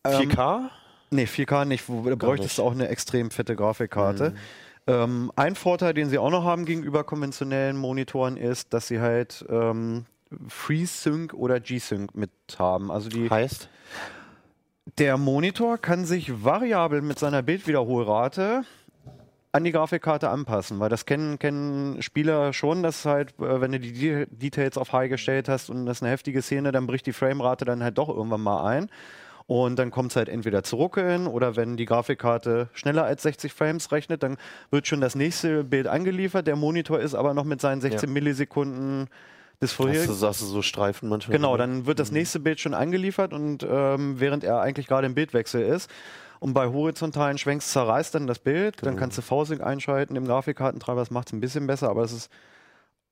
Ähm, 0.05 0.29
4K? 0.31 0.69
Nee, 1.11 1.25
4K 1.25 1.65
nicht, 1.65 1.85
da 1.89 2.15
bräuchtest 2.17 2.59
du 2.59 2.63
nicht. 2.63 2.69
auch 2.69 2.73
eine 2.75 2.89
extrem 2.89 3.31
fette 3.31 3.57
Grafikkarte. 3.57 4.31
Mhm. 4.31 4.37
Ähm, 4.91 5.33
ein 5.37 5.55
Vorteil, 5.55 5.95
den 5.95 6.09
sie 6.09 6.19
auch 6.19 6.31
noch 6.31 6.45
haben 6.45 6.65
gegenüber 6.65 7.05
konventionellen 7.05 7.77
Monitoren, 7.77 8.37
ist, 8.37 8.73
dass 8.73 8.89
sie 8.89 9.01
halt 9.01 9.45
ähm, 9.49 10.07
FreeSync 10.49 11.35
oder 11.35 11.61
G-Sync 11.61 12.15
mit 12.15 12.31
haben. 12.59 12.91
Also 12.91 13.09
die, 13.09 13.29
Heißt? 13.29 13.69
der 14.99 15.17
Monitor 15.17 15.79
kann 15.79 16.05
sich 16.05 16.45
variabel 16.45 17.03
mit 17.03 17.19
seiner 17.19 17.43
Bildwiederholrate 17.43 18.63
an 19.53 19.65
die 19.65 19.73
Grafikkarte 19.73 20.29
anpassen, 20.29 20.79
weil 20.79 20.89
das 20.89 21.07
kennen, 21.07 21.39
kennen 21.39 22.01
Spieler 22.03 22.53
schon, 22.53 22.83
dass 22.83 23.05
halt, 23.05 23.31
äh, 23.41 23.61
wenn 23.61 23.73
du 23.73 23.81
die 23.81 23.93
De 23.93 24.27
Details 24.31 24.79
auf 24.79 24.93
High 24.93 25.11
gestellt 25.11 25.49
hast 25.49 25.71
und 25.71 25.87
das 25.87 25.99
ist 25.99 26.03
eine 26.03 26.13
heftige 26.13 26.41
Szene, 26.41 26.71
dann 26.71 26.87
bricht 26.87 27.07
die 27.07 27.13
Framerate 27.13 27.65
dann 27.65 27.83
halt 27.83 27.99
doch 27.99 28.09
irgendwann 28.09 28.43
mal 28.43 28.65
ein. 28.65 28.91
Und 29.51 29.81
dann 29.81 29.91
kommt 29.91 30.13
es 30.13 30.17
halt 30.17 30.29
entweder 30.29 30.63
zu 30.63 30.77
ruckeln 30.77 31.27
oder 31.27 31.57
wenn 31.57 31.77
die 31.77 31.85
Grafikkarte 31.85 32.69
schneller 32.73 33.03
als 33.03 33.25
60 33.25 33.53
Frames 33.53 33.91
rechnet, 33.91 34.23
dann 34.23 34.37
wird 34.71 34.87
schon 34.87 35.01
das 35.01 35.17
nächste 35.17 35.65
Bild 35.65 35.89
angeliefert. 35.89 36.47
Der 36.47 36.55
Monitor 36.55 37.01
ist 37.01 37.17
aber 37.17 37.35
noch 37.35 37.43
mit 37.43 37.61
seinen 37.61 37.81
16 37.81 38.09
Ja. 38.09 38.13
Millisekunden 38.13 39.09
des 39.61 39.73
vorherigen. 39.73 40.09
Hast 40.09 40.23
du, 40.23 40.27
hast 40.29 40.41
du 40.41 40.47
so 40.47 40.63
Streifen 40.63 41.09
manchmal? 41.09 41.37
Genau, 41.37 41.57
dann 41.57 41.85
wird 41.85 41.99
das 41.99 42.13
nächste 42.13 42.39
Bild 42.39 42.61
schon 42.61 42.75
angeliefert 42.75 43.33
und 43.33 43.67
ähm, 43.69 44.21
während 44.21 44.45
er 44.45 44.61
eigentlich 44.61 44.87
gerade 44.87 45.09
im 45.09 45.17
Bildwechsel 45.17 45.63
ist. 45.63 45.91
Und 46.39 46.55
bei 46.55 46.69
horizontalen 46.69 47.37
Schwenks 47.37 47.73
zerreißt 47.73 48.15
dann 48.15 48.29
das 48.29 48.39
Bild, 48.39 48.77
dann 48.87 48.95
kannst 48.95 49.19
du 49.19 49.23
V-Sync 49.23 49.65
einschalten 49.65 50.15
im 50.15 50.27
Grafikkartentreiber, 50.27 51.01
das 51.01 51.11
macht 51.11 51.27
es 51.27 51.33
ein 51.33 51.41
bisschen 51.41 51.67
besser, 51.67 51.91
aber 51.91 52.05
es 52.05 52.13
ist 52.13 52.31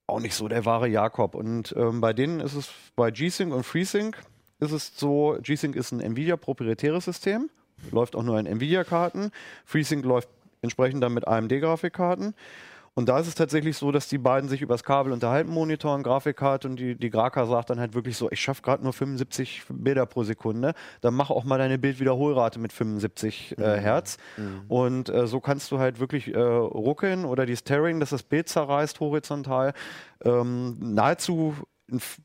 auch 0.07 0.21
nicht 0.21 0.37
so 0.37 0.47
der 0.47 0.65
wahre 0.65 0.87
Jakob. 0.87 1.35
Und 1.35 1.75
ähm, 1.77 2.01
bei 2.01 2.13
denen 2.13 2.39
ist 2.39 2.55
es 2.55 2.71
bei 2.95 3.11
G-Sync 3.11 3.53
und 3.53 3.65
FreeSync 3.65 4.17
ist 4.61 4.73
es 4.73 4.93
so, 4.97 5.39
G-Sync 5.43 5.77
ist 5.77 5.93
ein 5.93 6.01
Nvidia 6.01 6.37
proprietäres 6.37 7.05
System, 7.05 7.49
läuft 7.93 8.17
auch 8.17 8.23
nur 8.23 8.39
in 8.41 8.47
Nvidia-Karten. 8.47 9.31
FreeSync 9.65 10.05
läuft 10.05 10.29
entsprechend 10.63 11.03
dann 11.03 11.15
mit 11.15 11.27
AMD-Grafikkarten. 11.29 12.35
Und 12.95 13.09
da 13.09 13.21
ist 13.21 13.29
es 13.29 13.37
tatsächlich 13.37 13.77
so, 13.77 13.93
dass 13.93 14.09
die 14.09 14.19
beiden 14.19 14.49
sich 14.49 14.61
übers 14.61 14.83
Kabel 14.83 15.13
unterhalten, 15.13 15.53
Monitor 15.53 15.95
und 15.95 16.03
Grafikkarte, 16.03 16.67
und 16.67 16.81
die, 16.81 16.97
die 16.97 17.11
Graka 17.11 17.47
sagt 17.47 17.71
dann 17.71 17.79
halt 17.79 17.95
wirklich 17.95 18.17
so, 18.17 18.29
ich 18.33 18.41
schaffe 18.41 18.61
gerade 18.63 18.83
nur 18.83 18.93
75 18.93 19.63
Bilder 19.69 20.05
pro 20.05 20.25
Sekunde, 20.25 20.75
dann 21.01 21.15
mach 21.15 21.31
auch 21.31 21.45
mal 21.45 21.59
deine 21.59 21.79
Bildwiederholrate 21.79 22.59
mit 22.59 22.73
75 22.73 23.57
äh, 23.57 23.79
Hertz. 23.79 24.17
Und 24.67 25.11
äh, 25.11 25.29
so 25.29 25.39
kannst 25.39 25.71
du 25.71 25.79
halt 25.79 26.01
wirklich 26.01 26.35
äh, 26.35 26.41
ruckeln 26.41 27.25
oder 27.25 27.47
die 27.47 27.55
Staring, 27.55 28.01
dass 28.01 28.11
das 28.11 28.25
Bild 28.25 28.49
zerreißt 28.49 28.99
horizontal, 28.99 29.75
ähm, 30.25 30.77
nahezu 30.81 31.55
in, 31.87 31.99
f- 31.99 32.19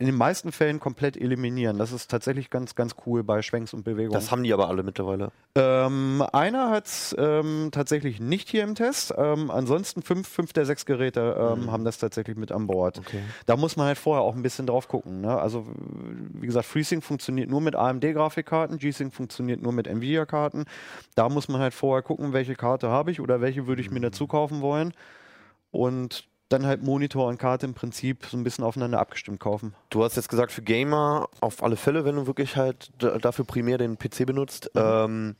in 0.00 0.06
den 0.06 0.14
meisten 0.14 0.52
Fällen 0.52 0.78
komplett 0.78 1.16
eliminieren. 1.16 1.76
Das 1.76 1.90
ist 1.90 2.08
tatsächlich 2.08 2.50
ganz, 2.50 2.76
ganz 2.76 2.94
cool 3.04 3.24
bei 3.24 3.42
Schwenks 3.42 3.74
und 3.74 3.82
Bewegungen. 3.82 4.12
Das 4.12 4.30
haben 4.30 4.44
die 4.44 4.52
aber 4.52 4.68
alle 4.68 4.84
mittlerweile. 4.84 5.32
Ähm, 5.56 6.24
einer 6.32 6.70
hat 6.70 6.86
es 6.86 7.16
ähm, 7.18 7.70
tatsächlich 7.72 8.20
nicht 8.20 8.48
hier 8.48 8.62
im 8.62 8.76
Test. 8.76 9.12
Ähm, 9.18 9.50
ansonsten 9.50 10.02
fünf, 10.02 10.28
fünf 10.28 10.52
der 10.52 10.66
sechs 10.66 10.86
Geräte 10.86 11.36
ähm, 11.36 11.72
haben 11.72 11.84
das 11.84 11.98
tatsächlich 11.98 12.36
mit 12.36 12.52
an 12.52 12.68
Bord. 12.68 12.98
Okay. 13.00 13.22
Da 13.46 13.56
muss 13.56 13.76
man 13.76 13.86
halt 13.86 13.98
vorher 13.98 14.22
auch 14.22 14.36
ein 14.36 14.42
bisschen 14.42 14.68
drauf 14.68 14.86
gucken. 14.86 15.20
Ne? 15.20 15.36
Also 15.36 15.66
wie 16.32 16.46
gesagt, 16.46 16.66
FreeSync 16.66 17.02
funktioniert 17.02 17.50
nur 17.50 17.60
mit 17.60 17.74
AMD-Grafikkarten, 17.74 18.78
G-Sync 18.78 19.12
funktioniert 19.12 19.60
nur 19.62 19.72
mit 19.72 19.88
Nvidia-Karten. 19.88 20.66
Da 21.16 21.28
muss 21.28 21.48
man 21.48 21.60
halt 21.60 21.74
vorher 21.74 22.02
gucken, 22.02 22.32
welche 22.32 22.54
Karte 22.54 22.88
habe 22.88 23.10
ich 23.10 23.20
oder 23.20 23.40
welche 23.40 23.66
würde 23.66 23.82
ich 23.82 23.90
mir 23.90 24.00
dazu 24.00 24.28
kaufen 24.28 24.60
wollen. 24.60 24.94
Und 25.72 26.28
dann 26.48 26.64
halt 26.66 26.82
Monitor 26.82 27.26
und 27.28 27.38
Karte 27.38 27.66
im 27.66 27.74
Prinzip 27.74 28.26
so 28.26 28.36
ein 28.36 28.44
bisschen 28.44 28.64
aufeinander 28.64 28.98
abgestimmt 29.00 29.38
kaufen. 29.40 29.74
Du 29.90 30.02
hast 30.02 30.16
jetzt 30.16 30.28
gesagt, 30.28 30.50
für 30.52 30.62
Gamer 30.62 31.28
auf 31.40 31.62
alle 31.62 31.76
Fälle, 31.76 32.04
wenn 32.04 32.16
du 32.16 32.26
wirklich 32.26 32.56
halt 32.56 32.90
da- 32.98 33.18
dafür 33.18 33.44
primär 33.44 33.76
den 33.78 33.98
PC 33.98 34.24
benutzt. 34.24 34.70
Ähm, 34.74 35.36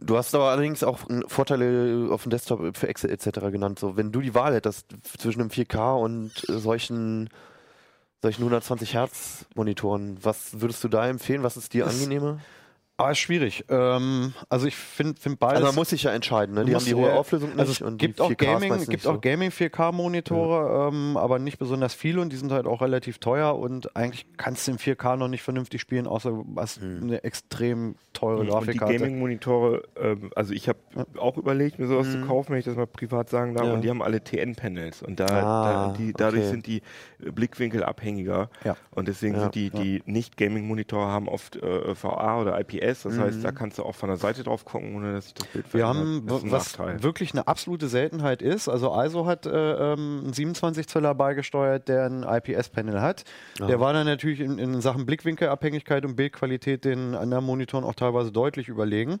du 0.00 0.16
hast 0.16 0.34
aber 0.34 0.50
allerdings 0.50 0.82
auch 0.82 1.00
Vorteile 1.26 2.08
auf 2.10 2.22
dem 2.24 2.30
Desktop 2.30 2.76
für 2.76 2.88
Excel 2.88 3.10
etc. 3.10 3.50
genannt. 3.50 3.78
So, 3.78 3.96
wenn 3.96 4.12
du 4.12 4.20
die 4.20 4.34
Wahl 4.34 4.54
hättest 4.54 4.86
zwischen 5.18 5.40
einem 5.40 5.50
4K 5.50 5.94
und 5.98 6.48
äh, 6.48 6.58
solchen, 6.58 7.28
solchen 8.22 8.42
120 8.42 8.94
Hertz 8.94 9.46
Monitoren, 9.54 10.18
was 10.22 10.60
würdest 10.60 10.82
du 10.84 10.88
da 10.88 11.08
empfehlen? 11.08 11.42
Was 11.42 11.56
ist 11.56 11.72
dir 11.72 11.86
angenehmer? 11.86 12.38
Ah, 13.00 13.10
ist 13.12 13.18
schwierig. 13.18 13.64
Ähm, 13.68 14.34
also 14.48 14.66
ich 14.66 14.76
finde 14.76 15.20
find 15.20 15.38
beides. 15.38 15.56
Also 15.56 15.66
man 15.68 15.74
muss 15.76 15.90
sich 15.90 16.02
ja 16.02 16.12
entscheiden, 16.12 16.54
ne? 16.54 16.64
Die 16.64 16.74
haben 16.74 16.84
die 16.84 16.94
hohe 16.94 17.08
äh, 17.08 17.12
Auflösung 17.12 17.50
nicht 17.50 17.58
Also 17.58 17.72
es 17.72 17.80
und 17.82 17.96
gibt 17.98 18.18
die 18.18 18.22
auch 18.22 18.30
4K 18.30 18.32
ist 18.32 18.38
Gaming, 18.60 18.78
gibt 18.78 18.90
nicht 18.90 19.06
auch 19.06 19.20
Gaming 19.20 19.50
4K 19.50 19.92
Monitore, 19.92 20.88
ähm, 20.92 21.16
aber 21.16 21.38
nicht 21.38 21.58
besonders 21.58 21.94
viele 21.94 22.20
und 22.20 22.30
die 22.32 22.36
sind 22.36 22.52
halt 22.52 22.66
auch 22.66 22.82
relativ 22.82 23.18
teuer 23.18 23.58
und 23.58 23.96
eigentlich 23.96 24.26
kannst 24.36 24.66
du 24.68 24.72
in 24.72 24.78
4K 24.78 25.16
noch 25.16 25.28
nicht 25.28 25.42
vernünftig 25.42 25.80
spielen, 25.80 26.06
außer 26.06 26.30
du 26.30 26.46
hast 26.56 26.80
eine 26.82 27.24
extrem 27.24 27.94
teure 28.12 28.40
Und 28.40 28.46
die 28.46 28.52
Grafikkarte. 28.52 28.94
Gaming-Monitore, 28.98 29.82
ähm, 30.00 30.30
also 30.36 30.52
ich 30.52 30.68
habe 30.68 30.78
auch 31.18 31.36
überlegt, 31.36 31.78
mir 31.78 31.86
sowas 31.86 32.10
zu 32.10 32.20
kaufen, 32.26 32.52
wenn 32.52 32.58
ich 32.58 32.64
das 32.64 32.76
mal 32.76 32.86
privat 32.86 33.30
sagen 33.30 33.54
darf, 33.54 33.66
Ja. 33.66 33.72
und 33.74 33.82
die 33.82 33.90
haben 33.90 34.02
alle 34.02 34.22
TN-Panels 34.22 35.02
und 35.02 35.20
da, 35.20 35.26
Ah, 35.26 35.88
da 35.88 35.94
die, 35.96 36.12
dadurch 36.12 36.42
okay. 36.42 36.50
sind 36.50 36.66
die 36.66 36.82
äh, 37.24 37.30
Blickwinkel 37.30 37.82
abhängiger 37.84 38.50
Ja. 38.64 38.76
und 38.90 39.08
deswegen 39.08 39.34
Ja, 39.34 39.40
sind 39.42 39.54
die, 39.54 39.70
die 39.70 40.02
Nicht-Gaming-Monitore 40.06 41.06
haben 41.06 41.28
oft 41.28 41.56
äh, 41.56 41.94
VA 42.02 42.40
oder 42.40 42.58
IPS, 42.60 43.02
das 43.02 43.18
heißt, 43.18 43.38
Mhm. 43.38 43.42
da 43.42 43.52
kannst 43.52 43.78
du 43.78 43.82
auch 43.84 43.94
von 43.94 44.08
der 44.08 44.18
Seite 44.18 44.42
drauf 44.42 44.64
gucken, 44.64 44.94
ohne 44.96 45.12
dass 45.14 45.24
sich 45.26 45.34
das 45.34 45.46
Bild 45.48 45.72
Wir 45.72 45.80
verändert. 45.86 45.96
haben, 46.06 46.28
ist 46.28 46.44
ein 46.44 46.50
was 46.52 46.78
Nachteil. 46.78 47.02
wirklich 47.02 47.32
eine 47.32 47.46
absolute 47.46 47.88
Seltenheit 47.88 48.42
ist, 48.42 48.68
also 48.68 48.92
ISO 49.02 49.26
hat 49.26 49.46
äh, 49.46 49.92
ähm, 49.92 50.20
einen 50.24 50.32
27 50.32 50.86
Zöller 50.88 51.14
beigesteuert, 51.14 51.88
der 51.88 52.06
ein 52.06 52.22
IPS-Panel 52.22 53.00
hat. 53.00 53.24
Der 53.58 53.80
war 53.80 53.92
dann 53.92 54.06
natürlich 54.06 54.40
in, 54.40 54.58
in 54.58 54.80
Sachen 54.80 55.06
Blickwinkelabhängigkeit 55.06 56.04
und 56.04 56.16
Bildqualität 56.16 56.84
den 56.84 57.14
anderen 57.14 57.44
Monitoren 57.44 57.84
auch 57.84 57.94
teilweise 57.94 58.32
deutlich 58.32 58.68
überlegen. 58.68 59.20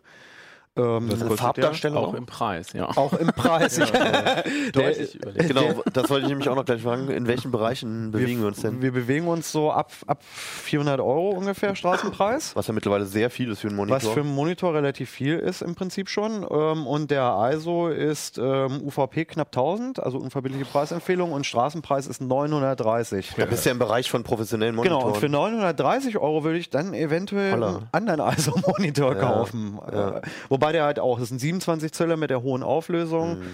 Ähm, 0.76 1.10
Farbdarstellung 1.36 2.04
Auch 2.04 2.14
im 2.14 2.26
Preis, 2.26 2.72
ja. 2.74 2.88
auch 2.96 3.12
im 3.14 3.26
Preis. 3.28 3.74
der, 3.74 4.44
Deutlich 4.72 5.16
überlegt. 5.16 5.48
Genau, 5.48 5.82
das 5.92 6.08
wollte 6.08 6.26
ich 6.26 6.28
nämlich 6.28 6.48
auch 6.48 6.54
noch 6.54 6.64
gleich 6.64 6.82
fragen. 6.82 7.08
In 7.08 7.26
welchen 7.26 7.50
Bereichen 7.50 8.12
bewegen 8.12 8.40
wir 8.40 8.46
uns 8.46 8.60
denn? 8.60 8.80
Wir 8.80 8.92
bewegen 8.92 9.26
uns 9.26 9.50
so 9.50 9.72
ab, 9.72 9.90
ab 10.06 10.22
400 10.22 11.00
Euro 11.00 11.30
ungefähr 11.30 11.74
Straßenpreis. 11.74 12.54
Was 12.54 12.68
ja 12.68 12.72
mittlerweile 12.72 13.06
sehr 13.06 13.30
viel 13.30 13.50
ist 13.50 13.60
für 13.60 13.66
einen 13.66 13.76
Monitor. 13.76 13.96
Was 14.00 14.08
für 14.08 14.20
einen 14.20 14.32
Monitor 14.32 14.72
relativ 14.72 15.10
viel 15.10 15.38
ist 15.40 15.60
im 15.60 15.74
Prinzip 15.74 16.08
schon. 16.08 16.46
Ähm, 16.48 16.86
und 16.86 17.10
der 17.10 17.50
ISO 17.52 17.88
ist 17.88 18.38
ähm, 18.38 18.80
UVP 18.84 19.24
knapp 19.24 19.48
1000, 19.48 20.00
also 20.00 20.18
unverbindliche 20.18 20.66
Preisempfehlung. 20.66 21.32
Und 21.32 21.46
Straßenpreis 21.46 22.06
ist 22.06 22.20
930. 22.20 23.32
da 23.36 23.46
bist 23.46 23.64
du 23.64 23.70
ja 23.70 23.72
im 23.72 23.80
Bereich 23.80 24.08
von 24.08 24.22
professionellen 24.22 24.76
Monitoren. 24.76 25.00
Genau, 25.00 25.14
und 25.14 25.20
für 25.20 25.28
930 25.28 26.18
Euro 26.18 26.44
würde 26.44 26.58
ich 26.58 26.70
dann 26.70 26.94
eventuell 26.94 27.54
Holla. 27.54 27.68
einen 27.90 28.08
anderen 28.08 28.32
ISO-Monitor 28.36 29.16
kaufen. 29.16 29.80
Äh, 29.90 30.20
wobei 30.60 30.72
der 30.72 30.84
halt 30.84 30.98
auch, 30.98 31.16
das 31.18 31.28
ist 31.28 31.32
ein 31.32 31.38
27 31.38 31.92
Zöller 31.92 32.16
mit 32.18 32.28
der 32.30 32.42
hohen 32.42 32.62
Auflösung. 32.62 33.38
Mhm. 33.40 33.44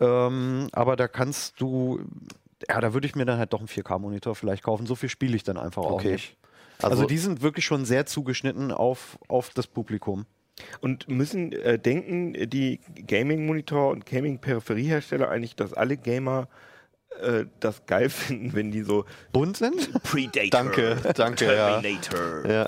Ähm, 0.00 0.68
aber 0.72 0.96
da 0.96 1.08
kannst 1.08 1.60
du, 1.60 2.00
ja, 2.68 2.80
da 2.80 2.94
würde 2.94 3.06
ich 3.06 3.14
mir 3.16 3.24
dann 3.24 3.38
halt 3.38 3.52
doch 3.52 3.58
einen 3.58 3.68
4K-Monitor 3.68 4.34
vielleicht 4.34 4.62
kaufen. 4.62 4.86
So 4.86 4.94
viel 4.94 5.08
spiele 5.08 5.34
ich 5.36 5.42
dann 5.42 5.56
einfach 5.58 5.82
auch 5.82 5.92
Okay. 5.92 6.12
nicht. 6.12 6.36
Also, 6.80 6.96
Also- 6.96 7.06
die 7.06 7.18
sind 7.18 7.42
wirklich 7.42 7.64
schon 7.64 7.84
sehr 7.84 8.06
zugeschnitten 8.06 8.70
auf, 8.72 9.18
auf 9.28 9.50
das 9.50 9.66
Publikum. 9.66 10.24
Und 10.80 11.08
müssen 11.08 11.50
äh, 11.52 11.78
denken 11.78 12.34
die 12.48 12.80
Gaming-Monitor- 13.06 13.90
und 13.90 14.06
Gaming-Peripheriehersteller 14.06 15.28
eigentlich, 15.28 15.56
dass 15.56 15.72
alle 15.72 15.96
Gamer 15.96 16.46
äh, 17.20 17.44
das 17.60 17.84
geil 17.86 18.08
finden, 18.10 18.52
wenn 18.54 18.70
die 18.70 18.82
so 18.82 19.04
Bunt 19.32 19.56
sind? 19.56 19.92
Predator, 20.02 20.48
Danke, 20.50 20.96
danke, 21.14 21.44
ja. 21.54 21.80
Terminator, 21.80 22.50
Ja. 22.50 22.66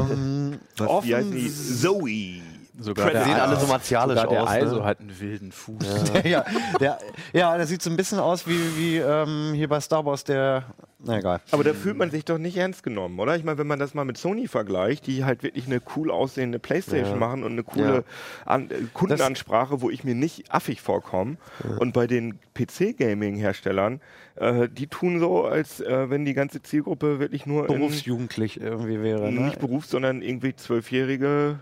ähm, 0.00 0.60
was, 0.76 1.04
wie 1.04 1.14
heißen 1.14 1.30
offen 1.30 1.40
die? 1.40 1.48
Zoe. 1.50 2.42
Sogar 2.78 3.10
Die 3.10 3.16
sehen 3.18 3.34
alle 3.40 3.56
so 3.56 3.66
martialisch 3.66 4.20
sogar 4.20 4.30
der 4.32 4.42
aus. 4.42 4.56
ISO 4.68 4.76
Ne? 4.76 4.84
hat 4.84 5.00
einen 5.00 5.18
wilden 5.20 5.52
Fuß. 5.52 6.12
ja, 6.24 6.44
der, 6.80 6.98
ja, 7.32 7.56
der 7.56 7.66
sieht 7.66 7.82
so 7.82 7.88
ein 7.90 7.96
bisschen 7.96 8.18
aus 8.18 8.46
wie, 8.46 8.58
wie 8.76 8.96
ähm, 8.98 9.52
hier 9.54 9.68
bei 9.68 9.80
Star 9.80 10.04
Wars 10.04 10.24
der. 10.24 10.64
Na 10.98 11.18
egal. 11.18 11.40
Aber 11.52 11.62
da 11.62 11.72
fühlt 11.74 11.96
man 11.96 12.10
sich 12.10 12.24
doch 12.24 12.38
nicht 12.38 12.56
ernst 12.56 12.82
genommen, 12.82 13.20
oder? 13.20 13.36
Ich 13.36 13.44
meine, 13.44 13.58
wenn 13.58 13.66
man 13.66 13.78
das 13.78 13.94
mal 13.94 14.04
mit 14.04 14.16
Sony 14.18 14.48
vergleicht, 14.48 15.06
die 15.06 15.24
halt 15.24 15.42
wirklich 15.42 15.66
eine 15.66 15.80
cool 15.94 16.10
aussehende 16.10 16.58
Playstation 16.58 17.12
Ja. 17.12 17.16
machen 17.16 17.44
und 17.44 17.52
eine 17.52 17.62
coole 17.62 17.94
Ja. 17.96 18.02
An 18.44 18.70
äh, 18.70 18.74
Kundenansprache, 18.92 19.80
wo 19.82 19.90
ich 19.90 20.04
mir 20.04 20.14
nicht 20.14 20.52
affig 20.52 20.80
vorkomme. 20.80 21.36
Und 21.78 21.92
bei 21.92 22.06
den 22.06 22.38
PC-Gaming-Herstellern, 22.54 24.00
äh, 24.36 24.68
die 24.68 24.86
tun 24.86 25.20
so, 25.20 25.44
als 25.44 25.80
äh, 25.80 26.10
wenn 26.10 26.24
die 26.24 26.34
ganze 26.34 26.62
Zielgruppe 26.62 27.20
wirklich 27.20 27.46
nur 27.46 27.68
in, 27.68 27.78
Berufsjugendlich 27.78 28.60
irgendwie 28.60 29.00
wäre. 29.02 29.30
Ne? 29.32 29.40
nicht 29.42 29.58
Berufs-, 29.58 29.90
sondern 29.90 30.22
irgendwie 30.22 30.54
zwölfjährige, 30.56 31.60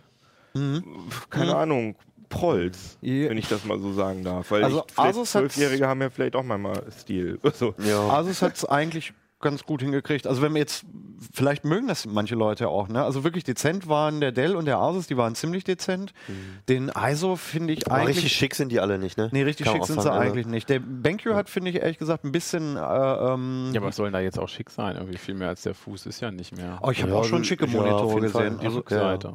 keine 1.30 1.56
Ahnung, 1.56 1.96
Prolls, 2.28 2.98
Ja. 3.00 3.28
wenn 3.30 3.38
ich 3.38 3.48
das 3.48 3.64
mal 3.64 3.78
so 3.80 3.92
sagen 3.92 4.24
darf. 4.24 4.50
Weil 4.50 4.64
Also 4.64 4.84
ich, 4.90 4.98
Asus 4.98 5.32
Zwölfjährige 5.32 5.86
haben 5.86 6.00
ja 6.00 6.10
vielleicht 6.10 6.34
auch 6.36 6.42
manchmal 6.42 6.82
Stil. 6.90 7.38
So. 7.54 7.74
Ja. 7.78 8.08
Asus 8.08 8.42
hat 8.42 8.56
es 8.56 8.64
eigentlich 8.64 9.12
ganz 9.40 9.62
gut 9.64 9.82
hingekriegt. 9.82 10.26
Also 10.26 10.40
wenn 10.40 10.54
wir 10.54 10.60
jetzt, 10.60 10.86
vielleicht 11.32 11.64
mögen 11.66 11.86
das 11.86 12.06
manche 12.06 12.34
Leute 12.34 12.68
auch, 12.68 12.88
ne? 12.88 13.04
Also 13.04 13.24
wirklich 13.24 13.44
dezent 13.44 13.88
waren 13.88 14.20
der 14.20 14.32
Dell 14.32 14.56
und 14.56 14.64
der 14.64 14.78
Asus, 14.78 15.06
die 15.06 15.18
waren 15.18 15.34
ziemlich 15.34 15.64
dezent. 15.64 16.14
Den 16.70 16.88
ISO 16.88 17.36
finde 17.36 17.74
ich 17.74 17.86
Aber 17.86 17.96
eigentlich. 17.96 18.16
richtig 18.16 18.32
schick 18.32 18.54
sind 18.54 18.72
die 18.72 18.80
alle 18.80 18.98
nicht, 18.98 19.18
ne? 19.18 19.28
Nee, 19.32 19.42
richtig 19.42 19.66
Kann 19.66 19.74
schick 19.76 19.84
sind 19.84 19.96
sie 20.00 20.04
sagen, 20.08 20.18
eigentlich 20.18 20.46
nicht. 20.46 20.70
Der 20.70 20.78
BenQ 20.80 21.34
hat, 21.34 21.50
finde 21.50 21.70
ich, 21.70 21.76
ehrlich 21.76 21.98
gesagt, 21.98 22.24
ein 22.24 22.32
bisschen. 22.32 22.76
Äh, 22.76 22.80
ähm, 22.80 23.70
Ja, 23.74 23.80
aber 23.80 23.88
was 23.88 23.96
soll 23.96 24.06
denn 24.06 24.14
da 24.14 24.20
jetzt 24.20 24.38
auch 24.38 24.48
schick 24.48 24.70
sein? 24.70 24.96
Irgendwie 24.96 25.18
viel 25.18 25.34
mehr 25.34 25.48
als 25.48 25.60
der 25.62 25.74
Fuß 25.74 26.06
ist 26.06 26.20
ja 26.20 26.30
nicht 26.30 26.56
mehr. 26.56 26.78
oh, 26.82 26.90
ich 26.90 27.02
habe 27.02 27.12
Ja, 27.12 27.18
auch 27.18 27.24
schon 27.24 27.38
ja, 27.42 27.44
schicke 27.44 27.66
auf 27.66 27.70
Monitore 27.70 28.20
gesehen. 28.22 28.58
die 28.60 28.66
Also, 28.66 28.78
Rückseite. 28.78 29.34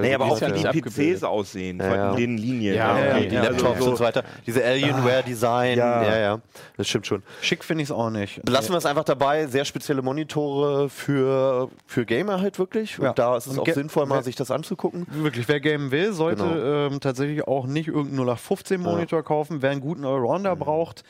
Nee, 0.00 0.14
aber 0.14 0.24
auch 0.26 0.40
wie 0.40 0.52
die 0.52 0.66
abgebildet. 0.66 1.14
PCs 1.16 1.22
aussehen, 1.24 1.78
Ja, 1.78 2.08
von 2.08 2.16
den 2.16 2.38
Linien. 2.38 2.74
Ja, 2.76 2.94
okay. 2.96 3.28
die 3.28 3.34
Ja, 3.34 3.42
Laptops 3.44 3.80
und 3.80 3.96
so 3.96 4.04
weiter. 4.04 4.24
Diese 4.46 4.64
Alienware-Design. 4.64 5.78
Ja. 5.78 6.02
Ja. 6.02 6.18
ja, 6.18 6.40
Das 6.76 6.88
stimmt 6.88 7.06
schon. 7.06 7.22
Schick 7.40 7.62
finde 7.64 7.82
ich 7.82 7.88
es 7.88 7.92
auch 7.94 8.10
nicht. 8.10 8.42
Belassen 8.44 8.72
wir 8.72 8.78
es 8.78 8.86
einfach 8.86 9.04
dabei. 9.04 9.46
Sehr 9.46 9.64
spezielle 9.64 10.02
Monitore 10.02 10.88
für, 10.88 11.68
für 11.86 12.04
Gamer 12.06 12.40
halt 12.40 12.58
wirklich. 12.58 12.98
Und 12.98 13.04
Ja. 13.06 13.12
da 13.12 13.36
ist 13.36 13.46
es 13.46 13.58
Und 13.58 13.68
auch 13.68 13.74
sinnvoll, 13.74 14.06
mal 14.06 14.22
sich 14.24 14.36
das 14.36 14.50
anzugucken. 14.50 15.06
Wirklich, 15.10 15.48
wer 15.48 15.60
gamen 15.60 15.90
will, 15.90 16.12
sollte 16.12 16.42
Genau. 16.44 16.86
ähm, 16.94 17.00
tatsächlich 17.00 17.46
auch 17.46 17.66
nicht 17.66 17.88
irgendeinen 17.88 18.16
0815 18.26 18.80
Monitor 18.80 19.22
kaufen. 19.22 19.62
Wer 19.62 19.70
einen 19.70 19.80
guten 19.80 20.04
Allrounder 20.04 20.56
braucht, 20.56 21.04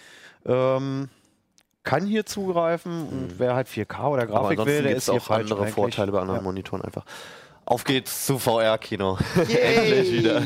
ähm, 0.47 1.09
kann 1.85 2.07
hier 2.07 2.25
zugreifen. 2.27 2.93
Und 3.09 3.39
wer 3.39 3.55
halt 3.55 3.67
4K 3.69 4.09
oder 4.09 4.27
Grafik 4.27 4.59
will, 4.65 4.83
der 4.83 4.93
gibt 4.93 4.97
ist 4.99 5.11
auch 5.11 5.21
falsch 5.21 5.43
andere 5.51 5.63
eigentlich. 5.63 5.75
Vorteile 5.75 6.13
bei 6.13 6.21
anderen 6.21 6.39
Ja. 6.41 6.45
Monitoren 6.45 6.83
einfach. 6.83 7.05
Auf 7.73 7.85
geht's 7.85 8.27
zu 8.27 8.39
VR-Kino. 8.39 9.17
Endlich 9.37 10.13
wieder. 10.13 10.43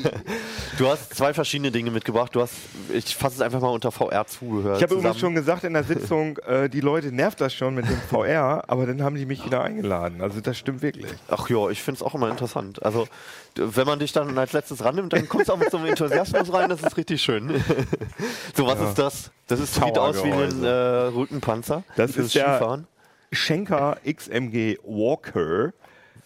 Du 0.79 0.87
hast 0.87 1.13
zwei 1.13 1.35
verschiedene 1.35 1.73
Dinge 1.73 1.91
mitgebracht. 1.91 2.33
Du 2.37 2.41
hast, 2.41 2.55
ich 2.95 3.17
fasse 3.17 3.35
es 3.35 3.41
einfach 3.41 3.61
mal 3.61 3.71
unter 3.71 3.91
VR-Zubehör. 3.91 4.77
Ich 4.77 4.83
habe 4.85 4.95
übrigens 4.95 5.19
schon 5.19 5.35
gesagt 5.35 5.65
in 5.65 5.73
der 5.73 5.83
Sitzung, 5.83 6.39
äh, 6.47 6.69
die 6.69 6.81
Leute 6.81 7.11
nervt 7.11 7.41
das 7.41 7.53
schon 7.53 7.75
mit 7.75 7.89
dem 7.89 8.01
VR, 8.09 8.63
aber 8.69 8.87
dann 8.87 9.03
haben 9.03 9.17
die 9.17 9.27
mich 9.27 9.45
wieder 9.45 9.65
eingeladen. 9.65 10.21
Also 10.21 10.41
das 10.41 10.57
stimmt 10.57 10.83
wirklich. 10.83 11.07
Ach 11.27 11.51
ja, 11.51 11.69
ich 11.69 11.83
finde 11.83 11.99
es 11.99 12.03
auch 12.05 12.15
immer 12.15 12.31
interessant. 12.31 12.85
Also, 12.85 13.09
wenn 13.57 13.89
man 13.89 13.99
dich 13.99 14.13
dann 14.13 14.39
als 14.39 14.53
letztes 14.53 14.85
rannimmt, 14.85 15.13
dann 15.13 15.29
kommst 15.29 15.49
du 15.49 15.55
auch 15.55 15.59
mit 15.59 15.73
so 15.73 15.79
einem 15.79 15.87
Enthusiasmus 15.87 16.53
rein, 16.53 16.69
das 16.69 16.81
ist 16.81 16.97
richtig 16.97 17.21
schön. 17.21 17.61
so, 18.55 18.69
was 18.69 18.81
ist 18.81 19.01
das? 19.01 19.33
Das 19.49 19.59
ist, 19.59 19.75
sieht 19.75 19.99
aus 19.99 20.23
wie 20.23 20.31
ein 20.31 20.63
äh, 20.63 20.69
Rückenpanzer. 20.69 21.83
Das 21.97 22.17
ist 22.17 22.31
Skifahren. 22.31 22.87
Schenker 23.33 23.97
XMG 24.05 24.79
Walker. 24.85 25.73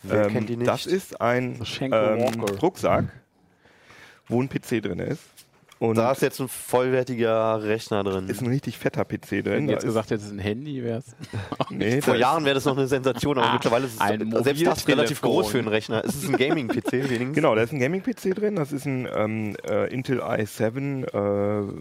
Wer 0.02 0.28
kennt 0.28 0.48
die 0.48 0.56
nicht? 0.56 0.68
Das 0.68 0.86
ist 0.86 1.20
ein 1.20 1.60
ähm. 1.80 2.44
Rucksack, 2.62 3.04
wo 4.28 4.40
ein 4.40 4.48
PC 4.48 4.82
drin 4.82 4.98
ist. 4.98 5.22
Und 5.80 5.96
Da 5.96 6.12
ist 6.12 6.20
jetzt 6.20 6.38
ein 6.40 6.48
vollwertiger 6.48 7.62
Rechner 7.62 8.04
drin. 8.04 8.28
ist 8.28 8.42
ein 8.42 8.48
richtig 8.48 8.76
fetter 8.76 9.02
PC 9.06 9.42
drin. 9.42 9.66
jetzt 9.66 9.78
ist- 9.78 9.86
gesagt 9.86 10.10
hättest, 10.10 10.26
es 10.26 10.32
ist 10.32 10.38
ein 10.38 10.42
Handy, 10.42 10.84
wäre 10.84 10.98
es. 10.98 11.16
nee, 11.70 12.02
Vor 12.02 12.16
Jahren 12.16 12.44
wäre 12.44 12.54
das 12.54 12.66
noch 12.66 12.76
eine 12.76 12.86
Sensation, 12.86 13.38
aber 13.38 13.48
Ah, 13.48 13.52
mittlerweile 13.54 13.86
ist 13.86 13.94
es 13.94 14.00
ein 14.00 14.30
selbst 14.44 14.66
das 14.66 14.86
relativ 14.86 15.22
groß 15.22 15.48
für 15.50 15.58
einen 15.58 15.68
Rechner. 15.68 16.04
Es 16.04 16.16
ist 16.16 16.28
ein 16.28 16.36
Gaming-PC 16.36 16.92
wenigstens. 16.92 17.34
Genau, 17.34 17.54
da 17.54 17.62
ist 17.62 17.72
ein 17.72 17.80
Gaming-PC 17.80 18.34
drin. 18.34 18.56
Das 18.56 18.72
ist 18.72 18.84
ein 18.84 19.08
ähm, 19.10 19.56
äh, 19.68 19.90
Intel 19.92 20.20
i7, 20.22 21.04
äh, 21.04 21.72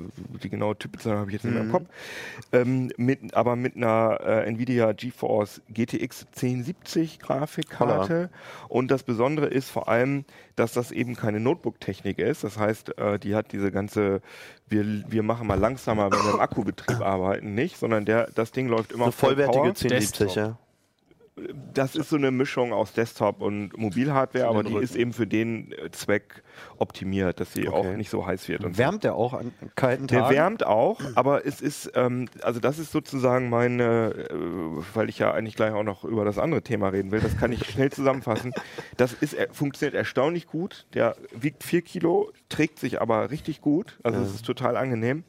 die 0.44 0.50
genaue 0.50 0.78
Typbezeichnung 0.78 1.20
habe 1.20 1.30
ich 1.32 1.34
jetzt 1.34 1.44
nicht 1.44 1.54
mehr 1.56 1.64
Mhm. 1.64 1.70
im 1.70 1.74
Kopf, 1.74 1.88
ähm, 2.54 2.92
mit, 2.96 3.34
aber 3.34 3.58
mit 3.58 3.76
einer 3.76 4.18
äh, 4.26 4.48
Nvidia 4.48 4.94
GeForce 4.94 5.62
GTX 5.74 6.26
1070 6.38 7.20
Grafikkarte. 7.20 8.30
Und 8.70 8.92
das 8.92 9.04
Besondere 9.04 9.48
ist 9.48 9.70
vor 9.70 9.90
allem, 9.90 10.24
dass 10.60 10.74
das 10.74 10.92
eben 10.92 11.16
keine 11.16 11.40
Notebook-Technik 11.40 12.20
ist. 12.20 12.44
Das 12.44 12.58
heißt, 12.58 12.98
äh, 12.98 13.18
die 13.18 13.36
hat 13.36 13.52
diese 13.52 13.72
ganze, 13.72 14.22
wir, 14.68 14.86
wir 15.08 15.24
machen 15.24 15.48
mal 15.48 15.60
langsamer, 15.60 16.12
wenn 16.12 16.20
wir 16.20 16.34
im 16.34 16.40
Akkubetrieb 16.40 17.02
arbeiten, 17.02 17.56
nicht, 17.56 17.78
sondern 17.78 18.06
der, 18.06 18.30
das 18.36 18.52
Ding 18.52 18.68
läuft 18.68 18.92
immer 18.92 19.06
Eine 19.06 19.12
voll 19.12 19.30
vollwertige 19.30 19.60
Power. 19.60 19.70
1070, 19.70 20.36
ja. 20.36 20.58
Das 21.74 21.96
ist 21.96 22.10
so 22.10 22.16
eine 22.16 22.32
Mischung 22.32 22.74
aus 22.74 22.94
Desktop 22.94 23.42
und 23.42 23.78
Mobilhardware, 23.78 24.48
aber 24.48 24.64
die 24.64 24.76
ist 24.76 24.96
eben 24.96 25.14
für 25.14 25.28
den 25.28 25.72
äh, 25.72 25.92
Zweck 25.92 26.44
optimiert, 26.78 27.40
dass 27.40 27.54
sie 27.54 27.68
auch 27.68 27.86
nicht 27.86 28.10
so 28.10 28.26
heiß 28.26 28.48
wird. 28.48 28.64
Und 28.64 28.76
so. 28.76 28.80
Wärmt 28.80 29.04
der 29.04 29.16
auch 29.16 29.34
an 29.34 29.54
kalten 29.76 30.08
Der 30.08 30.22
Tagen? 30.22 30.36
wärmt 30.36 30.66
auch, 30.66 31.00
aber 31.16 31.46
es 31.46 31.62
ist, 31.62 31.92
ähm, 31.96 32.28
also 32.42 32.60
das 32.60 32.80
ist 32.80 32.92
sozusagen 32.92 33.50
meine, 33.50 34.28
äh, 34.30 34.36
weil 34.94 35.10
ich 35.10 35.20
ja 35.20 35.32
eigentlich 35.32 35.56
gleich 35.56 35.74
auch 35.74 35.84
noch 35.84 36.04
über 36.04 36.26
das 36.26 36.38
andere 36.38 36.62
Thema 36.62 36.90
reden 36.90 37.12
will, 37.12 37.20
das 37.20 37.38
kann 37.38 37.52
ich 37.52 37.66
schnell 37.66 37.92
zusammenfassen. 37.92 38.54
Das 38.98 39.14
ist, 39.14 39.34
er, 39.34 39.54
funktioniert 39.54 39.96
erstaunlich 39.96 40.48
gut. 40.48 40.86
Der 40.94 41.16
wiegt 41.32 41.64
vier 41.64 41.82
Kilo, 41.82 42.32
trägt 42.50 42.80
sich 42.80 43.02
aber 43.02 43.32
richtig 43.32 43.62
gut. 43.62 44.00
Also 44.04 44.22
es 44.22 44.34
ist 44.34 44.46
total 44.46 44.78
angenehm. 44.78 45.24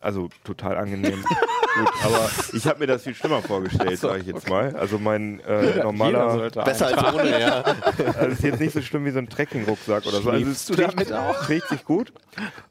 Also 0.00 0.28
total 0.44 0.76
angenehm. 0.76 1.24
Gut, 1.74 1.88
aber 2.04 2.30
ich 2.52 2.66
habe 2.66 2.78
mir 2.80 2.86
das 2.86 3.02
viel 3.02 3.14
schlimmer 3.14 3.42
vorgestellt, 3.42 3.98
sage 3.98 4.20
ich 4.20 4.26
jetzt 4.26 4.48
mal. 4.48 4.74
Also 4.76 4.98
mein 4.98 5.40
äh, 5.40 5.76
normaler, 5.82 6.50
Besser 6.50 6.86
als 6.86 7.14
ohne, 7.14 7.40
ja. 7.40 7.62
also 8.18 8.26
ist 8.26 8.42
jetzt 8.42 8.60
nicht 8.60 8.72
so 8.72 8.82
schlimm 8.82 9.04
wie 9.04 9.10
so 9.10 9.18
ein 9.18 9.28
Trekking-Rucksack 9.28 10.06
oder 10.06 10.20
so. 10.20 10.30
Also 10.30 10.50
es 10.50 10.66
du 10.66 10.74
damit 10.74 11.12
auch? 11.12 11.44
trägt 11.44 11.68
sich 11.68 11.84
gut. 11.84 12.12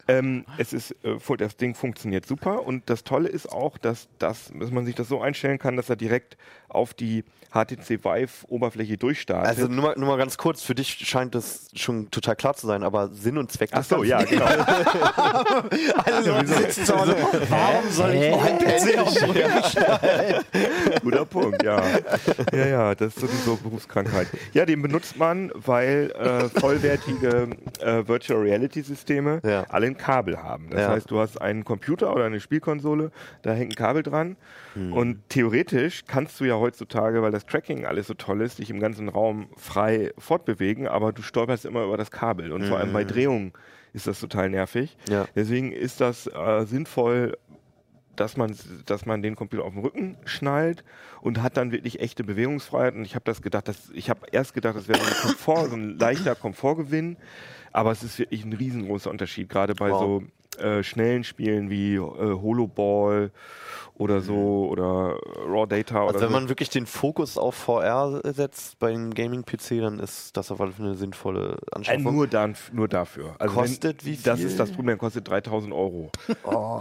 Ähm, 0.08 0.46
es 0.58 0.74
ist, 0.74 0.92
äh, 1.04 1.18
das 1.38 1.58
Ding 1.58 1.76
funktioniert 1.76 2.26
super 2.26 2.66
und 2.66 2.90
das 2.90 3.04
Tolle 3.04 3.30
ist 3.30 3.52
auch, 3.52 3.78
dass, 3.78 4.08
das, 4.20 4.52
dass 4.58 4.72
man 4.72 4.86
sich 4.86 4.96
das 4.96 5.08
so 5.08 5.22
einstellen 5.22 5.60
kann, 5.60 5.76
dass 5.76 5.90
er 5.90 5.96
direkt 5.96 6.38
auf 6.70 6.94
die 6.94 7.24
HTC 7.54 8.04
Vive-Oberfläche 8.04 8.98
durchstartet. 8.98 9.48
Also 9.48 9.68
nur 9.68 9.86
mal, 9.86 9.94
nur 9.98 10.08
mal 10.10 10.18
ganz 10.18 10.38
kurz, 10.38 10.62
für 10.62 10.76
dich 10.76 10.90
scheint 11.08 11.34
das 11.34 11.70
schon 11.76 12.12
total 12.12 12.36
klar 12.36 12.54
zu 12.56 12.68
sein, 12.68 12.84
aber 12.84 13.08
Sinn 13.10 13.38
und 13.38 13.52
Zweck 13.52 13.70
Ach 13.74 13.84
so, 13.84 14.04
ja, 14.04 14.22
genau. 14.24 14.46
Alle 16.06 16.26
Leute 16.26 16.48
sitzen 16.48 16.86
zu 16.86 17.00
Hause. 17.00 17.16
Warum 17.50 17.90
soll 17.90 18.14
ich 18.16 18.36
stellen? 19.72 20.44
Guter 21.04 21.26
Punkt, 21.26 21.64
ja. 21.64 21.82
Ja, 22.54 22.66
ja, 22.68 22.96
das 22.96 23.16
ist 23.16 23.22
sowieso 23.22 23.56
Berufskrankheit. 23.58 24.28
Ja, 24.54 24.66
den 24.66 24.82
benutzt 24.82 25.18
man, 25.18 25.52
weil 25.56 26.12
äh, 26.12 26.50
vollwertige 26.60 27.48
äh, 27.80 28.08
Virtual 28.08 28.42
Reality 28.42 28.82
Systeme 28.82 29.40
Ja. 29.44 29.66
alle 29.70 29.88
ein 29.88 29.98
Kabel 29.98 30.42
haben. 30.42 30.70
Das 30.70 30.82
Ja. 30.82 30.90
heißt, 30.90 31.10
du 31.10 31.20
hast 31.20 31.42
einen 31.42 31.64
Computer 31.64 32.14
oder 32.14 32.26
eine 32.26 32.40
Spielkonsole, 32.40 33.12
da 33.42 33.54
hängt 33.54 33.72
ein 33.74 33.76
Kabel 33.76 34.04
dran. 34.04 34.36
Hm. 34.78 34.94
Und 34.94 35.30
theoretisch 35.30 36.04
kannst 36.06 36.40
du 36.40 36.46
ja 36.46 36.56
heutzutage, 36.56 37.22
weil 37.22 37.32
das 37.32 37.46
Tracking 37.46 37.86
alles 37.86 38.08
so 38.08 38.14
toll 38.14 38.42
ist, 38.42 38.60
dich 38.60 38.70
im 38.70 38.80
ganzen 38.80 39.10
Raum 39.10 39.48
frei 39.58 40.12
fortbewegen, 40.18 40.88
aber 40.88 41.12
du 41.12 41.22
stolperst 41.22 41.66
immer 41.66 41.84
über 41.84 41.98
das 41.98 42.12
Kabel. 42.12 42.52
Und 42.52 42.66
vor 42.66 42.78
allem 42.78 42.94
bei 42.94 43.04
Drehungen 43.04 43.54
ist 43.94 44.06
das 44.08 44.20
total 44.20 44.50
nervig. 44.50 44.96
Hm. 45.08 45.14
Ja. 45.14 45.28
Deswegen 45.36 45.72
ist 45.72 46.00
das 46.00 46.28
äh, 46.28 46.66
sinnvoll, 46.66 47.38
dass 48.16 48.38
man, 48.38 48.56
dass 48.86 49.06
man 49.06 49.22
den 49.22 49.36
Computer 49.36 49.64
auf 49.64 49.74
den 49.74 49.82
Rücken 49.82 50.18
schnallt 50.26 50.84
und 51.22 51.42
hat 51.42 51.58
dann 51.58 51.72
wirklich 51.72 52.00
echte 52.00 52.24
Bewegungsfreiheit. 52.24 52.96
Und 52.96 53.06
ich 53.06 53.16
habe 53.16 53.26
das 53.26 53.42
gedacht, 53.42 53.68
dass, 53.68 53.90
ich 53.94 54.10
habe 54.10 54.28
erst 54.32 54.54
gedacht, 54.54 54.76
das 54.76 54.88
wäre 54.88 55.00
so 55.00 55.06
ein 55.06 55.22
Komfort, 55.22 55.70
so 55.70 55.76
ein 55.76 55.98
leichter 55.98 56.36
Komfortgewinn. 56.36 57.18
Aber 57.72 57.92
es 57.92 58.04
ist 58.04 58.18
wirklich 58.18 58.44
ein 58.44 58.54
riesengroßer 58.54 59.10
Unterschied, 59.10 59.50
gerade 59.50 59.76
bei 59.76 59.92
Wow. 59.92 60.00
so 60.00 60.24
äh, 60.60 60.84
schnellen 60.84 61.24
Spielen 61.24 61.70
wie 61.70 61.96
äh, 61.96 62.00
Holoball 62.00 63.32
oder 63.96 64.22
so 64.22 64.68
oder 64.70 65.18
Raw 65.48 65.66
Data 65.66 66.04
oder 66.04 66.08
Also 66.14 66.22
wenn 66.22 66.28
so. 66.28 66.34
man 66.34 66.50
wirklich 66.50 66.70
den 66.70 66.86
Fokus 66.86 67.36
auf 67.36 67.56
VR 67.56 68.22
setzt 68.24 68.78
bei 68.78 68.90
einem 68.90 69.12
Gaming-PC, 69.12 69.80
dann 69.82 69.98
ist 69.98 70.38
das 70.38 70.52
auf 70.52 70.62
alle 70.62 70.72
Fälle 70.72 70.90
eine 70.90 70.98
sinnvolle 70.98 71.54
Äh, 71.72 71.76
Anschaffung. 71.76 72.14
nur, 72.16 72.28
dann, 72.28 72.56
nur 72.72 72.88
dafür. 72.88 73.36
Also 73.40 73.56
Kostet 73.56 74.06
wie 74.06 74.16
Das 74.18 74.38
viel? 74.38 74.48
ist 74.50 74.60
das 74.60 74.70
Problem, 74.70 74.88
der 74.90 74.98
kostet 74.98 75.28
3000 75.28 75.74
Euro. 75.74 76.12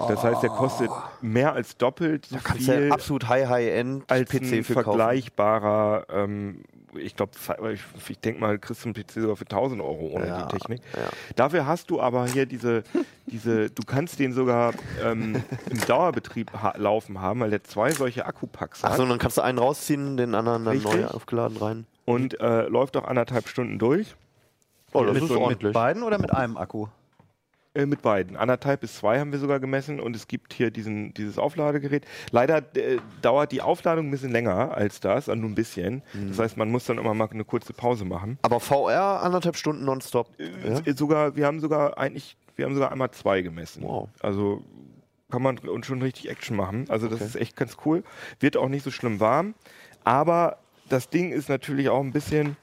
Das 0.08 0.22
heißt, 0.22 0.42
der 0.42 0.50
kostet 0.50 0.90
mehr 1.22 1.54
als 1.54 1.78
doppelt 1.78 2.26
so 2.26 2.36
da 2.36 2.42
kannst 2.44 2.64
viel 2.66 2.88
ja 2.88 2.92
absolut 2.94 3.26
High-High-End 3.28 4.10
als 4.10 4.28
PC 4.28 4.52
ein 4.52 4.64
vergleichbarer, 4.64 6.06
ähm, 6.10 6.64
ich 6.98 7.16
glaube, 7.16 7.32
ich, 7.72 7.80
ich 8.08 8.18
denke 8.20 8.40
mal, 8.40 8.58
kriegst 8.58 8.84
du 8.84 8.88
einen 8.88 8.94
PC 8.94 9.12
sogar 9.12 9.36
für 9.36 9.44
1000 9.44 9.80
Euro 9.80 10.08
ohne 10.12 10.26
Ja, 10.26 10.42
die 10.46 10.56
Technik. 10.58 10.80
ja. 10.94 11.08
Dafür 11.36 11.66
hast 11.66 11.90
du 11.90 12.00
aber 12.00 12.26
hier 12.26 12.46
diese, 12.46 12.82
diese 13.26 13.70
du 13.70 13.82
kannst 13.86 14.18
den 14.18 14.32
sogar 14.32 14.72
ähm, 15.02 15.42
im 15.70 15.86
Dauerbetrieb 15.86 16.52
ha 16.54 16.74
laufen 16.76 17.20
haben, 17.20 17.40
weil 17.40 17.50
der 17.50 17.64
zwei 17.64 17.90
solche 17.92 18.26
Akkupacks 18.26 18.82
hat 18.82 18.92
Achso, 18.92 19.02
und 19.02 19.08
dann 19.10 19.18
kannst 19.18 19.36
du 19.36 19.42
einen 19.42 19.58
rausziehen, 19.58 20.16
den 20.16 20.34
anderen 20.34 20.64
dann 20.64 20.76
Richtig. 20.76 20.92
neu 20.92 21.06
aufgeladen 21.06 21.56
rein. 21.58 21.86
und 22.04 22.38
äh, 22.40 22.62
läuft 22.68 22.96
auch 22.96 23.04
anderthalb 23.04 23.48
Stunden 23.48 23.78
durch. 23.78 24.14
Oh, 24.92 25.04
das 25.04 25.14
Mit, 25.14 25.24
ist 25.24 25.30
mit 25.30 25.38
ordentlich. 25.38 25.72
beiden 25.74 26.02
oder 26.02 26.18
mit 26.18 26.32
einem 26.32 26.56
Akku? 26.56 26.86
Äh, 27.76 27.86
mit 27.86 28.02
beiden. 28.02 28.36
Anderthalb 28.36 28.80
bis 28.80 28.96
zwei 28.96 29.20
haben 29.20 29.32
wir 29.32 29.38
sogar 29.38 29.60
gemessen 29.60 30.00
und 30.00 30.16
es 30.16 30.26
gibt 30.28 30.52
hier 30.54 30.70
diesen, 30.70 31.12
dieses 31.14 31.38
Aufladegerät. 31.38 32.06
Leider 32.30 32.58
äh, 32.76 32.98
dauert 33.22 33.52
die 33.52 33.60
Aufladung 33.60 34.08
ein 34.08 34.10
bisschen 34.10 34.32
länger 34.32 34.74
als 34.74 35.00
das, 35.00 35.28
also 35.28 35.34
nur 35.40 35.50
ein 35.50 35.54
bisschen. 35.54 36.02
Mhm. 36.14 36.28
Das 36.28 36.38
heißt, 36.38 36.56
man 36.56 36.70
muss 36.70 36.86
dann 36.86 36.98
immer 36.98 37.12
mal 37.14 37.28
eine 37.30 37.44
kurze 37.44 37.72
Pause 37.72 38.04
machen. 38.04 38.38
Aber 38.42 38.60
VR 38.60 39.22
anderthalb 39.22 39.56
Stunden 39.56 39.84
nonstop. 39.84 40.28
Ja? 40.38 40.80
Äh, 40.84 40.94
Sogar, 40.94 41.36
wir 41.36 41.46
haben 41.46 41.60
sogar 41.60 41.98
eigentlich, 41.98 42.36
wir 42.56 42.64
haben 42.64 42.74
sogar 42.74 42.90
einmal 42.92 43.10
zwei 43.10 43.42
gemessen. 43.42 43.82
Wow. 43.82 44.08
Also 44.20 44.62
kann 45.30 45.42
man 45.42 45.58
und 45.58 45.84
schon 45.84 46.00
richtig 46.00 46.30
Action 46.30 46.56
machen. 46.56 46.86
Also 46.88 47.08
das 47.08 47.16
Okay. 47.20 47.24
ist 47.26 47.36
echt 47.36 47.56
ganz 47.56 47.76
cool. 47.84 48.04
Wird 48.40 48.56
auch 48.56 48.68
nicht 48.68 48.84
so 48.84 48.90
schlimm 48.90 49.20
warm. 49.20 49.54
Aber 50.04 50.58
das 50.88 51.10
Ding 51.10 51.32
ist 51.32 51.48
natürlich 51.48 51.88
auch 51.88 52.00
ein 52.00 52.12
bisschen, 52.12 52.56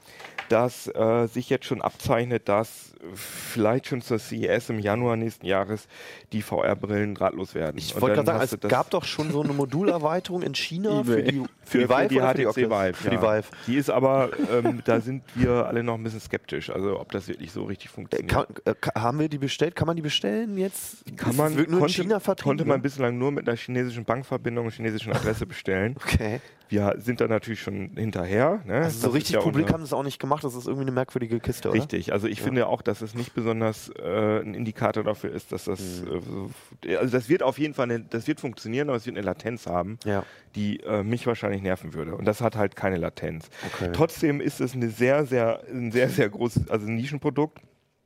dass 0.48 0.88
äh, 0.88 1.26
sich 1.26 1.50
jetzt 1.50 1.66
schon 1.66 1.82
abzeichnet, 1.82 2.48
dass 2.48 2.94
vielleicht 3.14 3.88
schon 3.88 4.00
zur 4.00 4.18
CES 4.18 4.70
im 4.70 4.78
Januar 4.78 5.16
nächsten 5.16 5.46
Jahres 5.46 5.88
die 6.32 6.42
VR-Brillen 6.42 7.14
drahtlos 7.14 7.54
werden. 7.54 7.76
Ich 7.78 8.00
wollte 8.00 8.22
gerade 8.22 8.46
sagen, 8.48 8.60
es 8.62 8.68
gab 8.68 8.90
doch 8.90 9.04
schon 9.04 9.30
so 9.30 9.42
eine 9.42 9.52
Modulerweiterung 9.52 10.42
in 10.42 10.54
China 10.54 11.04
für 11.04 11.22
die, 11.22 11.42
für 11.64 11.78
die 11.78 11.88
Vive 11.88 12.08
die 12.08 12.16
oder 12.16 12.34
HTC 12.34 12.54
für 12.54 12.60
die? 12.60 12.70
Vive. 12.70 12.94
Für 12.94 13.10
die 13.10 13.16
ja. 13.16 13.22
Vive. 13.22 13.48
Die 13.66 13.76
ist 13.76 13.90
aber, 13.90 14.30
ähm, 14.50 14.82
da 14.84 15.00
sind 15.00 15.22
wir 15.34 15.66
alle 15.66 15.82
noch 15.82 15.94
ein 15.94 16.02
bisschen 16.02 16.20
skeptisch, 16.20 16.70
also 16.70 17.00
ob 17.00 17.12
das 17.12 17.28
wirklich 17.28 17.52
so 17.52 17.64
richtig 17.64 17.90
funktioniert. 17.90 18.30
Kann, 18.30 18.46
äh, 18.64 18.74
haben 18.94 19.18
wir 19.18 19.28
die 19.28 19.38
bestellt? 19.38 19.76
Kann 19.76 19.86
man 19.86 19.96
die 19.96 20.02
bestellen 20.02 20.56
jetzt? 20.56 21.04
Kann 21.16 21.36
man, 21.36 21.54
nur 21.54 21.66
in 21.66 21.78
konnte, 21.78 21.92
China 21.92 22.20
vertrieben? 22.20 22.50
konnte 22.50 22.64
man 22.64 22.82
bislang 22.82 23.18
nur 23.18 23.32
mit 23.32 23.48
einer 23.48 23.56
chinesischen 23.56 24.04
Bankverbindung 24.04 24.66
und 24.66 24.72
chinesischen 24.72 25.12
Adresse 25.12 25.46
bestellen. 25.46 25.96
Okay. 26.02 26.40
Wir 26.68 26.94
sind 26.98 27.20
da 27.20 27.28
natürlich 27.28 27.60
schon 27.60 27.90
hinterher. 27.96 28.60
Ne? 28.64 28.76
Also 28.78 28.98
so 29.00 29.10
richtig 29.10 29.34
ja 29.34 29.40
publik 29.40 29.70
haben 29.72 29.80
sie 29.82 29.86
es 29.86 29.92
auch 29.92 30.02
nicht 30.02 30.18
gemacht. 30.18 30.42
Das 30.44 30.54
ist 30.54 30.66
irgendwie 30.66 30.82
eine 30.84 30.92
merkwürdige 30.92 31.38
Kiste, 31.40 31.68
oder? 31.70 31.78
Richtig, 31.78 32.12
also 32.12 32.26
ich 32.26 32.40
finde 32.40 32.66
auch, 32.66 32.80
dass 32.82 33.02
es 33.02 33.14
nicht 33.14 33.34
besonders 33.34 33.90
äh, 33.90 34.40
ein 34.40 34.54
Indikator 34.54 35.04
dafür 35.04 35.30
ist, 35.30 35.52
dass 35.52 35.64
das, 35.64 36.02
Mhm. 36.02 36.08
äh, 36.16 36.20
so, 36.20 36.50
also 36.98 37.12
das 37.16 37.28
wird 37.28 37.42
auf 37.42 37.58
jeden 37.58 37.74
Fall, 37.74 37.84
eine, 37.90 38.00
das 38.00 38.26
wird 38.26 38.40
funktionieren, 38.40 38.88
aber 38.88 38.96
es 38.96 39.06
wird 39.06 39.16
eine 39.16 39.24
Latenz 39.26 39.66
haben, 39.66 39.98
Ja. 40.04 40.24
die 40.54 40.80
äh, 40.80 41.02
mich 41.02 41.26
wahrscheinlich 41.26 41.62
nerven 41.62 41.92
würde. 41.94 42.16
Und 42.16 42.24
das 42.24 42.40
hat 42.40 42.56
halt 42.56 42.76
keine 42.76 42.96
Latenz. 42.96 43.50
Okay. 43.74 43.90
Trotzdem 43.92 44.40
ist 44.40 44.60
es 44.60 44.74
eine 44.74 44.88
sehr, 44.88 45.26
sehr, 45.26 45.62
ein 45.70 45.92
sehr, 45.92 46.08
sehr 46.08 46.28
großes, 46.30 46.70
also 46.70 46.86
ein 46.86 46.96
Nischenprodukt. 46.96 47.58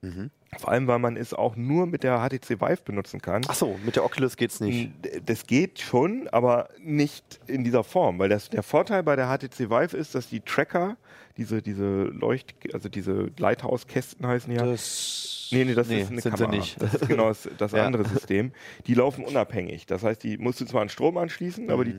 Mhm. 0.03 0.31
Vor 0.57 0.71
allem, 0.71 0.87
weil 0.87 0.99
man 0.99 1.17
es 1.17 1.35
auch 1.35 1.57
nur 1.57 1.87
mit 1.87 2.03
der 2.03 2.19
HTC 2.27 2.61
Vive 2.61 2.79
benutzen 2.85 3.21
kann. 3.21 3.43
Ach 3.49 3.55
so, 3.55 3.79
mit 3.85 3.97
der 3.97 4.05
Oculus 4.05 4.37
geht's 4.37 4.61
nicht. 4.61 4.91
Das 5.27 5.47
geht 5.47 5.79
schon, 5.81 6.27
aber 6.29 6.71
nicht 6.83 7.39
in 7.47 7.65
dieser 7.65 7.85
Form, 7.85 8.19
weil 8.19 8.31
das, 8.31 8.49
der 8.49 8.63
Vorteil 8.63 9.03
bei 9.03 9.15
der 9.15 9.27
HTC 9.29 9.69
Vive 9.71 9.95
ist, 9.97 10.15
dass 10.15 10.29
die 10.31 10.41
Tracker, 10.41 10.97
diese, 11.37 11.61
diese 11.61 12.05
Leucht, 12.05 12.55
also 12.73 12.89
diese 12.89 13.31
Lighthouse-Kästen 13.39 14.27
heißen 14.27 14.53
ja. 14.53 14.65
Das 14.65 15.35
Nee, 15.51 15.65
nee, 15.65 15.73
das 15.75 15.89
nee, 15.89 16.03
ist 16.03 16.11
eine 16.11 16.21
Kamera. 16.21 16.51
nicht. 16.51 16.81
Das 16.83 16.93
ist 16.95 17.09
genau 17.09 17.29
das, 17.29 17.49
das 17.57 17.73
Ja. 17.79 17.87
andere 17.87 18.07
System. 18.07 18.53
Die 18.87 18.93
laufen 18.93 19.25
unabhängig. 19.25 19.87
Das 19.87 20.03
heißt, 20.03 20.23
die 20.23 20.37
musst 20.37 20.61
du 20.61 20.67
zwar 20.67 20.83
an 20.83 20.91
Strom 20.91 21.17
anschließen, 21.17 21.71
aber 21.71 21.85
die, 21.87 21.93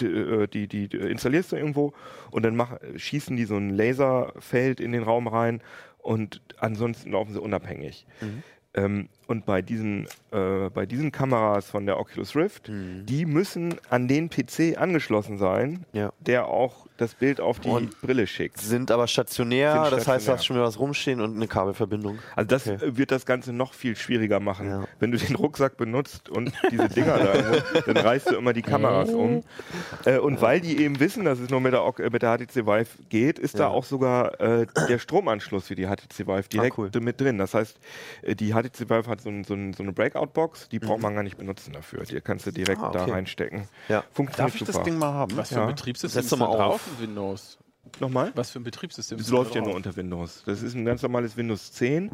Mhm. 0.00 0.42
äh, 0.42 0.46
die, 0.48 0.68
die, 0.68 0.88
die 0.88 0.96
installierst 0.96 1.52
du 1.52 1.56
irgendwo 1.56 1.92
und 2.30 2.44
dann 2.44 2.56
mach, 2.56 2.78
schießen 2.96 3.36
die 3.36 3.44
so 3.44 3.56
ein 3.56 3.70
Laserfeld 3.70 4.80
in 4.80 4.92
den 4.92 5.02
Raum 5.02 5.26
rein 5.28 5.60
und 5.98 6.40
ansonsten 6.58 7.12
laufen 7.12 7.34
sie 7.34 7.40
unabhängig. 7.42 7.77
Mhm. 8.20 8.42
Ähm, 8.74 9.08
und 9.28 9.46
bei 9.46 9.62
diesen, 9.62 10.08
äh, 10.32 10.68
bei 10.74 10.84
diesen 10.86 11.12
Kameras 11.12 11.70
von 11.70 11.86
der 11.86 12.00
Oculus 12.00 12.34
Rift, 12.34 12.68
Mhm. 12.68 13.06
die 13.06 13.24
müssen 13.26 13.76
an 13.90 14.08
den 14.08 14.28
PC 14.30 14.76
angeschlossen 14.76 15.38
sein, 15.38 15.84
Ja. 15.92 16.12
der 16.18 16.46
auch 16.48 16.86
das 16.96 17.14
Bild 17.14 17.40
auf 17.40 17.60
die 17.60 17.68
Und 17.68 18.00
Brille 18.00 18.26
schickt. 18.26 18.58
Sind 18.58 18.90
aber 18.90 19.06
stationär, 19.06 19.72
Sind 19.72 19.82
das 19.84 19.92
heißt, 19.92 19.98
du 19.98 20.02
stationär. 20.10 20.34
hast 20.36 20.44
schon 20.46 20.56
wieder 20.56 20.64
was 20.66 20.80
rumstehen 20.80 21.20
und 21.20 21.36
eine 21.36 21.46
Kabelverbindung. 21.46 22.18
Also 22.34 22.48
das 22.48 22.66
Okay. 22.66 22.96
wird 22.96 23.12
das 23.12 23.24
Ganze 23.24 23.52
noch 23.52 23.72
viel 23.74 23.94
schwieriger 23.94 24.40
machen. 24.40 24.66
Ja. 24.68 24.84
Wenn 24.98 25.12
du 25.12 25.18
den 25.18 25.36
Rucksack 25.36 25.76
benutzt 25.76 26.28
und 26.28 26.50
diese 26.72 26.88
Dinger 26.88 27.18
da, 27.18 27.32
dann 27.86 27.96
reißt 27.98 28.30
du 28.30 28.36
immer 28.36 28.52
die 28.52 28.62
Kameras 28.62 29.10
um. 29.10 29.44
Äh, 30.06 30.18
und 30.18 30.40
weil 30.40 30.60
die 30.60 30.78
eben 30.82 30.98
wissen, 30.98 31.24
dass 31.24 31.38
es 31.38 31.50
nur 31.50 31.60
mit 31.60 31.72
der, 31.72 31.84
äh, 31.98 32.10
mit 32.10 32.22
der 32.22 32.36
HTC 32.36 32.66
Vive 32.66 32.88
geht, 33.10 33.38
ist 33.38 33.56
da 33.60 33.64
Ja. 33.64 33.68
auch 33.68 33.84
sogar 33.84 34.40
äh, 34.40 34.66
der 34.88 34.98
Stromanschluss 34.98 35.68
für 35.68 35.76
die 35.76 35.86
HTC 35.86 36.26
Vive 36.26 36.48
direkt 36.48 36.72
Ah, 36.78 36.82
cool. 36.82 36.90
mit 37.00 37.20
drin. 37.20 37.38
Das 37.38 37.54
heißt, 37.54 37.78
äh, 38.22 38.34
die 38.34 38.54
HTC 38.54 38.88
Vive 38.90 39.06
hat 39.06 39.17
so, 39.20 39.28
ein, 39.28 39.44
so, 39.44 39.54
ein, 39.54 39.72
so 39.72 39.82
eine 39.82 39.92
Breakout-Box, 39.92 40.68
die 40.68 40.78
Mhm. 40.78 40.86
braucht 40.86 41.00
man 41.00 41.14
gar 41.14 41.22
nicht 41.22 41.36
benutzen 41.38 41.72
dafür. 41.72 42.04
Die 42.04 42.20
kannst 42.20 42.46
du 42.46 42.50
direkt 42.52 42.80
Ah, 42.82 42.90
da 42.90 43.02
okay. 43.02 43.10
reinstecken. 43.12 43.68
Ja. 43.88 44.04
Funktioniert 44.12 44.38
Darf 44.52 44.54
ich 44.54 44.66
super. 44.66 44.72
das 44.78 44.82
Ding 44.84 44.98
mal 44.98 45.12
haben? 45.12 45.36
Was 45.36 45.48
für 45.50 45.60
ein 45.60 45.66
Betriebssystem 45.68 46.22
Setz 46.22 46.24
ist 46.26 46.32
doch 46.32 46.38
da 46.38 46.46
mal 46.46 46.56
drauf 46.56 46.74
auf. 46.74 46.88
in 47.00 47.08
Windows? 47.08 47.58
Nochmal? 48.00 48.32
Was 48.34 48.50
für 48.50 48.60
ein 48.60 48.64
Betriebssystem 48.64 49.16
Das 49.16 49.26
ist 49.26 49.32
da 49.32 49.36
läuft 49.36 49.54
ja 49.54 49.62
nur 49.62 49.74
unter 49.74 49.96
Windows. 49.96 50.42
Das 50.44 50.62
ist 50.62 50.74
ein 50.74 50.84
ganz 50.84 51.00
normales 51.02 51.36
Windows 51.38 51.72
10. 51.72 52.10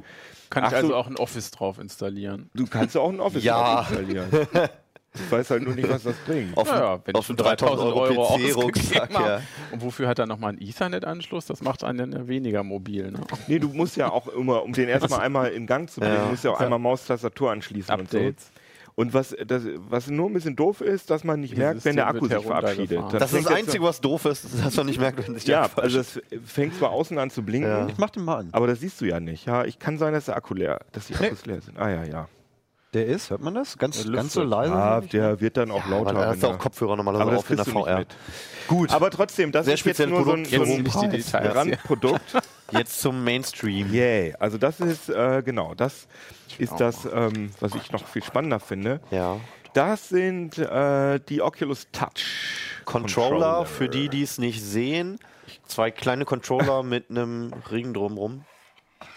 Kann 0.49 0.63
Ach 0.65 0.69
ich 0.71 0.77
also 0.77 0.89
so. 0.89 0.95
auch 0.97 1.09
ein 1.09 1.17
Office 1.17 1.51
drauf 1.51 1.79
installieren? 1.79 2.49
Du 2.55 2.67
kannst 2.67 2.95
ja 2.95 3.01
auch 3.01 3.11
ein 3.11 3.19
Office 3.21 3.43
Ja. 3.43 3.83
drauf 3.83 3.91
installieren. 3.91 4.29
Ich 5.15 5.31
weiß 5.31 5.51
halt 5.51 5.62
nur 5.62 5.75
nicht, 5.75 5.89
was 5.89 6.03
das 6.03 6.17
bringt. 6.27 6.57
Auf, 6.57 6.69
Naja, 6.69 6.99
wenn 7.05 7.15
auf 7.15 7.21
ich 7.23 7.27
schon 7.29 7.39
einen 7.39 7.57
3000 7.57 7.93
Euro, 7.95 8.23
ausgegeben 8.25 8.53
PC-Rucksack, 8.61 9.12
ja. 9.12 9.41
Und 9.71 9.83
wofür 9.83 10.09
hat 10.09 10.19
er 10.19 10.27
nochmal 10.27 10.51
einen 10.51 10.61
Ethernet-Anschluss? 10.61 11.47
Das 11.47 11.62
macht 11.62 11.85
einen 11.85 12.12
ja 12.12 12.27
weniger 12.27 12.62
mobil. 12.65 13.11
Ne? 13.12 13.21
Nee, 13.47 13.59
du 13.61 13.69
musst 13.69 13.97
ja 13.97 14.11
auch 14.11 14.27
immer, 14.29 14.62
um 14.65 14.73
den 14.73 14.89
erstmal 14.89 15.21
einmal 15.21 15.51
in 15.53 15.67
Gang 15.67 15.89
zu 15.89 16.01
bringen, 16.01 16.15
Ja. 16.17 16.27
musst 16.27 16.43
ja 16.45 16.51
auch 16.51 16.61
einmal 16.61 16.79
Maustastatur 16.81 17.53
anschließen 17.53 17.95
und 17.95 18.11
so. 18.11 18.17
Updates. 18.19 18.51
Und 18.97 19.12
was, 19.12 19.35
das, 19.47 19.62
was 19.89 20.09
nur 20.09 20.31
ein 20.31 20.33
bisschen 20.35 20.55
doof 20.55 20.81
ist, 20.81 21.11
dass 21.11 21.25
man 21.25 21.41
nicht 21.41 21.51
Dieses 21.55 21.65
merkt, 21.65 21.85
wenn 21.85 21.97
der 21.97 22.07
Akku 22.07 22.29
sich 22.29 22.39
verabschiedet. 22.39 22.99
Dann 22.99 23.19
Das 23.19 23.33
ist 23.33 23.45
das 23.47 23.53
Einzige, 23.53 23.83
was 23.85 24.01
doof 24.01 24.25
ist, 24.25 24.47
dass 24.65 24.77
man 24.77 24.87
nicht 24.87 25.01
merkt, 25.01 25.27
wenn 25.27 25.35
sich 25.35 25.45
der 25.45 25.62
Ja, 25.62 25.71
also 25.77 25.99
es 25.99 26.21
fängt 26.45 26.77
zwar 26.77 26.91
außen 26.91 27.19
an 27.19 27.29
zu 27.31 27.43
blinken, 27.43 27.69
Ja. 27.71 27.87
Ich 27.89 27.99
mach 27.99 28.11
den 28.11 28.25
mal 28.25 28.37
an. 28.39 28.49
aber 28.53 28.69
das 28.69 28.79
siehst 28.81 29.01
du 29.01 29.05
ja 29.07 29.19
nicht. 29.19 29.47
Ja, 29.47 29.65
ich 29.65 29.81
kann 29.81 29.99
sein, 29.99 30.12
dass 30.12 30.27
der 30.27 30.37
Akku 30.37 30.55
leer, 30.55 30.79
dass 30.93 31.07
die 31.09 31.15
Akkus 31.17 31.45
leer 31.45 31.61
sind. 31.61 31.77
Ah 31.77 31.91
ja, 31.91 32.05
ja. 32.05 32.29
Der 32.95 33.07
ist, 33.07 33.31
hört 33.31 33.41
man 33.41 33.55
das? 33.55 33.77
Ganz, 33.77 34.03
Der 34.05 34.13
ganz 34.13 34.33
so 34.33 34.43
leise? 34.45 34.73
Ah, 34.73 35.01
der 35.01 35.41
wird 35.41 35.57
dann 35.57 35.73
auch 35.73 35.87
lauter. 35.89 36.11
Aber 36.11 36.21
da 36.21 36.27
hast 36.29 36.43
du 36.45 36.47
auch 36.47 36.59
Kopfhörer 36.59 36.97
normalerweise 36.97 37.29
aber 37.29 37.39
auf 37.39 37.51
in 37.51 37.57
der 37.57 37.65
VR. 37.65 37.99
mit. 37.99 38.09
Gut, 38.69 38.91
Aber 38.93 39.11
trotzdem, 39.11 39.51
das 39.51 39.67
Sehr 39.67 39.75
ist 39.75 39.85
jetzt 39.85 39.99
nur 40.07 40.25
so 40.25 40.33
ein, 40.33 40.45
Produkt. 40.45 40.51
so 40.51 40.63
ein 40.63 40.85
Jetzt 40.85 40.95
nicht 40.97 41.03
die 41.03 41.09
Details. 41.09 41.55
Randprodukt. 41.55 42.43
jetzt 42.71 43.01
zum 43.01 43.25
Mainstream. 43.25 43.93
Yay. 43.93 44.35
Also 44.39 44.59
das 44.59 44.79
ist, 44.81 45.09
äh, 45.09 45.43
genau, 45.45 45.75
das 45.75 46.07
ist 46.59 46.79
das, 46.79 47.07
ähm, 47.13 47.51
was 47.61 47.75
ich 47.75 47.91
noch 47.91 48.07
viel 48.07 48.23
spannender 48.23 48.61
finde. 48.61 49.01
Ja. 49.11 49.39
Das 49.75 50.09
sind 50.09 50.57
äh, 50.59 51.19
die 51.29 51.43
Oculus 51.43 51.89
Touch 51.91 52.25
Controller, 52.85 53.67
für 53.67 53.89
die, 53.89 54.09
die 54.09 54.23
es 54.23 54.39
nicht 54.39 54.63
sehen. 54.63 55.19
Zwei 55.67 55.91
kleine 55.91 56.25
Controller 56.25 56.85
mit 56.85 57.11
einem 57.11 57.53
Ring 57.73 57.93
drumrum. 57.93 58.45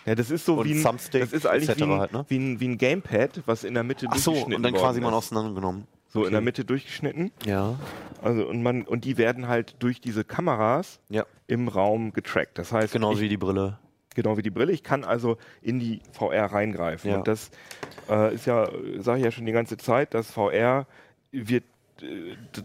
Ja, 0.06 0.16
das 0.16 0.32
ist 0.32 0.46
so 0.46 0.56
Und 0.60 0.66
wie 0.66 0.74
ein, 0.74 0.84
Thumbstick 0.84 1.22
das 1.22 1.34
ist 1.34 1.46
eigentlich 1.46 1.78
wie 1.78 1.84
ein, 1.84 2.00
halt, 2.00 2.14
ne? 2.14 2.26
wie, 2.30 2.38
ein, 2.38 2.60
wie 2.60 2.68
ein 2.68 2.78
Gamepad, 2.78 3.42
was 3.46 3.64
in 3.64 3.74
der 3.74 3.84
Mitte 3.84 4.08
Ach 4.10 4.16
so, 4.18 4.32
durchgeschnitten 4.32 4.56
und 4.56 4.64
dann 4.64 4.74
quasi 4.82 5.02
mal 5.02 5.14
auseinandergenommen. 5.14 5.86
So 6.10 6.26
in 6.26 6.32
der 6.32 6.42
Mitte 6.42 6.64
durchgeschnitten. 6.66 7.32
Ja. 7.46 7.76
Also 8.22 8.48
und 8.48 8.64
man 8.64 8.84
und 8.84 9.04
die 9.04 9.18
werden 9.18 9.48
halt 9.48 9.76
durch 9.80 10.00
diese 10.02 10.24
Kameras 10.24 11.00
Ja. 11.10 11.26
im 11.48 11.68
Raum 11.68 12.14
getrackt. 12.14 12.58
Das 12.58 12.72
heißt, 12.72 12.94
Genauso 12.94 13.18
ich, 13.18 13.26
wie 13.26 13.30
die 13.30 13.38
Brille. 13.38 13.78
genau 14.16 14.38
wie 14.38 14.42
die 14.42 14.50
Brille. 14.50 14.72
Ich 14.72 14.84
kann 14.84 15.04
also 15.04 15.38
in 15.62 15.80
die 15.80 16.02
VR 16.14 16.46
reingreifen. 16.46 17.12
Ja. 17.12 17.18
Und 17.18 17.28
das 17.28 17.52
äh, 18.10 18.34
ist 18.34 18.46
ja, 18.46 18.70
sage 19.00 19.20
ich 19.20 19.26
ja 19.26 19.32
schon 19.32 19.46
die 19.46 19.52
ganze 19.52 19.78
Zeit, 19.78 20.14
dass 20.14 20.32
VR 20.32 20.88
wird 21.32 21.66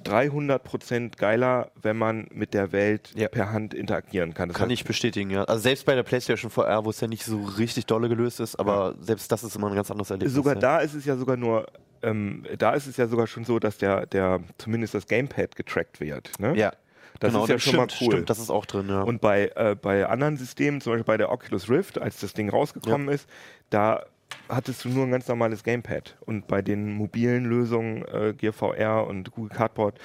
300 0.05 0.62
Prozent 0.62 1.16
geiler, 1.18 1.70
wenn 1.80 1.97
man 1.97 2.28
mit 2.33 2.55
der 2.55 2.72
Welt 2.72 3.12
Ja. 3.14 3.28
per 3.28 3.53
Hand 3.53 3.74
interagieren 3.74 4.35
kann. 4.35 4.49
Das 4.49 4.59
Kann 4.59 4.70
heißt, 4.70 4.80
ich 4.80 4.85
bestätigen, 4.85 5.30
ja. 5.30 5.45
Also 5.45 5.62
selbst 5.62 5.87
bei 5.87 5.95
der 5.95 6.03
PlayStation 6.03 6.51
VR, 6.51 6.85
wo 6.85 6.91
es 6.91 7.01
ja 7.01 7.09
nicht 7.09 7.24
so 7.24 7.43
richtig 7.59 7.87
dolle 7.87 8.09
gelöst 8.09 8.41
ist, 8.41 8.57
aber 8.57 8.95
selbst 9.01 9.30
das 9.33 9.45
ist 9.45 9.57
immer 9.57 9.68
ein 9.68 9.74
ganz 9.74 9.91
anderes 9.91 10.11
Erlebnis. 10.11 10.35
sogar 10.35 10.55
ja. 10.55 10.61
da 10.61 10.78
ist 10.78 10.95
es 10.95 11.05
ja 11.05 11.16
sogar 11.16 11.37
nur, 11.37 11.66
ähm, 12.03 12.45
da 12.59 12.72
ist 12.74 12.87
es 12.87 12.97
ja 12.97 13.07
sogar 13.07 13.26
schon 13.26 13.45
so, 13.45 13.59
dass 13.59 13.78
der, 13.78 14.07
der 14.07 14.41
zumindest 14.59 14.95
das 14.95 15.07
Gamepad 15.07 15.57
getrackt 15.57 16.01
wird. 16.01 16.30
Ne? 16.39 16.57
Ja. 16.57 16.72
Das 17.20 17.30
genau, 17.30 17.45
ist 17.45 17.51
ja 17.51 17.55
das 17.57 17.62
schon 17.62 17.72
stimmt, 17.74 17.91
mal 17.91 17.97
cool. 18.01 18.12
Stimmt, 18.12 18.30
das 18.30 18.39
ist 18.39 18.51
auch 18.51 18.66
drin, 18.66 18.89
ja. 18.89 19.03
Und 19.03 19.20
bei, 19.20 19.53
äh, 19.55 19.76
bei 19.80 20.07
anderen 20.07 20.37
Systemen, 20.39 20.80
zum 20.80 20.93
Beispiel 20.93 21.05
bei 21.05 21.16
der 21.18 21.30
Oculus 21.30 21.68
Rift, 21.70 22.01
als 22.01 22.18
das 22.20 22.33
Ding 22.33 22.49
rausgekommen 22.49 23.09
ist, 23.09 23.28
da 23.70 24.05
hattest 24.49 24.85
du 24.85 24.89
nur 24.89 25.05
ein 25.05 25.11
ganz 25.11 25.28
normales 25.28 25.64
Gamepad. 25.64 26.16
Und 26.26 26.47
bei 26.47 26.62
den 26.62 26.93
mobilen 26.93 27.45
Lösungen, 27.45 28.05
äh, 28.07 28.35
Gear 28.37 28.53
VR 28.53 29.07
und 29.07 29.33
Google 29.33 29.57
Cardboard, 29.57 29.99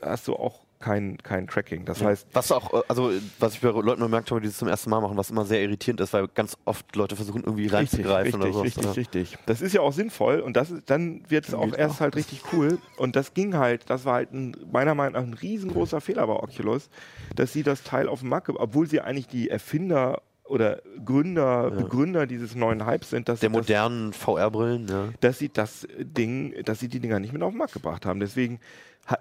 hast 0.00 0.28
du 0.28 0.34
auch 0.34 0.64
kein, 0.84 1.16
kein 1.22 1.46
Tracking. 1.46 1.86
Das 1.86 2.02
heißt, 2.02 2.26
was 2.34 2.52
auch, 2.52 2.74
äh, 2.74 2.82
also 2.88 3.10
was 3.38 3.54
ich 3.54 3.60
bei 3.60 3.70
Leuten 3.70 4.02
bemerkt 4.02 4.30
habe, 4.30 4.42
die 4.42 4.48
das 4.48 4.58
zum 4.58 4.68
ersten 4.68 4.90
Mal 4.90 5.00
machen, 5.00 5.16
was 5.16 5.30
immer 5.30 5.46
sehr 5.46 5.62
irritierend 5.62 6.00
ist, 6.02 6.12
weil 6.12 6.28
ganz 6.28 6.58
oft 6.66 6.94
Leute 6.94 7.16
versuchen 7.16 7.42
irgendwie 7.42 7.68
reinzugreifen 7.68 8.42
richtig, 8.42 8.42
oder 8.42 8.52
so. 8.52 8.60
richtig, 8.60 8.96
richtig. 8.96 9.38
Das 9.46 9.62
ist 9.62 9.72
ja 9.72 9.80
auch 9.80 9.94
sinnvoll 9.94 10.40
und 10.40 10.56
das 10.58 10.70
ist, 10.70 10.90
dann 10.90 11.22
wird 11.28 11.48
es 11.48 11.54
auch 11.54 11.72
erst 11.74 12.00
halt 12.00 12.16
richtig 12.16 12.42
cool. 12.52 12.78
Und 12.98 13.16
das 13.16 13.32
ging 13.32 13.56
halt, 13.56 13.88
das 13.88 14.04
war 14.04 14.14
halt 14.14 14.34
ein, 14.34 14.54
meiner 14.70 14.94
Meinung 14.94 15.14
nach 15.14 15.26
ein 15.26 15.34
riesengroßer 15.34 16.02
Fehler 16.02 16.26
bei 16.26 16.34
Oculus, 16.34 16.90
dass 17.34 17.54
sie 17.54 17.62
das 17.62 17.82
Teil 17.82 18.06
auf 18.06 18.20
den 18.20 18.28
Markt, 18.28 18.50
obwohl 18.50 18.86
sie 18.86 19.00
eigentlich 19.00 19.28
die 19.28 19.48
Erfinder 19.48 20.20
oder 20.44 20.82
Gründer, 21.04 21.70
Begründer 21.70 22.26
dieses 22.26 22.54
neuen 22.54 22.86
Hypes 22.86 23.10
sind, 23.10 23.28
dass 23.28 23.40
Der 23.40 23.50
modernen 23.50 24.12
VR-Brillen, 24.12 24.88
ja. 24.88 25.08
dass 25.20 25.38
sie 25.38 25.48
das 25.48 25.86
Ding, 25.98 26.54
dass 26.64 26.80
sie 26.80 26.88
die 26.88 27.00
Dinger 27.00 27.18
nicht 27.18 27.32
mit 27.32 27.42
auf 27.42 27.52
den 27.52 27.58
Markt 27.58 27.72
gebracht 27.72 28.04
haben. 28.04 28.20
Deswegen 28.20 28.60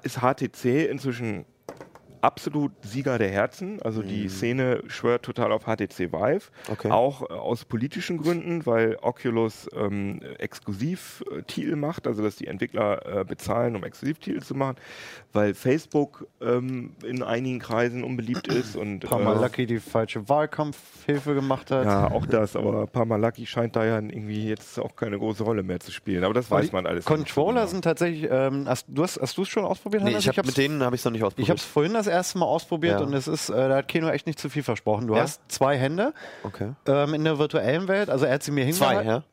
ist 0.03 0.19
HTC 0.19 0.89
inzwischen 0.89 1.45
absolut 2.23 2.71
Sieger 2.83 3.17
der 3.17 3.29
Herzen. 3.29 3.81
Also 3.81 4.01
die 4.01 4.29
Szene 4.29 4.81
schwört 4.87 5.23
total 5.23 5.51
auf 5.51 5.63
HTC 5.65 6.11
Vive. 6.13 6.43
Okay. 6.71 6.89
Auch 6.89 7.29
äh, 7.29 7.33
aus 7.33 7.65
politischen 7.65 8.17
Gründen, 8.17 8.65
weil 8.65 8.97
Oculus 9.01 9.67
ähm, 9.75 10.21
Exklusivtitel 10.39 11.75
macht, 11.75 12.07
also 12.07 12.23
dass 12.23 12.35
die 12.37 12.47
Entwickler 12.47 13.21
äh, 13.21 13.25
bezahlen, 13.25 13.75
um 13.75 13.83
Exklusivtitel 13.83 14.41
zu 14.41 14.55
machen, 14.55 14.77
weil 15.33 15.53
Facebook 15.53 16.27
ähm, 16.41 16.91
in 17.05 17.23
einigen 17.23 17.59
Kreisen 17.59 18.03
unbeliebt 18.03 18.47
ist 18.53 18.75
und 18.75 19.01
Parma 19.01 19.33
äh, 19.33 19.41
Lucky 19.41 19.65
die 19.65 19.79
falsche 19.79 20.27
Wahlkampfhilfe 20.29 21.33
gemacht 21.35 21.71
hat. 21.71 21.85
ja, 21.85 22.09
auch 22.11 22.25
das, 22.25 22.55
aber 22.55 22.87
Parmalaki 22.87 23.45
scheint 23.45 23.75
da 23.75 23.85
ja 23.85 23.95
irgendwie 23.95 24.47
jetzt 24.47 24.79
auch 24.79 24.95
keine 24.95 25.17
große 25.19 25.43
Rolle 25.43 25.63
mehr 25.63 25.79
zu 25.79 25.91
spielen. 25.91 26.23
Aber 26.23 26.33
das 26.33 26.49
weiß 26.49 26.71
man 26.71 26.85
alles. 26.85 27.05
Controller 27.05 27.67
sind 27.67 27.83
tatsächlich, 27.83 28.27
ähm, 28.31 28.65
hast 28.67 28.85
du 28.87 29.03
es 29.03 29.49
schon 29.49 29.65
ausprobiert? 29.65 30.03
Nee, 30.03 30.11
Hannes? 30.11 30.23
ich 30.23 30.29
hab, 30.29 30.37
hab's- 30.37 30.47
mit 30.47 30.57
denen 30.57 30.81
habe 30.83 30.95
ich 30.95 31.01
es 31.01 31.05
noch 31.05 31.11
nicht 31.11 31.19
Ich 31.21 31.25
ausprobiert. 31.25 31.49
habe 31.49 31.57
es 31.57 31.65
vorhin 31.65 31.93
das 31.93 32.07
erste 32.13 32.37
Mal 32.37 32.45
ausprobiert 32.45 32.99
Ja. 32.99 33.05
und 33.05 33.13
es 33.13 33.27
ist, 33.27 33.49
äh, 33.49 33.67
da 33.69 33.75
hat 33.77 33.87
Keno 33.87 34.07
echt 34.09 34.25
nicht 34.27 34.39
zu 34.39 34.49
viel 34.49 34.63
versprochen. 34.63 35.07
Du 35.07 35.15
Ja? 35.15 35.21
hast 35.23 35.41
zwei 35.49 35.77
Hände 35.77 36.13
okay. 36.43 36.71
ähm, 36.87 37.13
in 37.13 37.23
der 37.23 37.37
virtuellen 37.39 37.87
Welt, 37.87 38.09
also 38.09 38.25
er 38.25 38.35
hat 38.35 38.43
sie 38.43 38.51
mir 38.51 38.63
Zwei, 38.71 38.95
hingehalten. 38.95 39.09
ja? 39.09 39.23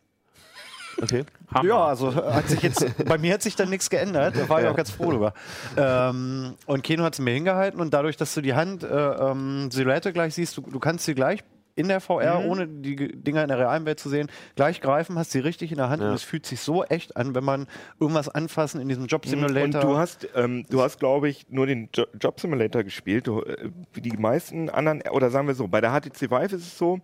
Okay. 1.03 1.25
Hammer. 1.55 1.69
Ja, 1.69 1.85
also 1.87 2.15
hat 2.15 2.49
sich 2.49 2.61
jetzt, 2.63 2.85
bei 3.07 3.17
mir 3.17 3.33
hat 3.35 3.43
sich 3.43 3.57
dann 3.57 3.71
nichts 3.71 3.89
geändert, 3.91 4.35
da 4.37 4.49
war 4.49 4.61
ich 4.61 4.69
auch 4.69 4.77
ganz 4.77 4.91
froh 4.91 5.11
drüber. 5.13 5.33
Ähm, 5.77 6.55
und 6.67 6.83
Keno 6.83 7.05
hat 7.05 7.15
sie 7.15 7.23
mir 7.23 7.33
hingehalten 7.33 7.81
und 7.81 7.95
dadurch, 7.95 8.17
dass 8.17 8.35
du 8.35 8.41
die 8.43 8.55
Hand 8.55 8.83
äh, 8.83 8.87
ähm, 8.89 9.71
Silhouette 9.71 10.13
gleich 10.13 10.35
siehst, 10.35 10.57
du, 10.57 10.63
du 10.63 10.79
kannst 10.79 11.05
sie 11.07 11.15
gleich 11.15 11.43
in 11.81 11.89
der 11.89 12.01
VR, 12.01 12.45
ohne 12.47 12.69
die 12.69 12.95
Ge- 12.97 13.17
Dinger 13.17 13.43
in 13.43 13.49
der 13.49 13.59
realen 13.59 13.85
Welt 13.87 13.99
zu 13.99 14.09
sehen, 14.09 14.29
gleich 14.55 14.81
greifen, 14.81 15.19
hast 15.19 15.33
sie 15.33 15.41
richtig 15.41 15.71
in 15.73 15.79
der 15.79 15.89
Hand 15.91 16.03
Ja. 16.03 16.09
und 16.11 16.15
es 16.15 16.23
fühlt 16.23 16.47
sich 16.47 16.61
so 16.61 16.85
echt 16.85 17.17
an, 17.17 17.35
wenn 17.35 17.45
man 17.45 17.67
irgendwas 17.99 18.29
anfassen 18.29 18.81
in 18.81 18.89
diesem 18.89 19.07
Job 19.07 19.27
Simulator. 19.27 19.83
Und 19.83 19.91
du 19.91 19.97
hast, 19.97 20.29
ähm, 20.35 20.65
du 20.71 20.81
hast, 20.83 20.99
glaube 21.01 21.29
ich, 21.29 21.49
nur 21.51 21.67
den 21.67 21.89
jo 21.95 22.05
Job 22.21 22.39
Simulator 22.41 22.85
gespielt. 22.85 23.27
Du, 23.27 23.43
äh, 23.43 23.71
wie 23.93 24.01
die 24.01 24.17
meisten 24.17 24.71
anderen, 24.71 25.03
oder 25.11 25.31
sagen 25.31 25.47
wir 25.49 25.55
so, 25.55 25.67
bei 25.69 25.81
der 25.81 25.91
HTC 25.93 26.31
Vive 26.31 26.55
ist 26.57 26.67
es 26.67 26.79
so, 26.79 27.01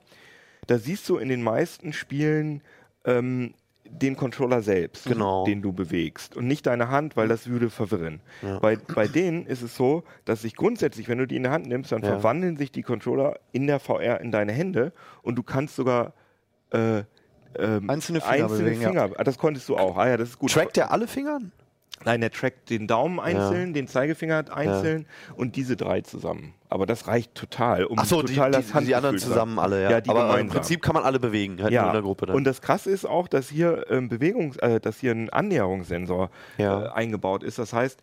da 0.66 0.78
siehst 0.78 1.08
du 1.08 1.16
in 1.18 1.28
den 1.28 1.42
meisten 1.42 1.92
Spielen 1.92 2.62
ähm, 3.04 3.54
den 3.90 4.16
Controller 4.16 4.62
selbst, 4.62 5.06
Genau. 5.06 5.44
den 5.44 5.62
du 5.62 5.72
bewegst 5.72 6.36
und 6.36 6.46
nicht 6.46 6.66
deine 6.66 6.88
Hand, 6.88 7.16
weil 7.16 7.28
das 7.28 7.48
würde 7.48 7.70
verwirren. 7.70 8.20
Bei, 8.60 8.76
bei 8.76 9.08
denen 9.08 9.46
ist 9.46 9.62
es 9.62 9.76
so, 9.76 10.04
dass 10.24 10.42
sich 10.42 10.54
grundsätzlich, 10.56 11.08
wenn 11.08 11.18
du 11.18 11.26
die 11.26 11.36
in 11.36 11.44
die 11.44 11.48
Hand 11.50 11.66
nimmst, 11.66 11.92
dann 11.92 12.02
Ja. 12.02 12.08
verwandeln 12.10 12.56
sich 12.56 12.70
die 12.72 12.82
Controller 12.82 13.38
in 13.52 13.66
der 13.66 13.80
VR 13.80 14.20
in 14.20 14.30
deine 14.32 14.52
Hände 14.52 14.92
und 15.22 15.36
du 15.36 15.42
kannst 15.42 15.76
sogar 15.76 16.12
äh, 16.72 17.02
ähm, 17.58 17.88
Einzelne 17.88 18.20
Finger 18.20 18.44
einzelne 18.44 18.62
bewegen, 18.64 18.82
ja. 18.82 18.88
Finger. 18.88 19.10
Ah, 19.18 19.24
das 19.24 19.38
konntest 19.38 19.68
du 19.68 19.76
auch. 19.76 19.96
Ah 19.96 20.08
ja, 20.08 20.16
das 20.16 20.30
ist 20.30 20.38
gut. 20.38 20.50
Trackt 20.52 20.76
der 20.76 20.90
alle 20.90 21.06
Finger? 21.06 21.40
Nein, 22.04 22.20
der 22.20 22.30
trackt 22.30 22.70
den 22.70 22.86
Daumen 22.86 23.18
einzeln, 23.18 23.72
den 23.74 23.88
Zeigefinger 23.88 24.44
einzeln 24.54 25.06
und 25.34 25.56
diese 25.56 25.76
drei 25.76 26.02
zusammen. 26.02 26.54
Aber 26.68 26.86
das 26.86 27.06
reicht 27.08 27.34
total, 27.34 27.84
um 27.84 27.98
Achso, 27.98 28.22
die, 28.22 28.34
total 28.34 28.50
die, 28.50 28.56
das 28.58 28.66
die 28.66 28.72
Handgefühl 28.74 28.94
anderen 28.94 29.18
zu 29.18 29.28
zusammen 29.28 29.58
alle, 29.58 29.82
ja. 29.82 29.90
Ja, 29.92 30.00
die 30.00 30.10
Aber 30.10 30.20
im 30.22 30.26
gemeinsam. 30.28 30.54
Prinzip 30.60 30.82
kann 30.82 30.94
man 30.94 31.04
alle 31.04 31.18
bewegen, 31.18 31.60
halt 31.62 31.72
Ja, 31.72 31.86
in 31.86 31.92
der 31.92 32.02
Gruppe 32.02 32.26
dann. 32.26 32.36
und 32.36 32.44
das 32.44 32.60
Krasse 32.60 32.90
ist 32.90 33.06
auch, 33.06 33.28
dass 33.28 33.48
hier 33.48 33.86
ähm, 33.90 34.08
Bewegungs, 34.08 34.56
äh, 34.58 34.78
dass 34.80 35.00
hier 35.00 35.12
ein 35.12 35.30
Annäherungssensor 35.30 36.30
Ja. 36.58 36.84
äh, 36.84 36.88
eingebaut 36.90 37.42
ist. 37.42 37.58
Das 37.58 37.72
heißt, 37.72 38.00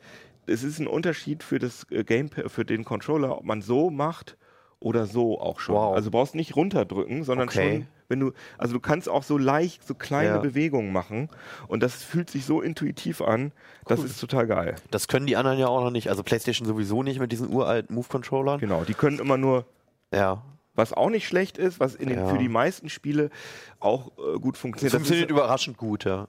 es 0.47 0.63
ist 0.63 0.79
ein 0.79 0.87
Unterschied 0.87 1.43
für 1.43 1.59
das 1.59 1.85
äh, 1.91 2.03
Gamepad, 2.03 2.51
für 2.51 2.65
den 2.65 2.83
Controller, 2.83 3.37
ob 3.37 3.45
man 3.45 3.61
so 3.61 3.89
macht 3.89 4.37
oder 4.79 5.05
so 5.05 5.39
auch 5.39 5.59
schon. 5.59 5.75
Wow. 5.75 5.95
Also 5.95 6.09
du 6.09 6.17
brauchst 6.17 6.35
nicht 6.35 6.55
runterdrücken, 6.55 7.23
sondern 7.23 7.47
Okay. 7.47 7.71
schon, 7.77 7.87
wenn 8.13 8.19
du, 8.19 8.31
also 8.57 8.73
du 8.73 8.79
kannst 8.79 9.09
auch 9.09 9.23
so 9.23 9.37
leicht, 9.37 9.85
so 9.85 9.95
kleine 9.95 10.35
Ja. 10.35 10.37
Bewegungen 10.37 10.91
machen 10.93 11.29
und 11.67 11.81
das 11.83 12.03
fühlt 12.03 12.29
sich 12.29 12.45
so 12.45 12.61
intuitiv 12.61 13.21
an. 13.21 13.51
Das 13.87 14.03
ist 14.03 14.19
total 14.21 14.45
geil. 14.47 14.75
das 14.91 15.07
können 15.07 15.25
die 15.25 15.35
anderen 15.35 15.57
ja 15.59 15.67
auch 15.67 15.81
noch 15.83 15.91
nicht. 15.91 16.09
Also 16.09 16.21
PlayStation 16.23 16.67
sowieso 16.67 17.01
nicht 17.03 17.19
mit 17.19 17.31
diesen 17.31 17.49
uralten 17.51 17.95
Move-Controllern. 17.95 18.59
Genau, 18.59 18.83
die 18.83 18.93
können 18.93 19.19
immer 19.19 19.37
nur 19.37 19.65
Ja. 20.13 20.43
Was 20.75 20.91
auch 20.93 21.09
nicht 21.09 21.27
schlecht 21.27 21.57
ist, 21.59 21.79
was 21.79 21.97
den, 21.97 22.09
Ja. 22.09 22.27
für 22.27 22.37
die 22.37 22.49
meisten 22.49 22.89
Spiele 22.89 23.29
auch 23.79 24.07
äh, 24.17 24.39
gut 24.39 24.55
Das 24.55 24.61
funktioniert. 24.61 24.93
funktioniert 24.93 25.29
ist, 25.29 25.35
überraschend 25.35 25.77
gut, 25.77 26.03
ja. 26.05 26.27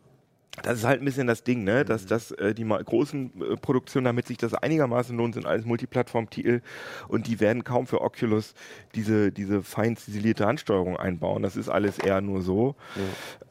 Das 0.63 0.79
ist 0.79 0.85
halt 0.85 1.03
ein 1.03 1.05
bisschen 1.05 1.27
das 1.27 1.43
Ding, 1.43 1.65
ne? 1.65 1.85
dass, 1.85 2.07
dass 2.07 2.31
äh, 2.33 2.55
die 2.55 2.65
großen 2.65 3.33
äh, 3.41 3.57
Produktionen, 3.57 4.05
damit 4.05 4.27
sich 4.27 4.37
das 4.39 4.55
einigermaßen 4.55 5.17
lohnt, 5.17 5.35
sind 5.35 5.47
alles 5.47 5.65
Multiplattform-Titel 5.65 6.61
und 7.09 7.27
die 7.27 7.41
werden 7.41 7.65
kaum 7.65 7.87
für 7.87 8.01
Oculus 8.01 8.55
diese, 8.95 9.33
diese 9.33 9.63
fein 9.63 9.97
ziselierte 9.97 10.47
Handsteuerung 10.47 10.97
einbauen. 10.97 11.43
Das 11.43 11.57
ist 11.57 11.69
alles 11.69 11.99
eher 11.99 12.21
nur 12.21 12.43
so. 12.43 12.77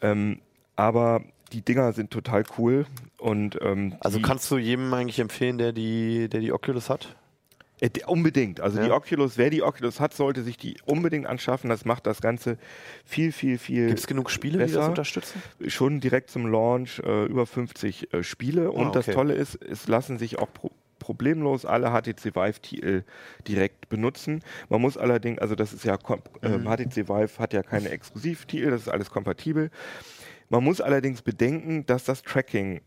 Ähm, 0.01 0.39
aber 0.75 1.23
die 1.51 1.61
Dinger 1.61 1.93
sind 1.93 2.11
total 2.11 2.43
cool 2.57 2.85
und 3.17 3.59
ähm, 3.61 3.95
Also 3.99 4.19
kannst 4.19 4.49
du 4.49 4.57
jedem 4.57 4.93
eigentlich 4.93 5.19
empfehlen, 5.19 5.57
der 5.57 5.71
die, 5.71 6.29
der 6.29 6.39
die 6.39 6.51
Oculus 6.51 6.89
hat? 6.89 7.15
Äh, 7.81 7.89
die- 7.89 8.03
Unbedingt. 8.05 8.59
Also 8.61 8.79
die 8.81 8.87
Ja. 8.87 8.95
Oculus, 8.95 9.37
wer 9.37 9.49
die 9.49 9.61
Oculus 9.63 9.99
hat, 9.99 10.13
sollte 10.13 10.43
sich 10.43 10.57
die 10.57 10.77
unbedingt 10.85 11.25
anschaffen. 11.25 11.69
Das 11.69 11.85
macht 11.85 12.05
das 12.07 12.21
Ganze 12.21 12.57
viel, 13.03 13.31
viel, 13.31 13.57
viel 13.57 13.87
Gibt 13.87 13.99
es 13.99 14.07
genug 14.07 14.29
Spiele, 14.29 14.59
die 14.59 14.63
das 14.65 14.71
besser. 14.73 14.89
unterstützen? 14.89 15.41
schon 15.67 15.99
direkt 15.99 16.29
zum 16.29 16.45
Launch 16.47 16.99
äh, 16.99 17.25
über 17.25 17.45
50 17.45 18.13
äh, 18.13 18.23
Spiele. 18.23 18.71
Und 18.71 18.87
Ah, 18.87 18.91
das 18.91 19.07
okay. 19.07 19.15
Tolle 19.15 19.33
ist, 19.33 19.55
es 19.63 19.87
lassen 19.87 20.17
sich 20.17 20.39
auch 20.39 20.51
pro 20.53 20.71
problemlos 20.99 21.65
alle 21.65 21.89
HTC 21.91 22.33
Vive-Titel 22.33 23.03
direkt 23.45 23.89
benutzen. 23.89 24.39
Man 24.69 24.79
muss 24.79 24.95
allerdings, 24.95 25.37
also 25.39 25.53
das 25.53 25.73
ist 25.73 25.83
ja, 25.83 25.95
kom- 25.95 26.21
ähm, 26.41 26.63
HTC 26.63 27.09
Vive 27.09 27.39
hat 27.39 27.51
ja 27.51 27.61
keine 27.61 27.89
Exklusivtitel, 27.89 28.69
das 28.69 28.83
ist 28.83 28.87
alles 28.87 29.09
kompatibel. 29.09 29.69
Man 30.47 30.63
muss 30.63 30.79
allerdings 30.79 31.21
bedenken, 31.21 31.85
dass 31.87 32.05
das 32.05 32.21
Tracking 32.21 32.79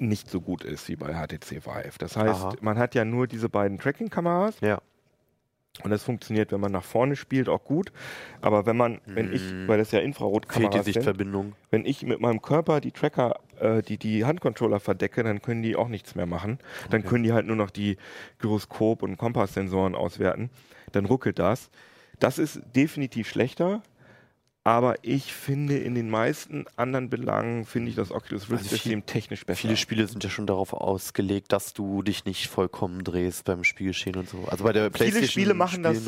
nicht 0.00 0.30
so 0.30 0.40
gut 0.40 0.64
ist 0.64 0.88
wie 0.88 0.96
bei 0.96 1.12
HTC 1.14 1.66
Vive. 1.66 1.98
Das 1.98 2.16
heißt, 2.16 2.44
Aha. 2.44 2.54
man 2.60 2.78
hat 2.78 2.94
ja 2.94 3.04
nur 3.04 3.26
diese 3.26 3.48
beiden 3.48 3.78
Tracking-Kameras 3.78 4.60
Ja. 4.60 4.80
Und 5.84 5.90
das 5.90 6.02
funktioniert, 6.02 6.52
wenn 6.52 6.60
man 6.60 6.72
nach 6.72 6.82
vorne 6.84 7.16
spielt, 7.16 7.48
auch 7.48 7.64
gut. 7.64 7.92
Aber 8.40 8.66
wenn 8.66 8.76
man, 8.76 9.00
wenn 9.06 9.32
ich, 9.32 9.42
weil 9.66 9.78
das 9.78 9.92
ja 9.92 9.98
Fehlt 9.98 10.02
die 10.02 10.08
Infrarotkameras 10.08 10.84
Sichtverbindung. 10.84 11.54
wenn 11.70 11.84
ich 11.86 12.02
mit 12.02 12.20
meinem 12.20 12.42
Körper 12.42 12.80
die 12.80 12.90
Tracker, 12.90 13.36
äh, 13.60 13.80
die 13.80 13.96
die 13.96 14.24
Handcontroller 14.24 14.80
verdecke, 14.80 15.22
dann 15.22 15.40
können 15.40 15.62
die 15.62 15.76
auch 15.76 15.88
nichts 15.88 16.16
mehr 16.16 16.26
machen. 16.26 16.58
Dann 16.90 17.04
können 17.04 17.22
die 17.22 17.32
halt 17.32 17.46
nur 17.46 17.56
noch 17.56 17.70
die 17.70 17.96
Gyroskop- 18.40 19.02
und 19.02 19.16
Kompasssensoren 19.16 19.94
auswerten. 19.94 20.50
Dann 20.92 21.06
ruckelt 21.06 21.38
das. 21.38 21.70
Das 22.18 22.38
ist 22.38 22.60
definitiv 22.74 23.28
schlechter. 23.28 23.82
Aber 24.62 24.96
ich 25.00 25.32
finde, 25.32 25.78
in 25.78 25.94
den 25.94 26.10
meisten 26.10 26.66
anderen 26.76 27.08
Belangen 27.08 27.64
finde 27.64 27.88
ich 27.88 27.96
das 27.96 28.10
Oculus 28.12 28.42
Rift 28.50 28.52
Also 28.52 28.68
viel- 28.68 28.76
System 28.78 29.06
technisch 29.06 29.46
besser. 29.46 29.58
Viele 29.58 29.76
Spiele 29.78 30.06
sind 30.06 30.22
ja 30.22 30.28
schon 30.28 30.46
darauf 30.46 30.74
ausgelegt, 30.74 31.50
dass 31.52 31.72
du 31.72 32.02
dich 32.02 32.26
nicht 32.26 32.48
vollkommen 32.48 33.02
drehst 33.02 33.44
beim 33.46 33.64
Spielgeschehen 33.64 34.16
und 34.16 34.28
so. 34.28 34.44
Also 34.48 34.64
bei 34.64 34.74
der 34.74 34.90
PlayStation 34.90 35.12
Viele 35.14 35.28
Spiele 35.30 35.54
machen 35.54 35.82
das, 35.82 36.04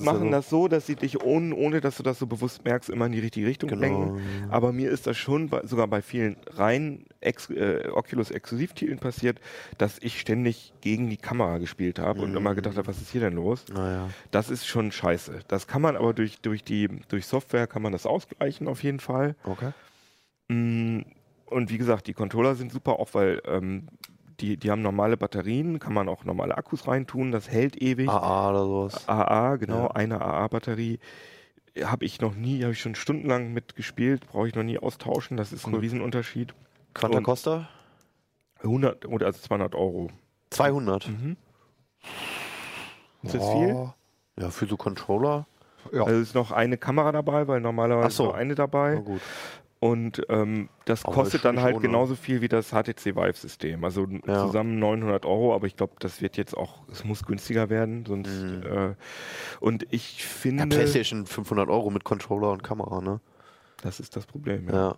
machen 0.00 0.24
ja 0.24 0.24
so. 0.24 0.30
das 0.30 0.50
so, 0.50 0.66
dass 0.68 0.86
sie 0.86 0.96
dich 0.96 1.22
ohne, 1.22 1.54
ohne, 1.54 1.80
dass 1.80 1.96
du 1.96 2.02
das 2.02 2.18
so 2.18 2.26
bewusst 2.26 2.64
merkst, 2.64 2.90
immer 2.90 3.06
in 3.06 3.12
die 3.12 3.20
richtige 3.20 3.46
Richtung 3.46 3.68
Genau. 3.70 3.82
lenken. 3.82 4.20
Aber 4.50 4.72
mir 4.72 4.90
ist 4.90 5.06
das 5.06 5.16
schon 5.16 5.48
bei, 5.48 5.64
sogar 5.64 5.86
bei 5.86 6.02
vielen 6.02 6.36
rein 6.54 7.04
Ex 7.20 7.50
äh, 7.50 7.88
Oculus-Exklusivtiteln 7.92 8.98
passiert, 8.98 9.38
dass 9.78 9.98
ich 10.00 10.18
ständig 10.18 10.72
gegen 10.80 11.08
die 11.08 11.16
Kamera 11.18 11.58
gespielt 11.58 12.00
habe 12.00 12.20
und 12.22 12.34
immer 12.34 12.56
gedacht 12.56 12.76
habe, 12.76 12.88
was 12.88 13.00
ist 13.00 13.12
hier 13.12 13.20
denn 13.20 13.34
los? 13.34 13.64
Naja. 13.72 14.08
Das 14.32 14.50
ist 14.50 14.66
schon 14.66 14.90
scheiße. 14.90 15.38
Das 15.46 15.68
kann 15.68 15.82
man 15.82 15.94
aber 15.96 16.14
durch, 16.14 16.40
durch, 16.40 16.64
die, 16.64 16.88
durch 17.08 17.26
Software 17.26 17.68
kann 17.68 17.80
man 17.82 17.91
das 17.92 18.06
ausgleichen 18.06 18.66
auf 18.68 18.82
jeden 18.82 19.00
Fall. 19.00 19.36
Okay. 19.44 19.72
Mm, 20.48 21.02
Und 21.46 21.70
wie 21.70 21.78
gesagt, 21.78 22.06
die 22.06 22.14
Controller 22.14 22.54
sind 22.54 22.72
super, 22.72 22.98
auch 22.98 23.10
weil 23.12 23.40
ähm, 23.46 23.88
die, 24.40 24.56
die 24.56 24.70
haben 24.70 24.82
normale 24.82 25.16
Batterien, 25.16 25.78
kann 25.78 25.92
man 25.92 26.08
auch 26.08 26.24
normale 26.24 26.56
Akkus 26.56 26.88
reintun, 26.88 27.30
das 27.30 27.48
hält 27.48 27.76
ewig. 27.80 28.08
AA 28.08 28.50
oder 28.50 28.64
sowas. 28.64 29.08
AA, 29.08 29.56
genau, 29.56 29.84
Ja. 29.84 29.90
eine 29.92 30.20
AA-Batterie. 30.20 30.98
Habe 31.84 32.04
ich 32.04 32.20
noch 32.20 32.34
nie, 32.34 32.62
habe 32.62 32.72
ich 32.72 32.80
schon 32.80 32.94
stundenlang 32.94 33.52
mitgespielt, 33.52 34.26
brauche 34.26 34.48
ich 34.48 34.54
noch 34.54 34.62
nie 34.62 34.78
austauschen, 34.78 35.36
das 35.36 35.52
ist 35.52 35.66
ein 35.66 35.72
Cool. 35.74 35.80
Riesenunterschied. 35.80 36.54
Quanta 36.94 37.18
Und- 37.18 37.24
Costa? 37.24 37.68
100 38.62 39.06
oder 39.06 39.26
also 39.26 39.40
200 39.40 39.74
Euro. 39.74 40.10
200. 40.50 41.08
Mhm. 41.08 41.36
Ist 43.22 43.34
das 43.34 43.50
viel? 43.52 43.92
Ja, 44.38 44.50
für 44.50 44.66
so 44.66 44.76
Controller. 44.76 45.46
Ja. 45.92 46.04
Also 46.04 46.20
ist 46.20 46.34
noch 46.34 46.52
eine 46.52 46.76
Kamera 46.76 47.12
dabei, 47.12 47.48
weil 47.48 47.60
normalerweise 47.60 48.06
Ach 48.06 48.10
so. 48.10 48.22
ist 48.24 48.28
nur 48.28 48.36
eine 48.36 48.54
dabei. 48.54 48.94
Na 48.96 49.00
gut. 49.00 49.20
Und 49.80 50.22
ähm, 50.28 50.68
das 50.84 51.04
Aber 51.04 51.12
kostet 51.14 51.44
dann 51.44 51.60
halt 51.60 51.74
schon, 51.74 51.82
genauso 51.82 52.14
viel 52.14 52.40
wie 52.40 52.46
das 52.46 52.70
HTC 52.70 53.16
Vive-System. 53.16 53.82
Also 53.82 54.06
Ja. 54.26 54.46
zusammen 54.46 54.78
900 54.78 55.26
Euro, 55.26 55.52
aber 55.56 55.66
ich 55.66 55.76
glaube, 55.76 55.94
das 55.98 56.22
wird 56.22 56.36
jetzt 56.36 56.56
auch, 56.56 56.82
es 56.88 57.02
muss 57.04 57.24
günstiger 57.24 57.68
werden. 57.68 58.06
Sonst, 58.06 58.30
Mhm. 58.30 58.62
äh, 58.62 58.94
und 59.58 59.84
ich 59.90 60.24
finde, 60.24 60.62
Ja, 60.62 60.68
PlayStation 60.68 61.26
500 61.26 61.68
Euro 61.68 61.90
mit 61.90 62.04
Controller 62.04 62.50
und 62.52 62.62
Kamera, 62.62 63.00
ne? 63.00 63.20
das 63.82 63.98
ist 63.98 64.14
das 64.14 64.24
Problem. 64.26 64.68
Ja. 64.68 64.74
Ja. 64.74 64.96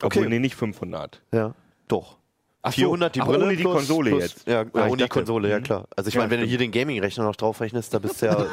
Obwohl, 0.00 0.22
Okay. 0.22 0.28
nee, 0.30 0.38
nicht 0.38 0.54
500. 0.54 1.20
Ja. 1.32 1.54
Doch. 1.88 2.18
Ach 2.66 2.72
so, 2.72 2.76
400 2.76 3.14
die 3.14 3.20
ach, 3.20 3.26
Brille 3.26 3.44
ohne 3.44 3.56
die 3.56 3.62
plus, 3.62 3.74
Konsole 3.76 4.10
plus, 4.10 4.22
jetzt. 4.22 4.48
Ja, 4.48 4.60
Ah, 4.60 4.64
ja 4.74 4.86
ich 4.86 4.92
ohne 4.92 5.02
die 5.02 5.08
Konsole, 5.08 5.50
ja 5.50 5.58
mhm. 5.58 5.62
klar. 5.64 5.84
Also 5.94 6.08
ich 6.08 6.14
Ja, 6.14 6.20
meine, 6.22 6.30
wenn 6.30 6.40
du 6.40 6.46
hier 6.46 6.56
den 6.56 6.70
Gaming-Rechner 6.72 7.24
noch 7.24 7.36
drauf 7.36 7.60
rechnest, 7.60 7.92
da 7.92 7.98
bist 7.98 8.22
du 8.22 8.26
ja... 8.26 8.46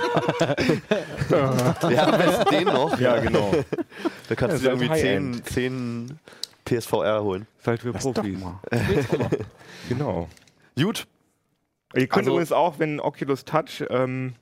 ja, 1.90 2.04
am 2.08 2.18
besten 2.18 2.50
den 2.52 2.66
noch. 2.66 3.00
Ja, 3.00 3.20
genau. 3.20 3.54
Da 4.28 4.36
kannst 4.36 4.64
Ja, 4.64 4.76
du 4.76 4.82
irgendwie 4.84 5.00
10, 5.00 5.44
10 5.46 6.20
PSVR 6.66 7.24
holen. 7.24 7.48
halt 7.66 7.82
für 7.82 7.94
Profis. 7.94 8.38
Genau. 9.90 10.28
Gut. 10.78 11.08
Ihr 11.96 12.08
könnt 12.08 12.20
Also- 12.20 12.32
übrigens 12.32 12.52
auch, 12.52 12.80
wenn 12.80 13.00
Oculus 13.00 13.46
Touch, 13.46 13.84
ähm, 13.90 14.34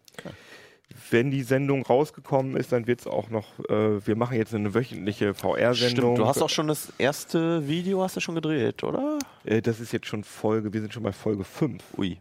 wenn 1.11 1.31
die 1.31 1.43
Sendung 1.43 1.83
rausgekommen 1.83 2.55
ist, 2.57 2.71
dann 2.71 2.87
wird 2.87 3.01
es 3.01 3.07
auch 3.07 3.29
noch, 3.29 3.59
äh, 3.69 4.05
wir 4.05 4.15
machen 4.15 4.37
jetzt 4.37 4.53
eine 4.53 4.73
wöchentliche 4.73 5.33
VR-Sendung. 5.33 6.13
Stimmt, 6.13 6.17
du 6.19 6.25
hast 6.27 6.41
auch 6.41 6.49
schon 6.49 6.67
das 6.67 6.91
erste 6.97 7.67
Video 7.67 8.01
hast 8.01 8.15
du 8.15 8.19
schon 8.21 8.35
gedreht, 8.35 8.83
oder? 8.83 9.19
Äh, 9.43 9.61
das 9.61 9.79
ist 9.79 9.91
jetzt 9.93 10.07
schon 10.07 10.23
Folge, 10.23 10.73
wir 10.73 10.81
sind 10.81 10.93
schon 10.93 11.03
bei 11.03 11.11
Folge 11.11 11.43
5. 11.43 11.83
Ui. 11.97 12.19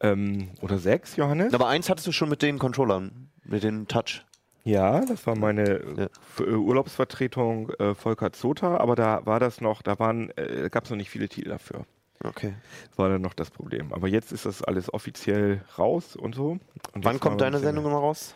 Ähm, 0.00 0.50
oder 0.60 0.78
6, 0.78 1.16
Johannes? 1.16 1.54
Aber 1.54 1.68
eins 1.68 1.88
hattest 1.88 2.06
du 2.06 2.12
schon 2.12 2.28
mit 2.28 2.42
den 2.42 2.58
Controllern, 2.58 3.28
mit 3.44 3.62
den 3.62 3.86
Touch. 3.88 4.24
Ja, 4.64 5.04
das 5.04 5.26
war 5.26 5.36
meine 5.36 5.80
Ja. 5.96 6.04
F- 6.04 6.40
äh, 6.46 6.50
Urlaubsvertretung 6.52 7.70
äh, 7.80 7.94
Volker 7.94 8.32
Zota, 8.32 8.76
aber 8.78 8.94
da 8.94 9.26
war 9.26 9.40
das 9.40 9.60
noch, 9.60 9.82
da 9.82 9.98
waren, 9.98 10.30
äh, 10.36 10.68
gab 10.70 10.84
es 10.84 10.90
noch 10.90 10.96
nicht 10.96 11.10
viele 11.10 11.28
Titel 11.28 11.48
dafür. 11.48 11.84
Okay. 12.24 12.54
war 12.96 13.08
dann 13.08 13.22
noch 13.22 13.34
das 13.34 13.50
Problem. 13.50 13.92
Aber 13.92 14.08
jetzt 14.08 14.32
ist 14.32 14.46
das 14.46 14.62
alles 14.62 14.92
offiziell 14.92 15.62
raus 15.78 16.16
und 16.16 16.34
so. 16.34 16.58
Und 16.92 17.04
Wann 17.04 17.20
kommt 17.20 17.40
deine 17.40 17.58
Sendung 17.58 17.86
immer 17.86 17.98
raus? 17.98 18.34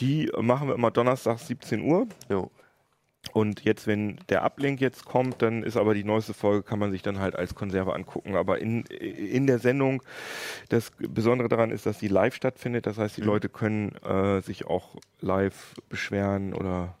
Die 0.00 0.30
machen 0.40 0.68
wir 0.68 0.74
immer 0.74 0.90
donnerstags 0.90 1.46
17 1.48 1.82
Uhr. 1.82 2.06
Jo. 2.28 2.50
Und 3.32 3.64
jetzt, 3.64 3.88
wenn 3.88 4.20
der 4.28 4.44
Uplink 4.44 4.80
jetzt 4.80 5.04
kommt, 5.04 5.42
dann 5.42 5.64
ist 5.64 5.76
aber 5.76 5.94
die 5.94 6.04
neueste 6.04 6.32
Folge, 6.32 6.62
kann 6.62 6.78
man 6.78 6.92
sich 6.92 7.02
dann 7.02 7.18
halt 7.18 7.34
als 7.34 7.56
Konserve 7.56 7.92
angucken. 7.92 8.36
Aber 8.36 8.60
in, 8.60 8.82
in 8.84 9.48
der 9.48 9.58
Sendung, 9.58 10.02
das 10.68 10.92
Besondere 10.98 11.48
daran 11.48 11.72
ist, 11.72 11.86
dass 11.86 11.98
die 11.98 12.06
live 12.08 12.34
stattfindet. 12.36 12.86
Das 12.86 12.98
heißt, 12.98 13.16
die 13.16 13.22
Mhm. 13.22 13.26
Leute 13.26 13.48
können 13.48 13.96
äh, 14.04 14.40
sich 14.42 14.66
auch 14.66 14.94
live 15.20 15.74
beschweren 15.88 16.54
oder 16.54 16.96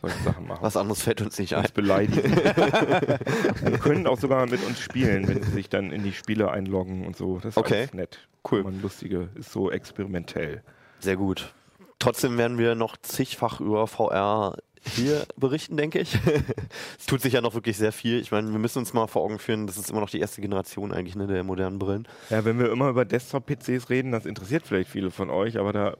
solche 0.00 0.22
Sachen 0.22 0.46
machen. 0.46 0.62
Was 0.62 0.76
anderes 0.76 1.02
fällt 1.02 1.20
uns 1.20 1.38
nicht 1.38 1.54
ein. 1.54 1.62
uns 1.62 1.72
beleidigen. 1.72 2.34
Wir 2.36 3.78
können 3.78 4.06
auch 4.06 4.18
sogar 4.18 4.46
mit 4.46 4.64
uns 4.66 4.80
spielen, 4.80 5.28
wenn 5.28 5.42
sie 5.42 5.50
sich 5.50 5.68
dann 5.68 5.92
in 5.92 6.02
die 6.02 6.12
Spiele 6.12 6.50
einloggen 6.50 7.06
und 7.06 7.16
so. 7.16 7.36
Das 7.38 7.50
ist 7.50 7.56
Okay. 7.56 7.88
nett. 7.92 8.18
Cool. 8.50 8.62
Man 8.62 8.80
lustige, 8.82 9.28
ist 9.34 9.52
so 9.52 9.70
experimentell. 9.70 10.62
Sehr 11.00 11.16
gut. 11.16 11.52
Trotzdem 11.98 12.38
werden 12.38 12.56
wir 12.58 12.74
noch 12.74 12.96
zigfach 12.96 13.60
über 13.60 13.86
VR 13.86 14.56
hier 14.82 15.24
berichten, 15.36 15.76
denke 15.76 15.98
ich. 15.98 16.14
es 16.98 17.04
tut 17.04 17.20
sich 17.20 17.34
ja 17.34 17.42
noch 17.42 17.52
wirklich 17.54 17.76
sehr 17.76 17.92
viel. 17.92 18.18
Ich 18.20 18.32
meine, 18.32 18.50
wir 18.50 18.58
müssen 18.58 18.78
uns 18.78 18.94
mal 18.94 19.06
vor 19.06 19.22
Augen 19.22 19.38
führen, 19.38 19.66
das 19.66 19.76
ist 19.76 19.90
immer 19.90 20.00
noch 20.00 20.08
die 20.08 20.20
erste 20.20 20.40
Generation 20.40 20.92
eigentlich 20.92 21.16
ne, 21.16 21.26
der 21.26 21.44
modernen 21.44 21.78
Brillen. 21.78 22.08
Ja, 22.30 22.44
wenn 22.46 22.58
wir 22.58 22.72
immer 22.72 22.88
über 22.88 23.04
Desktop-PCs 23.04 23.90
reden, 23.90 24.12
das 24.12 24.24
interessiert 24.24 24.62
vielleicht 24.66 24.88
viele 24.88 25.10
von 25.10 25.28
euch, 25.28 25.58
aber 25.58 25.74
da 25.74 25.96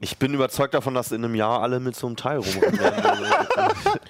Ich 0.00 0.18
bin 0.18 0.34
überzeugt 0.34 0.74
davon, 0.74 0.92
dass 0.94 1.12
in 1.12 1.24
einem 1.24 1.34
Jahr 1.34 1.62
alle 1.62 1.80
mit 1.80 1.94
so 1.96 2.06
einem 2.06 2.16
Teil 2.16 2.38
rumrennen 2.38 2.78
werden. 2.80 3.26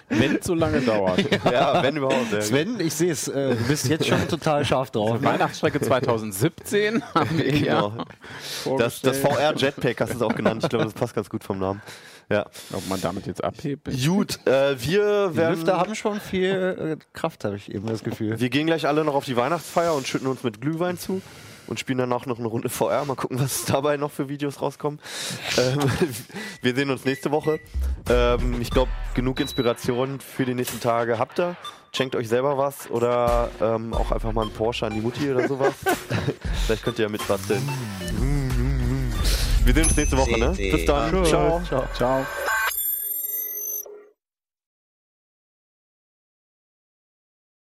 Wenn 0.08 0.36
es 0.36 0.46
so 0.46 0.54
lange 0.54 0.80
dauert. 0.80 1.20
ja, 1.44 1.82
wenn 1.82 1.96
überhaupt. 1.96 2.32
Ja. 2.32 2.40
Sven, 2.40 2.80
ich 2.80 2.94
sehe 2.94 3.12
es, 3.12 3.28
äh, 3.28 3.54
du 3.54 3.64
bist 3.64 3.86
jetzt 3.88 4.06
schon 4.06 4.26
total 4.26 4.64
scharf 4.64 4.90
drauf. 4.90 5.20
Ne? 5.20 5.26
Weihnachtsstrecke 5.28 5.80
2017 5.80 7.02
haben 7.14 7.38
wir 7.38 7.52
Genau. 7.52 7.92
Das, 8.78 9.02
das. 9.02 9.18
VR 9.18 9.54
Jetpack 9.56 10.00
hast 10.00 10.12
du 10.12 10.16
es 10.16 10.22
auch 10.22 10.34
genannt. 10.34 10.62
Ich 10.64 10.70
glaube, 10.70 10.84
das 10.86 10.94
passt 10.94 11.14
ganz 11.14 11.28
gut 11.28 11.44
vom 11.44 11.58
Namen. 11.58 11.82
Ja. 12.30 12.46
Ob 12.72 12.88
man 12.88 13.00
damit 13.02 13.26
jetzt 13.26 13.44
abhebt. 13.44 13.88
Gut, 14.04 14.38
äh, 14.46 14.80
wir 14.80 15.28
Die 15.28 15.36
werden. 15.36 15.56
Lüfter 15.56 15.76
haben 15.76 15.94
schon 15.94 16.18
viel 16.18 16.96
äh, 16.98 17.04
Kraft, 17.12 17.44
habe 17.44 17.56
ich 17.56 17.72
eben 17.72 17.86
das 17.86 18.02
Gefühl. 18.02 18.40
Wir 18.40 18.48
gehen 18.48 18.66
gleich 18.66 18.88
alle 18.88 19.04
noch 19.04 19.14
auf 19.14 19.26
die 19.26 19.36
Weihnachtsfeier 19.36 19.94
und 19.94 20.08
schütten 20.08 20.26
uns 20.26 20.42
mit 20.42 20.60
Glühwein 20.62 20.98
zu 20.98 21.20
und 21.66 21.80
spielen 21.80 21.98
danach 21.98 22.26
noch 22.26 22.38
eine 22.38 22.48
Runde 22.48 22.68
VR. 22.68 23.04
Mal 23.04 23.16
gucken, 23.16 23.38
was 23.40 23.64
dabei 23.64 23.96
noch 23.96 24.10
für 24.10 24.28
Videos 24.28 24.60
rauskommen. 24.60 25.00
Ähm, 25.58 25.78
wir 26.62 26.74
sehen 26.74 26.90
uns 26.90 27.04
nächste 27.04 27.30
Woche. 27.30 27.60
Ähm, 28.08 28.60
ich 28.60 28.70
glaube, 28.70 28.90
genug 29.14 29.40
Inspiration 29.40 30.20
für 30.20 30.44
die 30.44 30.54
nächsten 30.54 30.80
Tage 30.80 31.18
habt 31.18 31.38
ihr. 31.38 31.56
Schenkt 31.92 32.16
euch 32.16 32.28
selber 32.28 32.58
was 32.58 32.90
oder 32.90 33.50
ähm, 33.60 33.94
auch 33.94 34.10
einfach 34.10 34.32
mal 34.32 34.42
einen 34.42 34.52
Porsche 34.52 34.86
an 34.86 34.94
die 34.94 35.00
Mutti 35.00 35.30
oder 35.30 35.46
sowas. 35.46 35.74
Vielleicht 36.66 36.82
könnt 36.82 36.98
ihr 36.98 37.04
ja 37.04 37.08
mitbasteln. 37.08 37.62
Wir 39.64 39.74
sehen 39.74 39.84
uns 39.84 39.96
nächste 39.96 40.18
Woche, 40.18 40.38
ne? 40.38 40.52
Bis 40.56 40.84
dann. 40.84 41.24
Ciao. 41.24 41.62
Ciao. 41.94 42.26